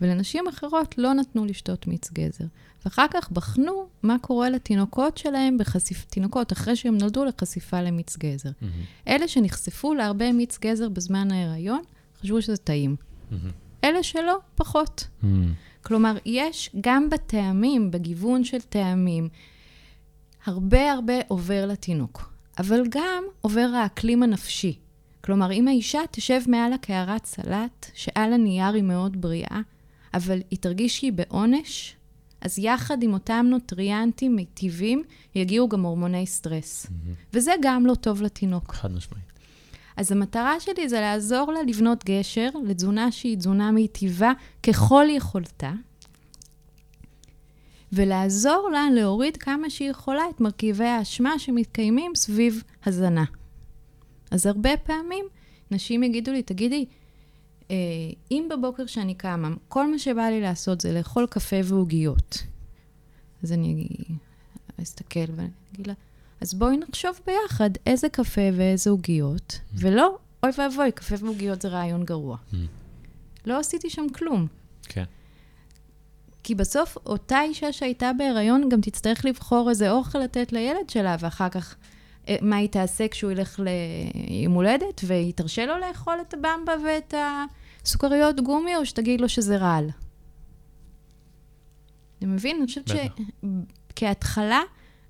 ולנשים 0.00 0.48
אחרות 0.48 0.98
לא 0.98 1.12
נתנו 1.12 1.44
לשתות 1.44 1.86
מיץ 1.86 2.10
גזר. 2.12 2.44
ואחר 2.84 3.06
כך 3.10 3.30
בחנו 3.30 3.86
מה 4.02 4.16
קורה 4.20 4.50
לתינוקות 4.50 5.18
שלהם, 5.18 5.58
בחשיפ... 5.58 6.04
תינוקות 6.04 6.52
אחרי 6.52 6.76
שהם 6.76 6.98
נולדו 6.98 7.24
לחשיפה 7.24 7.82
למיץ 7.82 8.16
גזר. 8.16 8.50
Mm-hmm. 8.50 9.08
אלה 9.08 9.28
שנחשפו 9.28 9.94
להרבה 9.94 10.32
מיץ 10.32 10.58
גזר 10.58 10.88
בזמן 10.88 11.30
ההיריון, 11.32 11.82
חשבו 12.20 12.42
שזה 12.42 12.56
טעים. 12.56 12.96
Mm-hmm. 12.96 13.34
אלה 13.84 14.02
שלא, 14.02 14.38
פחות. 14.54 15.06
Mm-hmm. 15.22 15.26
כלומר, 15.82 16.16
יש 16.26 16.70
גם 16.80 17.10
בטעמים, 17.10 17.90
בגיוון 17.90 18.44
של 18.44 18.60
טעמים, 18.60 19.28
הרבה 20.44 20.92
הרבה 20.92 21.14
עובר 21.28 21.66
לתינוק, 21.66 22.32
אבל 22.58 22.82
גם 22.90 23.24
עובר 23.40 23.70
האקלים 23.76 24.22
הנפשי. 24.22 24.78
כלומר, 25.20 25.52
אם 25.52 25.68
האישה 25.68 26.00
תשב 26.10 26.40
מעל 26.48 26.72
הקערת 26.72 27.26
סלט, 27.26 27.90
שעל 27.94 28.32
הנייר 28.32 28.74
היא 28.74 28.82
מאוד 28.82 29.20
בריאה, 29.20 29.60
אבל 30.14 30.38
היא 30.50 30.58
תרגיש 30.58 30.98
שהיא 30.98 31.12
בעונש, 31.12 31.96
אז 32.40 32.58
יחד 32.58 33.02
עם 33.02 33.12
אותם 33.12 33.46
נוטריאנטים 33.50 34.36
מיטיבים, 34.36 35.02
יגיעו 35.34 35.68
גם 35.68 35.82
הורמוני 35.82 36.26
סטרס. 36.26 36.86
Mm-hmm. 36.86 37.14
וזה 37.32 37.52
גם 37.62 37.86
לא 37.86 37.94
טוב 37.94 38.22
לתינוק. 38.22 38.74
חד 38.74 38.92
משמעית. 38.92 39.29
אז 39.96 40.12
המטרה 40.12 40.60
שלי 40.60 40.88
זה 40.88 41.00
לעזור 41.00 41.52
לה 41.52 41.62
לבנות 41.62 42.04
גשר 42.04 42.48
לתזונה 42.64 43.12
שהיא 43.12 43.36
תזונה 43.36 43.70
מיטיבה 43.70 44.32
ככל 44.62 45.06
יכולתה, 45.10 45.72
ולעזור 47.92 48.68
לה 48.72 48.86
להוריד 48.94 49.36
כמה 49.36 49.70
שהיא 49.70 49.90
יכולה 49.90 50.22
את 50.30 50.40
מרכיבי 50.40 50.84
האשמה 50.84 51.38
שמתקיימים 51.38 52.12
סביב 52.14 52.62
הזנה. 52.86 53.24
אז 54.30 54.46
הרבה 54.46 54.76
פעמים 54.76 55.24
נשים 55.70 56.02
יגידו 56.02 56.32
לי, 56.32 56.42
תגידי, 56.42 56.84
אה, 57.70 57.76
אם 58.30 58.48
בבוקר 58.50 58.86
שאני 58.86 59.14
קמה, 59.14 59.48
כל 59.68 59.90
מה 59.90 59.98
שבא 59.98 60.22
לי 60.22 60.40
לעשות 60.40 60.80
זה 60.80 60.92
לאכול 60.92 61.26
קפה 61.26 61.56
ועוגיות, 61.64 62.42
אז 63.42 63.52
אני 63.52 63.88
אסתכל 64.82 65.32
ואני 65.36 65.48
אגיד 65.74 65.86
לה, 65.86 65.94
אז 66.40 66.54
בואי 66.54 66.76
נחשוב 66.76 67.20
ביחד 67.26 67.70
איזה 67.86 68.08
קפה 68.08 68.40
ואיזה 68.56 68.90
עוגיות, 68.90 69.60
ולא, 69.74 70.18
אוי 70.42 70.50
ואבוי, 70.58 70.92
קפה 70.92 71.14
ועוגיות 71.18 71.62
זה 71.62 71.68
רעיון 71.68 72.04
גרוע. 72.04 72.36
Mm. 72.52 72.56
לא 73.46 73.58
עשיתי 73.58 73.90
שם 73.90 74.08
כלום. 74.08 74.46
כן. 74.82 75.04
כי 76.42 76.54
בסוף 76.54 76.96
אותה 77.06 77.42
אישה 77.42 77.72
שהייתה 77.72 78.10
בהיריון 78.18 78.68
גם 78.68 78.80
תצטרך 78.80 79.24
לבחור 79.24 79.70
איזה 79.70 79.90
אוכל 79.90 80.18
לתת 80.18 80.52
לילד 80.52 80.90
שלה, 80.90 81.16
ואחר 81.20 81.48
כך 81.48 81.76
אה, 82.28 82.36
מה 82.42 82.56
היא 82.56 82.68
תעשה 82.68 83.08
כשהוא 83.08 83.32
ילך 83.32 83.60
ליום 83.60 84.52
הולדת, 84.52 85.00
והיא 85.06 85.32
תרשה 85.34 85.66
לו 85.66 85.78
לאכול 85.78 86.14
את 86.20 86.34
הבמבה 86.34 86.72
ואת 86.84 87.14
הסוכריות 87.82 88.40
גומי, 88.40 88.76
או 88.76 88.86
שתגיד 88.86 89.20
לו 89.20 89.28
שזה 89.28 89.56
רעל. 89.56 89.90
אתה 92.18 92.26
מבין? 92.26 92.56
אני 92.56 92.66
חושבת. 92.66 92.84
שכהתחלה, 93.92 94.60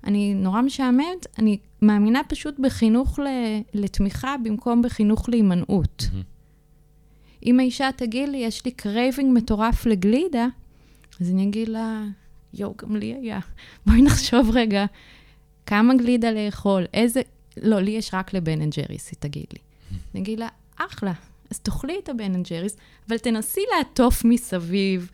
אני 0.03 0.33
נורא 0.33 0.61
משעממת, 0.61 1.27
אני 1.39 1.57
מאמינה 1.81 2.21
פשוט 2.27 2.59
בחינוך 2.59 3.19
ל... 3.19 3.27
לתמיכה 3.73 4.35
במקום 4.43 4.81
בחינוך 4.81 5.29
להימנעות. 5.29 6.01
Mm-hmm. 6.01 7.45
אם 7.45 7.59
האישה 7.59 7.89
תגיד 7.95 8.29
לי, 8.29 8.37
יש 8.37 8.65
לי 8.65 8.71
craving 8.71 9.37
מטורף 9.37 9.85
לגלידה, 9.85 10.47
אז 11.21 11.29
אני 11.29 11.43
אגיד 11.43 11.69
לה, 11.69 12.03
יואו, 12.53 12.75
גם 12.77 12.95
לי 12.95 13.13
היה. 13.21 13.39
בואי 13.85 14.01
נחשוב 14.01 14.49
רגע, 14.53 14.85
כמה 15.65 15.95
גלידה 15.95 16.31
לאכול, 16.31 16.85
איזה... 16.93 17.21
לא, 17.57 17.79
לי 17.79 17.91
יש 17.91 18.13
רק 18.13 18.33
ל 18.33 18.40
Ben 18.40 18.61
and 18.61 18.73
Jerry's, 18.73 19.11
היא 19.11 19.17
תגיד 19.19 19.45
לי. 19.53 19.59
אני 20.13 20.21
אגיד 20.21 20.39
לה, 20.39 20.47
אחלה, 20.75 21.13
אז 21.51 21.59
תאכלי 21.59 21.99
את 22.03 22.09
ה 22.09 22.15
Ben 22.15 22.35
and 22.35 22.47
Jerry's, 22.47 22.77
אבל 23.07 23.17
תנסי 23.17 23.61
לעטוף 23.77 24.25
מסביב, 24.25 25.09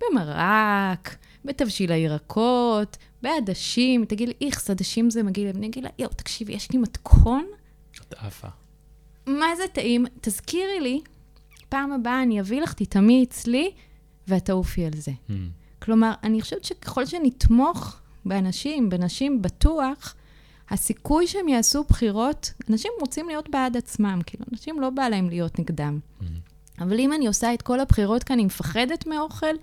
במרק, 0.00 1.16
בתבשיל 1.44 1.92
הירקות, 1.92 2.96
בעדשים. 3.22 4.04
תגיד 4.04 4.28
לי, 4.28 4.34
איכס, 4.40 4.70
עדשים 4.70 5.10
זה 5.10 5.22
מגעיל. 5.22 5.48
אני 5.56 5.66
אגיד 5.66 5.84
לה, 5.84 5.90
יואו, 5.98 6.12
תקשיבי, 6.12 6.52
יש 6.52 6.72
לי 6.72 6.78
מתכון 6.78 7.46
את 8.00 8.14
עפה. 8.18 8.48
מה 9.26 9.46
זה 9.56 9.62
טעים? 9.72 10.06
תזכירי 10.20 10.80
לי, 10.80 11.00
פעם 11.68 11.92
הבאה 11.92 12.22
אני 12.22 12.40
אביא 12.40 12.60
לך, 12.60 12.72
תטעמי 12.72 13.24
אצלי, 13.24 13.70
ואת 14.28 14.44
תעופי 14.44 14.84
על 14.84 14.92
זה. 14.96 15.10
Mm-hmm. 15.10 15.32
כלומר, 15.82 16.12
אני 16.22 16.40
חושבת 16.40 16.64
שככל 16.64 17.06
שנתמוך 17.06 17.96
באנשים, 18.24 18.88
בנשים 18.88 19.42
בטוח, 19.42 20.14
הסיכוי 20.70 21.26
שהם 21.26 21.48
יעשו 21.48 21.84
בחירות, 21.84 22.52
אנשים 22.70 22.92
רוצים 23.00 23.28
להיות 23.28 23.48
בעד 23.48 23.76
עצמם, 23.76 24.20
כאילו, 24.26 24.44
אנשים 24.52 24.80
לא 24.80 24.90
בא 24.90 25.08
להם 25.08 25.28
להיות 25.28 25.58
נגדם. 25.58 25.98
Mm-hmm. 25.98 26.24
אבל 26.82 27.00
אם 27.00 27.12
אני 27.12 27.26
עושה 27.26 27.54
את 27.54 27.62
כל 27.62 27.80
הבחירות 27.80 28.24
כי 28.24 28.32
אני 28.32 28.44
מפחדת 28.44 29.06
מאוכל, 29.06 29.54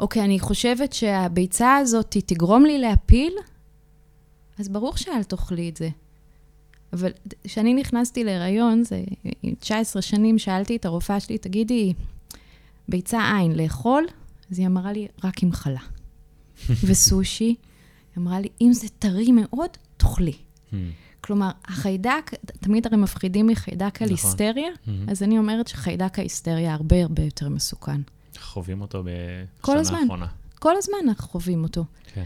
או 0.00 0.08
כי 0.08 0.20
אני 0.20 0.40
חושבת 0.40 0.92
שהביצה 0.92 1.76
הזאת 1.76 2.16
תגרום 2.26 2.64
לי 2.64 2.78
להפיל, 2.78 3.32
אז 4.58 4.68
ברור 4.68 4.96
שאל 4.96 5.22
תאכלי 5.22 5.68
את 5.68 5.76
זה. 5.76 5.88
אבל 6.92 7.10
כשאני 7.44 7.74
נכנסתי 7.74 8.24
להיריון, 8.24 8.84
זה 8.84 9.04
עם 9.42 9.54
19 9.54 10.02
שנים, 10.02 10.38
שאלתי 10.38 10.76
את 10.76 10.84
הרופאה 10.84 11.20
שלי, 11.20 11.38
תגידי, 11.38 11.92
ביצה 12.88 13.38
אין, 13.38 13.52
לאכול? 13.52 14.04
אז 14.50 14.58
היא 14.58 14.66
אמרה 14.66 14.92
לי, 14.92 15.06
רק 15.24 15.42
עם 15.42 15.52
חלה. 15.52 15.80
וסושי, 16.86 17.44
היא 17.44 17.54
אמרה 18.18 18.40
לי, 18.40 18.48
אם 18.60 18.72
זה 18.72 18.86
טרי 18.98 19.32
מאוד, 19.32 19.70
תאכלי. 19.96 20.32
Mm-hmm. 20.32 20.74
כלומר, 21.20 21.50
החיידק, 21.64 22.30
תמיד 22.44 22.86
הרי 22.86 22.96
מפחידים 22.96 23.46
מחיידק 23.46 23.94
נכון. 23.94 24.06
הליסטריה, 24.08 24.68
Mm-hmm. 24.68 25.10
אז 25.10 25.22
אני 25.22 25.38
אומרת 25.38 25.68
שחיידק 25.68 26.18
ההיסטריה 26.18 26.74
הרבה 26.74 27.02
הרבה 27.02 27.22
יותר 27.22 27.48
מסוכן. 27.48 28.00
חווים 28.40 28.80
אותו 28.80 29.02
בשנה 29.04 29.80
הזמן. 29.80 29.98
האחרונה. 29.98 30.26
כל 30.58 30.76
הזמן 30.76 30.98
אנחנו 31.08 31.28
חווים 31.28 31.62
אותו. 31.62 31.84
כן. 32.14 32.22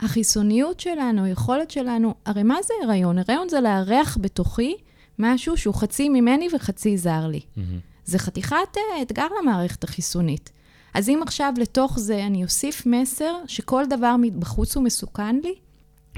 והחיסוניות 0.00 0.80
שלנו, 0.80 1.24
היכולת 1.24 1.70
שלנו, 1.70 2.14
הרי 2.26 2.42
מה 2.42 2.56
זה 2.62 2.74
הריון? 2.84 3.18
הריון 3.18 3.48
זה 3.48 3.60
לארח 3.60 4.18
בתוכי 4.20 4.76
משהו 5.18 5.56
שהוא 5.56 5.74
חצי 5.74 6.08
ממני 6.08 6.48
וחצי 6.54 6.96
זר 6.96 7.26
לי. 7.26 7.40
Mm-hmm. 7.40 7.60
זה 8.04 8.18
חתיכת 8.18 8.76
אה, 8.76 9.02
אתגר 9.02 9.26
למערכת 9.42 9.84
החיסונית. 9.84 10.50
אז 10.94 11.08
אם 11.08 11.20
עכשיו 11.22 11.52
לתוך 11.56 11.98
זה 11.98 12.26
אני 12.26 12.44
אוסיף 12.44 12.86
מסר 12.86 13.34
שכל 13.46 13.84
דבר 13.90 14.16
מבחוץ 14.20 14.76
הוא 14.76 14.84
מסוכן 14.84 15.36
לי, 15.36 15.54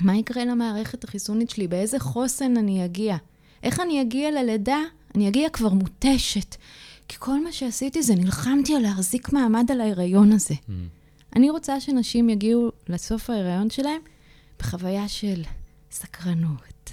מה 0.01 0.17
יקרה 0.17 0.45
למערכת 0.45 1.05
החיסונית 1.05 1.51
שלי? 1.51 1.69
באיזה 1.69 1.99
חוסן 1.99 2.57
אני 2.57 2.85
אגיע? 2.85 3.17
איך 3.63 3.81
אני 3.81 4.03
אגיע 4.03 4.31
ללידה? 4.31 4.79
אני 5.15 5.29
אגיע 5.29 5.49
כבר 5.49 5.69
מותשת. 5.69 6.57
כי 7.13 7.17
כל 7.19 7.45
מה 7.45 7.53
שעשיתי 7.53 8.03
זה 8.03 8.15
נלחמתי 8.15 8.75
על 8.75 8.83
להחזיק 8.83 9.33
מעמד 9.33 9.71
על 9.71 9.81
ההיריון 9.81 10.33
הזה. 10.33 10.55
Mm-hmm. 10.55 11.37
אני 11.37 11.51
רוצה 11.51 11.81
שנשים 11.81 12.29
יגיעו 12.29 12.71
לסוף 12.89 13.31
ההיריון 13.31 13.71
שלהם 13.71 14.01
בחוויה 14.59 15.09
של 15.09 15.43
סקרנות, 15.91 16.91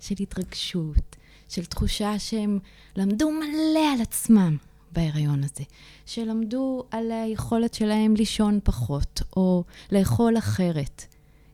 של 0.00 0.14
התרגשות, 0.20 1.16
של 1.48 1.64
תחושה 1.64 2.18
שהם 2.18 2.58
למדו 2.96 3.30
מלא 3.30 3.92
על 3.94 4.00
עצמם 4.00 4.56
בהיריון 4.92 5.44
הזה, 5.44 5.64
שלמדו 6.06 6.84
על 6.90 7.12
היכולת 7.12 7.74
שלהם 7.74 8.14
לישון 8.16 8.60
פחות, 8.64 9.22
או 9.36 9.64
לאכול 9.92 10.38
אחרת. 10.38 11.04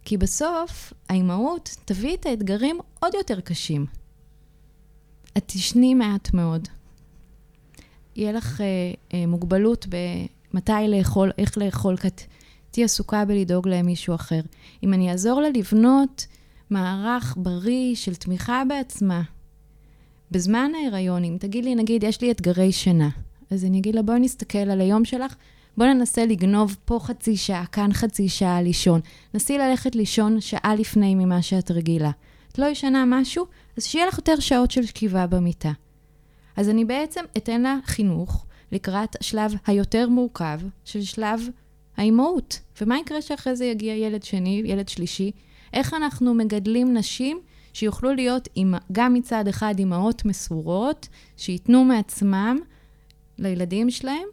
כי 0.05 0.17
בסוף, 0.17 0.93
האימהות 1.09 1.77
תביא 1.85 2.15
את 2.15 2.27
האתגרים 2.27 2.79
עוד 3.01 3.15
יותר 3.15 3.41
קשים. 3.41 3.87
את 5.37 5.43
תשני 5.47 5.95
מעט 5.95 6.35
מאוד. 6.35 6.69
יהיה 8.19 8.33
לך 8.33 8.61
אה, 8.61 8.67
אה, 9.15 9.27
מוגבלות 9.27 9.87
במתי 10.53 10.73
לאכול, 10.89 11.31
איך 11.39 11.59
לאכול, 11.59 11.97
כי 11.97 12.09
את 12.09 12.23
תהיי 12.71 12.85
עסוקה 12.85 13.25
בלדאוג 13.25 13.69
למישהו 13.69 14.15
אחר. 14.15 14.41
אם 14.83 14.95
אני 14.95 15.11
אעזור 15.11 15.41
לה 15.41 15.49
לבנות 15.51 16.27
מערך 16.71 17.37
בריא 17.41 17.95
של 17.95 18.15
תמיכה 18.15 18.63
בעצמה, 18.69 19.23
בזמן 20.31 20.71
ההיריון, 20.75 21.25
אם 21.25 21.37
תגיד 21.41 21.65
לי, 21.65 21.75
נגיד, 21.75 22.05
יש 22.05 22.21
לי 22.21 22.31
אתגרי 22.31 22.73
שינה, 22.73 23.09
אז 23.51 23.65
אני 23.65 23.79
אגיד 23.79 23.95
לה, 23.95 24.03
בואי 24.03 24.21
נסתכל 24.21 24.59
על 24.59 24.81
היום 24.81 25.05
שלך, 25.05 25.35
בואי 25.77 25.95
ננסה 25.95 26.27
לגנוב 26.27 26.77
פה 26.85 26.99
חצי 27.03 27.37
שעה, 27.37 27.67
כאן 27.67 27.93
חצי 27.93 28.29
שעה 28.29 28.63
לישון. 28.63 29.01
נסי 29.35 29.59
ללכת 29.59 29.97
לישון 29.97 30.41
שעה 30.41 30.75
לפני 30.75 31.15
ממה 31.15 31.43
שאת 31.43 31.71
רגילה. 31.71 32.11
את 32.53 32.59
לא 32.59 32.67
ישנה 32.67 33.05
משהו, 33.07 33.47
אז 33.77 33.85
שיהיה 33.85 34.07
לך 34.07 34.19
יותר 34.19 34.41
שעות 34.41 34.71
של 34.71 34.87
שכיבה 34.87 35.27
במיטה. 35.27 35.73
אז 36.59 36.69
אני 36.69 36.85
בעצם 36.85 37.25
אתן 37.37 37.63
לה 37.63 37.79
חינוך 37.85 38.47
לקראת 38.73 39.17
השלב 39.21 39.55
היותר 39.67 40.09
מורכב 40.09 40.61
של 40.85 41.03
שלב 41.03 41.41
האימהות. 41.97 42.61
ומה 42.81 42.99
יקרה 42.99 43.23
שאחרי 43.23 43.57
זה 43.57 43.65
יגיע 43.65 43.95
ילד 43.95 44.23
שני, 44.23 44.63
ילד 44.65 44.89
שלישי? 44.89 45.31
איך 45.73 45.95
אנחנו 45.95 46.35
מגדלים 46.35 46.97
נשים 46.97 47.41
שיוכלו 47.73 48.15
להיות 48.15 48.49
עם, 48.55 48.75
גם 48.93 49.15
מצד 49.15 49.49
אחד 49.49 49.75
אימהות 49.79 50.25
מסורות, 50.25 51.09
שייתנו 51.37 51.85
מעצמם 51.85 52.59
לילדים 53.39 53.91
שלהם, 53.91 54.27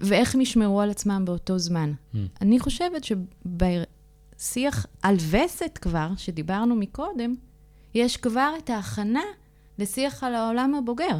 ואיך 0.00 0.34
הם 0.34 0.40
ישמרו 0.40 0.80
על 0.80 0.90
עצמם 0.90 1.22
באותו 1.24 1.58
זמן. 1.58 1.92
Mm. 1.92 2.18
אני 2.40 2.60
חושבת 2.60 3.04
שבשיח 3.04 4.86
על 5.02 5.16
וסת 5.30 5.78
כבר, 5.82 6.08
שדיברנו 6.16 6.76
מקודם, 6.76 7.34
יש 7.94 8.16
כבר 8.16 8.52
את 8.58 8.70
ההכנה 8.70 9.22
לשיח 9.78 10.24
על 10.24 10.34
העולם 10.34 10.74
הבוגר. 10.74 11.18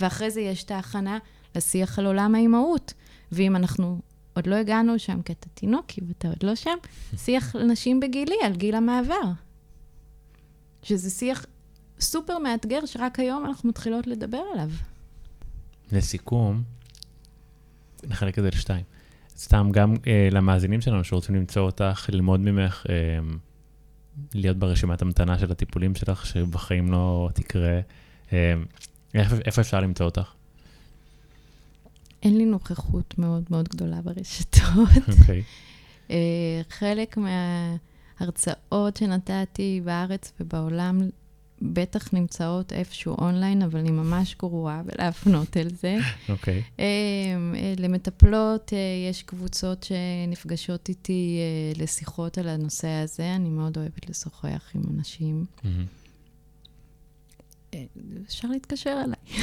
ואחרי 0.00 0.30
זה 0.30 0.40
יש 0.40 0.64
את 0.64 0.70
ההכנה 0.70 1.18
לשיח 1.56 1.98
על 1.98 2.06
עולם 2.06 2.34
האימהות. 2.34 2.94
ואם 3.32 3.56
אנחנו 3.56 4.00
עוד 4.34 4.46
לא 4.46 4.54
הגענו 4.54 4.98
שם, 4.98 5.22
כי 5.22 5.32
אתה 5.32 5.48
תינוקי 5.54 6.00
ואתה 6.08 6.28
עוד 6.28 6.42
לא 6.42 6.54
שם, 6.54 6.76
שיח 7.16 7.54
לנשים 7.60 8.00
בגילי, 8.00 8.36
על 8.44 8.52
גיל 8.56 8.74
המעבר. 8.74 9.30
שזה 10.82 11.10
שיח 11.10 11.46
סופר 12.00 12.38
מאתגר, 12.38 12.86
שרק 12.86 13.18
היום 13.18 13.46
אנחנו 13.46 13.68
מתחילות 13.68 14.06
לדבר 14.06 14.42
עליו. 14.52 14.70
לסיכום, 15.92 16.62
נחלק 18.04 18.38
את 18.38 18.44
זה 18.44 18.50
לשתיים. 18.50 18.84
סתם 19.36 19.68
גם 19.72 19.94
אה, 20.06 20.28
למאזינים 20.32 20.80
שלנו 20.80 21.04
שרוצים 21.04 21.34
למצוא 21.34 21.62
אותך, 21.62 22.06
ללמוד 22.12 22.40
ממך, 22.40 22.86
אה, 22.88 23.18
להיות 24.34 24.56
ברשימת 24.56 25.02
המתנה 25.02 25.38
של 25.38 25.52
הטיפולים 25.52 25.94
שלך, 25.94 26.26
שבחיים 26.26 26.92
לא 26.92 27.28
תקרה. 27.34 27.80
אה, 28.32 28.54
איפה, 29.14 29.36
איפה 29.44 29.60
אפשר 29.60 29.80
למצוא 29.80 30.06
אותך? 30.06 30.32
אין 32.22 32.38
לי 32.38 32.44
נוכחות 32.44 33.18
מאוד 33.18 33.44
מאוד 33.50 33.68
גדולה 33.68 34.02
ברשתות. 34.02 34.62
אוקיי. 35.18 35.40
Okay. 35.40 36.10
אה, 36.10 36.60
חלק 36.68 37.16
מההרצאות 37.16 38.96
שנתתי 38.96 39.80
בארץ 39.84 40.32
ובעולם 40.40 41.00
בטח 41.62 42.14
נמצאות 42.14 42.72
איפשהו 42.72 43.16
אונליין, 43.18 43.62
אבל 43.62 43.78
אני 43.78 43.90
ממש 43.90 44.36
גרועה 44.38 44.82
בלהפנות 44.82 45.56
אל 45.56 45.68
זה. 45.70 45.96
אוקיי. 46.28 46.60
Okay. 46.60 46.80
אה, 46.80 47.74
למטפלות 47.78 48.72
יש 49.10 49.22
קבוצות 49.22 49.82
שנפגשות 49.82 50.88
איתי 50.88 51.38
לשיחות 51.76 52.38
על 52.38 52.48
הנושא 52.48 52.88
הזה. 52.88 53.34
אני 53.34 53.48
מאוד 53.48 53.76
אוהבת 53.76 54.08
לשוחח 54.10 54.70
עם 54.74 54.82
אנשים. 54.94 55.44
Mm-hmm. 55.58 56.03
אפשר 58.26 58.48
להתקשר 58.48 59.02
אליי. 59.04 59.38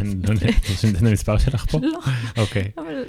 לא 0.00 0.34
לתת 0.34 0.48
את 0.96 1.02
המספר 1.02 1.38
שלך 1.38 1.66
פה? 1.70 1.78
לא. 1.82 2.00
אוקיי. 2.36 2.70
אבל 2.78 3.04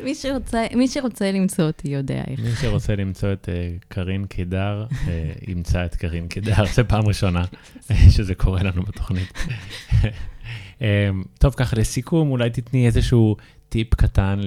מי 0.76 0.88
שרוצה 0.88 1.32
למצוא 1.32 1.66
אותי 1.66 1.90
יודע 1.90 2.24
איך. 2.28 2.40
מי 2.40 2.52
שרוצה 2.62 2.96
למצוא 2.96 3.34
את 3.34 3.50
אה, 3.50 3.72
קארין 3.88 4.26
קידר, 4.26 4.86
אה, 5.08 5.32
ימצא 5.48 5.86
את 5.86 5.96
קארין 5.96 6.28
קידר. 6.28 6.66
זו 6.74 6.82
פעם 6.88 7.08
ראשונה 7.08 7.46
שזה 8.16 8.36
קורה 8.36 8.64
לנו 8.64 8.84
בתוכנית. 8.84 9.34
אה, 10.82 11.10
טוב, 11.40 11.54
ככה 11.54 11.76
לסיכום, 11.76 12.32
אולי 12.32 12.50
תתני 12.50 12.86
איזשהו 12.86 13.36
טיפ 13.70 13.96
קטן 13.96 14.40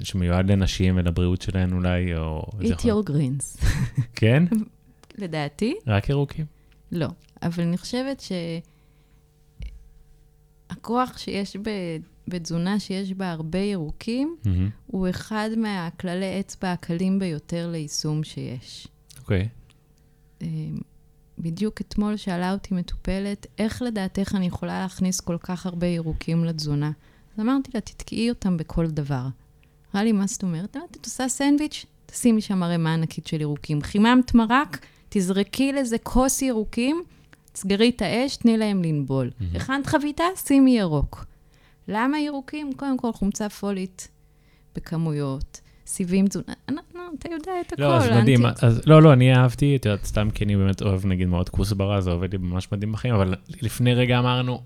שמיועד 0.00 0.50
לנשים 0.50 0.96
ולבריאות 0.96 1.42
שלהן 1.42 1.72
אולי, 1.72 2.16
או... 2.16 2.46
eat 2.60 2.80
your 2.80 3.10
greens. 3.10 3.66
כן? 4.14 4.44
לדעתי. 5.18 5.74
רק 5.86 6.08
ירוקים? 6.08 6.44
לא, 6.92 7.08
אבל 7.42 7.62
אני 7.62 7.78
חושבת 7.78 8.22
שהכוח 10.70 11.18
שיש 11.18 11.56
בתזונה 12.28 12.80
שיש 12.80 13.12
בה 13.12 13.30
הרבה 13.30 13.58
ירוקים, 13.58 14.36
mm-hmm. 14.42 14.48
הוא 14.86 15.08
אחד 15.10 15.50
מהכללי 15.56 16.40
אצבע 16.40 16.72
הקלים 16.72 17.18
ביותר 17.18 17.70
ליישום 17.70 18.24
שיש. 18.24 18.88
אוקיי. 19.20 19.42
Okay. 19.42 19.48
אמ, 20.42 20.78
בדיוק 21.38 21.80
אתמול 21.80 22.16
שאלה 22.16 22.52
אותי 22.52 22.74
מטופלת, 22.74 23.46
איך 23.58 23.82
לדעתך 23.82 24.34
אני 24.34 24.46
יכולה 24.46 24.80
להכניס 24.82 25.20
כל 25.20 25.36
כך 25.40 25.66
הרבה 25.66 25.86
ירוקים 25.86 26.44
לתזונה? 26.44 26.90
אז 27.34 27.40
אמרתי 27.40 27.70
לה, 27.74 27.80
תתקעי 27.80 28.30
אותם 28.30 28.56
בכל 28.56 28.86
דבר. 28.86 29.26
אמרה 29.94 30.04
לי, 30.04 30.12
מה 30.12 30.26
זאת 30.26 30.42
אומרת? 30.42 30.76
אמרתי, 30.76 30.98
את 31.00 31.04
עושה 31.04 31.28
סנדוויץ', 31.28 31.86
תשימי 32.06 32.40
שם 32.40 32.62
ערימה 32.62 32.94
ענקית 32.94 33.26
של 33.26 33.40
ירוקים. 33.40 33.82
חיממת 33.82 34.34
מרק, 34.34 34.86
תזרקי 35.08 35.72
לזה 35.72 35.98
כוס 35.98 36.42
ירוקים, 36.42 37.02
סגרי 37.60 37.88
את 37.96 38.02
האש, 38.02 38.36
תני 38.36 38.56
להם 38.56 38.82
לנבול. 38.82 39.30
Mm-hmm. 39.30 39.56
הכנת 39.56 39.86
חביתה, 39.86 40.24
שימי 40.46 40.78
ירוק. 40.78 41.24
למה 41.88 42.20
ירוקים? 42.20 42.72
קודם 42.76 42.98
כל, 42.98 43.12
חומצה 43.12 43.48
פולית 43.48 44.08
בכמויות, 44.76 45.60
סיבים 45.86 46.26
תזונה, 46.26 46.52
אתה 47.18 47.28
יודע 47.32 47.52
את 47.60 47.72
הכול. 47.72 47.84
לא, 47.84 47.96
אז 47.96 48.10
מדהים. 48.10 48.46
אז, 48.62 48.80
לא, 48.86 49.02
לא, 49.02 49.12
אני 49.12 49.34
אהבתי, 49.34 49.76
את 49.76 49.86
יודעת, 49.86 50.04
סתם 50.04 50.30
כי 50.30 50.44
אני 50.44 50.56
באמת 50.56 50.82
אוהב, 50.82 51.06
נגיד, 51.06 51.28
מאוד 51.28 51.48
כוסברה, 51.48 52.00
זה 52.00 52.10
עובד 52.10 52.32
לי 52.32 52.38
ממש 52.38 52.72
מדהים 52.72 52.92
בחיים, 52.92 53.14
אבל 53.14 53.34
לפני 53.62 53.94
רגע 53.94 54.18
אמרנו, 54.18 54.62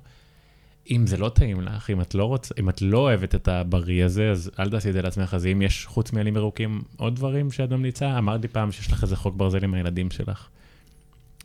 אם 0.90 1.06
זה 1.06 1.16
לא 1.16 1.28
טעים 1.28 1.60
לך, 1.60 1.90
אם 1.90 2.00
את 2.00 2.14
לא, 2.14 2.24
רוצ... 2.24 2.52
אם 2.60 2.68
את 2.68 2.82
לא 2.82 2.98
אוהבת 2.98 3.34
את 3.34 3.48
הבריא 3.48 4.04
הזה, 4.04 4.30
אז 4.30 4.50
אל 4.58 4.70
תעשי 4.70 4.88
את 4.88 4.92
זה 4.92 5.02
לעצמך. 5.02 5.34
אז 5.34 5.46
אם 5.46 5.62
יש 5.62 5.86
חוץ 5.86 6.12
מעלים 6.12 6.36
ירוקים 6.36 6.82
עוד 6.96 7.16
דברים 7.16 7.50
שאת 7.50 7.70
ממליצה, 7.70 8.18
אמרת 8.18 8.42
לי 8.42 8.48
פעם 8.48 8.72
שיש 8.72 8.92
לך 8.92 9.02
איזה 9.02 9.16
חוק 9.16 9.34
ברזל 9.36 9.64
עם 9.64 9.74
הילדים 9.74 10.10
שלך. 10.10 10.48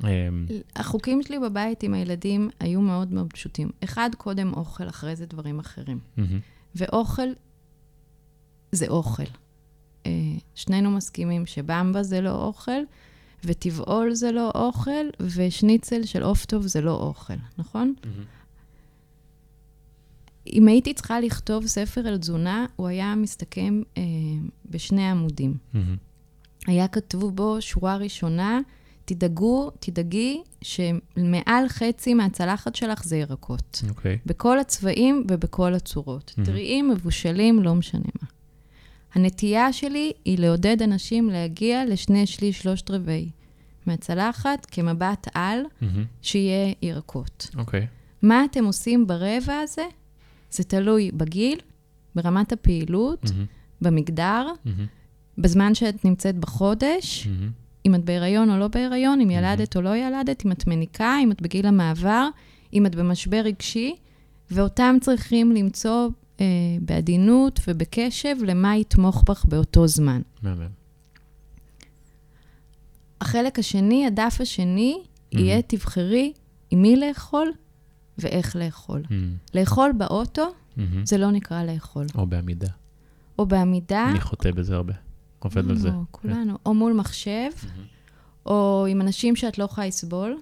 אמ, 0.03 0.45
החוקים 0.75 1.23
שלי 1.23 1.39
בבית 1.39 1.83
עם 1.83 1.93
הילדים 1.93 2.49
היו 2.59 2.81
מאוד 2.81 3.13
מאוד 3.13 3.33
פשוטים. 3.33 3.69
אחד, 3.83 4.09
קודם 4.17 4.53
אוכל, 4.53 4.89
אחרי 4.89 5.15
זה 5.15 5.25
דברים 5.25 5.59
אחרים. 5.59 5.99
ואוכל 6.75 7.27
זה 8.71 8.87
אוכל. 8.87 9.23
אה, 10.05 10.11
שנינו 10.55 10.91
מסכימים 10.91 11.45
שבמבה 11.45 12.03
זה 12.03 12.21
לא 12.21 12.45
אוכל, 12.45 12.81
וטבעול 13.43 14.13
זה 14.13 14.31
לא 14.31 14.51
אוכל, 14.55 15.05
ושניצל 15.19 16.05
של 16.05 16.23
עוף 16.23 16.45
טוב 16.45 16.67
זה 16.67 16.81
לא 16.81 16.91
אוכל, 16.95 17.33
נכון? 17.57 17.93
אם 20.53 20.67
הייתי 20.67 20.93
צריכה 20.93 21.19
לכתוב 21.19 21.67
ספר 21.67 22.07
על 22.07 22.17
תזונה, 22.17 22.65
הוא 22.75 22.87
היה 22.87 23.15
מסתכם 23.15 23.81
אה, 23.97 24.01
בשני 24.65 25.09
עמודים. 25.09 25.57
היה 26.67 26.87
כתוב 26.87 27.35
בו 27.35 27.57
שורה 27.59 27.97
ראשונה, 27.97 28.59
תדאגו, 29.07 29.71
תדאגי 29.79 30.41
שמעל 30.61 31.67
חצי 31.67 32.13
מהצלחת 32.13 32.75
שלך 32.75 33.03
זה 33.03 33.17
ירקות. 33.17 33.81
אוקיי. 33.89 34.15
Okay. 34.15 34.19
בכל 34.25 34.59
הצבעים 34.59 35.23
ובכל 35.29 35.73
הצורות. 35.73 36.33
Mm-hmm. 36.35 36.45
טריים, 36.45 36.89
מבושלים, 36.89 37.63
לא 37.63 37.75
משנה 37.75 38.01
מה. 38.21 38.27
הנטייה 39.13 39.73
שלי 39.73 40.11
היא 40.25 40.39
לעודד 40.39 40.81
אנשים 40.81 41.29
להגיע 41.29 41.85
לשני 41.85 42.27
שליש, 42.27 42.59
שלושת 42.59 42.91
רבעי 42.91 43.29
מהצלחת 43.85 44.67
כמבט 44.71 45.27
על, 45.33 45.59
mm-hmm. 45.61 45.85
שיהיה 46.21 46.73
ירקות. 46.81 47.49
אוקיי. 47.57 47.81
Okay. 47.81 47.85
מה 48.21 48.45
אתם 48.45 48.65
עושים 48.65 49.07
ברבע 49.07 49.59
הזה? 49.59 49.85
זה 50.51 50.63
תלוי 50.63 51.11
בגיל, 51.11 51.59
ברמת 52.15 52.51
הפעילות, 52.51 53.23
mm-hmm. 53.25 53.81
במגדר, 53.81 54.47
mm-hmm. 54.65 54.69
בזמן 55.37 55.75
שאת 55.75 56.05
נמצאת 56.05 56.35
בחודש, 56.35 57.23
mm-hmm. 57.27 57.66
אם 57.88 57.95
את 57.95 58.05
בהיריון 58.05 58.49
או 58.49 58.57
לא 58.57 58.67
בהיריון, 58.67 59.21
אם 59.21 59.29
ילדת 59.29 59.73
mm-hmm. 59.73 59.79
או 59.79 59.81
לא 59.81 59.95
ילדת, 59.95 60.45
אם 60.45 60.51
את 60.51 60.67
מניקה, 60.67 61.15
אם 61.23 61.31
את 61.31 61.41
בגיל 61.41 61.65
המעבר, 61.65 62.27
אם 62.73 62.85
את 62.85 62.95
במשבר 62.95 63.41
רגשי, 63.43 63.95
ואותם 64.51 64.95
צריכים 65.01 65.51
למצוא 65.51 66.09
אה, 66.39 66.45
בעדינות 66.81 67.59
ובקשב 67.67 68.35
למה 68.45 68.77
יתמוך 68.77 69.23
בך 69.29 69.45
באותו 69.45 69.88
זמן. 69.88 70.21
מהמם. 70.41 70.67
החלק 73.21 73.59
השני, 73.59 74.05
הדף 74.05 74.38
השני, 74.39 74.97
mm-hmm. 75.01 75.39
יהיה 75.39 75.61
תבחרי 75.61 76.33
עם 76.69 76.81
מי 76.81 76.95
לאכול 76.95 77.51
ואיך 78.17 78.55
לאכול. 78.55 79.03
Mm. 79.05 79.13
לאכול 79.53 79.91
באוטו, 79.97 80.47
mm-hmm. 80.47 80.81
זה 81.03 81.17
לא 81.17 81.31
נקרא 81.31 81.63
לאכול. 81.63 82.05
או 82.15 82.27
בעמידה. 82.27 82.67
או 83.39 83.45
בעמידה. 83.45 84.09
אני 84.09 84.21
חוטא 84.21 84.51
בזה 84.51 84.75
הרבה. 84.75 84.93
עובד 85.47 85.69
על 85.69 85.77
זה. 85.77 85.89
כולנו. 86.11 86.53
כן. 86.53 86.61
או 86.65 86.73
מול 86.73 86.93
מחשב. 86.93 87.49
או 88.45 88.85
עם 88.89 89.01
אנשים 89.01 89.35
שאת 89.35 89.57
לא 89.57 89.63
יכולה 89.63 89.87
לסבול. 89.87 90.37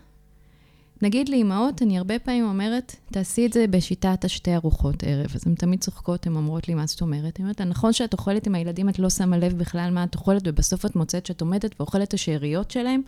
נגיד 1.01 1.29
לאימהות, 1.29 1.81
אני 1.81 1.97
הרבה 1.97 2.19
פעמים 2.19 2.45
אומרת, 2.45 2.95
תעשי 3.11 3.45
את 3.45 3.53
זה 3.53 3.67
בשיטת 3.67 4.25
השתי 4.25 4.55
ארוחות 4.55 5.03
ערב. 5.03 5.31
אז 5.35 5.47
הן 5.47 5.55
תמיד 5.55 5.81
צוחקות, 5.81 6.27
הן 6.27 6.35
אומרות 6.35 6.67
לי, 6.67 6.73
מה 6.73 6.85
זאת 6.85 7.01
אומרת? 7.01 7.39
אני 7.39 7.43
אומרת, 7.43 7.61
נכון 7.61 7.93
שאת 7.93 8.13
אוכלת 8.13 8.47
עם 8.47 8.55
הילדים, 8.55 8.89
את 8.89 8.99
לא 8.99 9.09
שמה 9.09 9.37
לב 9.37 9.57
בכלל 9.57 9.89
מה 9.93 10.03
את 10.03 10.15
אוכלת, 10.15 10.41
ובסוף 10.45 10.85
את 10.85 10.95
מוצאת 10.95 11.25
שאת 11.25 11.41
עומדת 11.41 11.75
ואוכלת 11.79 12.07
את 12.07 12.13
השאריות 12.13 12.71
שלהם? 12.71 13.01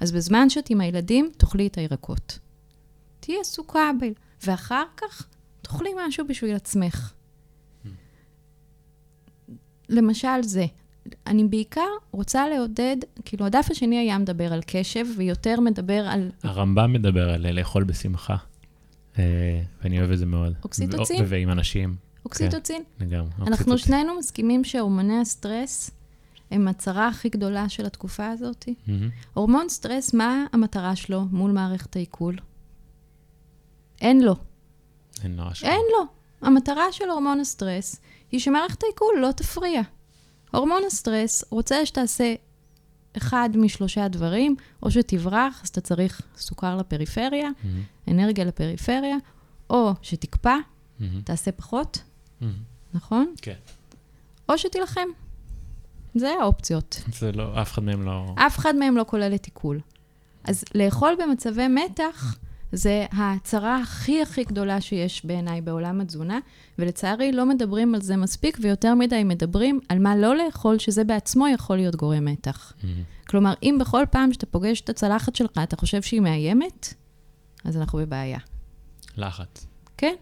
אז 0.00 0.12
בזמן 0.12 0.50
שאת 0.50 0.70
עם 0.70 0.80
הילדים, 0.80 1.30
תאכלי 1.36 1.66
את 1.66 1.78
הירקות. 1.78 2.38
תהיי 3.20 3.40
עסוקה 3.40 3.90
ב... 4.00 4.04
ואחר 4.46 4.84
כך 4.96 5.26
תאכלי 5.62 5.90
משהו 6.06 6.26
בשביל 6.26 6.54
עצמך. 6.54 7.12
למשל 9.88 10.42
זה. 10.42 10.66
אני 11.26 11.44
בעיקר 11.44 11.88
רוצה 12.12 12.48
לעודד, 12.48 12.96
כאילו, 13.24 13.46
הדף 13.46 13.66
השני 13.70 13.98
היה 13.98 14.18
מדבר 14.18 14.52
על 14.52 14.60
קשב, 14.66 15.04
ויותר 15.16 15.60
מדבר 15.60 16.06
על... 16.08 16.30
הרמב"ם 16.42 16.92
מדבר 16.92 17.30
על 17.30 17.50
לאכול 17.52 17.84
בשמחה. 17.84 18.36
אה, 19.18 19.62
ואני 19.82 20.00
אוהב 20.00 20.10
את 20.10 20.18
זה 20.18 20.26
מאוד. 20.26 20.54
אוקסיטוצין? 20.64 21.24
ועם 21.28 21.50
אנשים, 21.50 21.96
אוקסיטוצין. 22.24 22.82
לגמרי. 23.00 23.30
אנחנו. 23.46 23.78
שנינו 23.78 24.18
מסכימים 24.18 24.64
שהורמוני 24.64 25.20
הסטרס 25.20 25.90
הם 26.50 26.68
הצרה 26.68 27.08
הכי 27.08 27.28
גדולה 27.28 27.68
של 27.68 27.86
התקופה 27.86 28.28
הזאת. 28.28 28.68
מהמם. 28.86 29.10
הורמון 29.34 29.68
סטרס, 29.68 30.14
מה 30.14 30.44
המטרה 30.52 30.96
שלו 30.96 31.24
מול 31.30 31.50
מערכת 31.50 31.96
העיכול? 31.96 32.36
אין 34.00 34.20
לו. 34.20 34.36
אין 35.24 35.36
לו 35.36 35.52
אשכרה. 35.52 35.70
אין 35.70 35.82
לו. 35.98 36.06
המטרה 36.48 36.92
של 36.92 37.10
הורמון 37.10 37.40
הסטרס 37.40 38.00
היא 38.30 38.40
שמערכת 38.40 38.82
העיכול 38.82 39.14
לא 39.20 39.32
תפריע. 39.32 39.82
הורמון 40.50 40.82
הסטרס 40.86 41.44
רוצה 41.50 41.86
שתעשה 41.86 42.34
אחד 43.16 43.50
משלושה 43.54 44.08
דברים, 44.08 44.56
או 44.82 44.90
שתברח, 44.90 45.60
אז 45.62 45.68
אתה 45.68 45.80
צריך 45.80 46.22
סוכר 46.36 46.76
לפריפריה, 46.76 47.48
מהמם. 47.64 47.82
אנרגיה 48.08 48.44
לפריפריה, 48.44 49.16
או 49.70 49.92
שתקפא, 50.02 50.56
מהמם. 51.00 51.20
תעשה 51.20 51.52
פחות, 51.52 52.02
מהמם. 52.40 52.54
נכון? 52.94 53.34
כן. 53.42 53.54
או 54.48 54.58
שתילחם. 54.58 55.08
זה 56.14 56.32
האופציות. 56.40 57.02
זה 57.12 57.32
לא, 57.32 57.62
אף 57.62 57.72
אחד 57.72 57.84
מהם 57.84 58.02
לא... 58.02 58.34
אף 58.36 58.58
אחד 58.58 58.76
מהם 58.76 58.96
לא 58.96 59.04
כולל 59.08 59.34
את 59.34 59.44
עיכול. 59.44 59.80
אז 60.44 60.64
לאכול 60.74 61.16
במצבי 61.22 61.68
מתח 61.68 62.36
זה 62.76 63.06
הצרה 63.12 63.80
הכי 63.80 64.22
הכי 64.22 64.44
גדולה 64.44 64.80
שיש 64.80 65.24
בעיניי 65.26 65.60
בעולם 65.60 66.00
התזונה, 66.00 66.38
ולצערי 66.78 67.32
לא 67.32 67.46
מדברים 67.46 67.94
על 67.94 68.00
זה 68.00 68.16
מספיק, 68.16 68.58
ויותר 68.60 68.94
מדי 68.94 69.24
מדברים 69.24 69.80
על 69.88 69.98
מה 69.98 70.16
לא 70.16 70.36
לאכול, 70.36 70.78
שזה 70.78 71.04
בעצמו 71.04 71.48
יכול 71.48 71.76
להיות 71.76 71.96
גורם 71.96 72.24
מתח. 72.24 72.72
מהמם. 72.82 73.02
כלומר, 73.28 73.54
אם 73.62 73.76
בכל 73.80 74.04
פעם 74.10 74.32
שאתה 74.32 74.46
פוגש 74.46 74.80
את 74.80 74.88
הצלחת 74.88 75.36
שלך, 75.36 75.50
אתה 75.62 75.76
חושב 75.76 76.02
שהיא 76.02 76.20
מאיימת, 76.20 76.94
אז 77.64 77.76
אנחנו 77.76 77.98
בבעיה. 77.98 78.38
לחץ. 79.16 79.66
כן? 79.96 80.14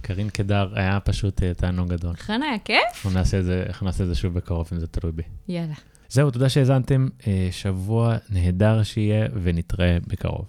קרין 0.00 0.30
קדר 0.30 0.72
היה 0.74 1.00
פשוט 1.00 1.42
אה, 1.42 1.54
תענוג 1.54 1.88
גדול. 1.88 2.10
לכן 2.10 2.42
היה 2.42 2.58
כיף? 2.58 2.78
אנחנו 2.94 3.10
נעשה 3.10 3.38
את 3.38 3.44
זה, 3.44 3.64
אנחנו 3.66 3.86
נעשה 3.86 4.04
את 4.04 4.08
זה 4.08 4.14
שוב 4.14 4.34
בקרוב, 4.34 4.68
אם 4.72 4.80
זה 4.80 4.86
תלוי 4.86 5.12
בי. 5.12 5.22
יאללה. 5.48 5.74
זהו, 6.08 6.30
תודה 6.30 6.48
שהאזנתם. 6.48 7.08
אה, 7.26 7.48
שבוע 7.50 8.16
נהדר 8.30 8.82
שיהיה, 8.82 9.26
ונתראה 9.42 9.98
בקרוב. 10.06 10.46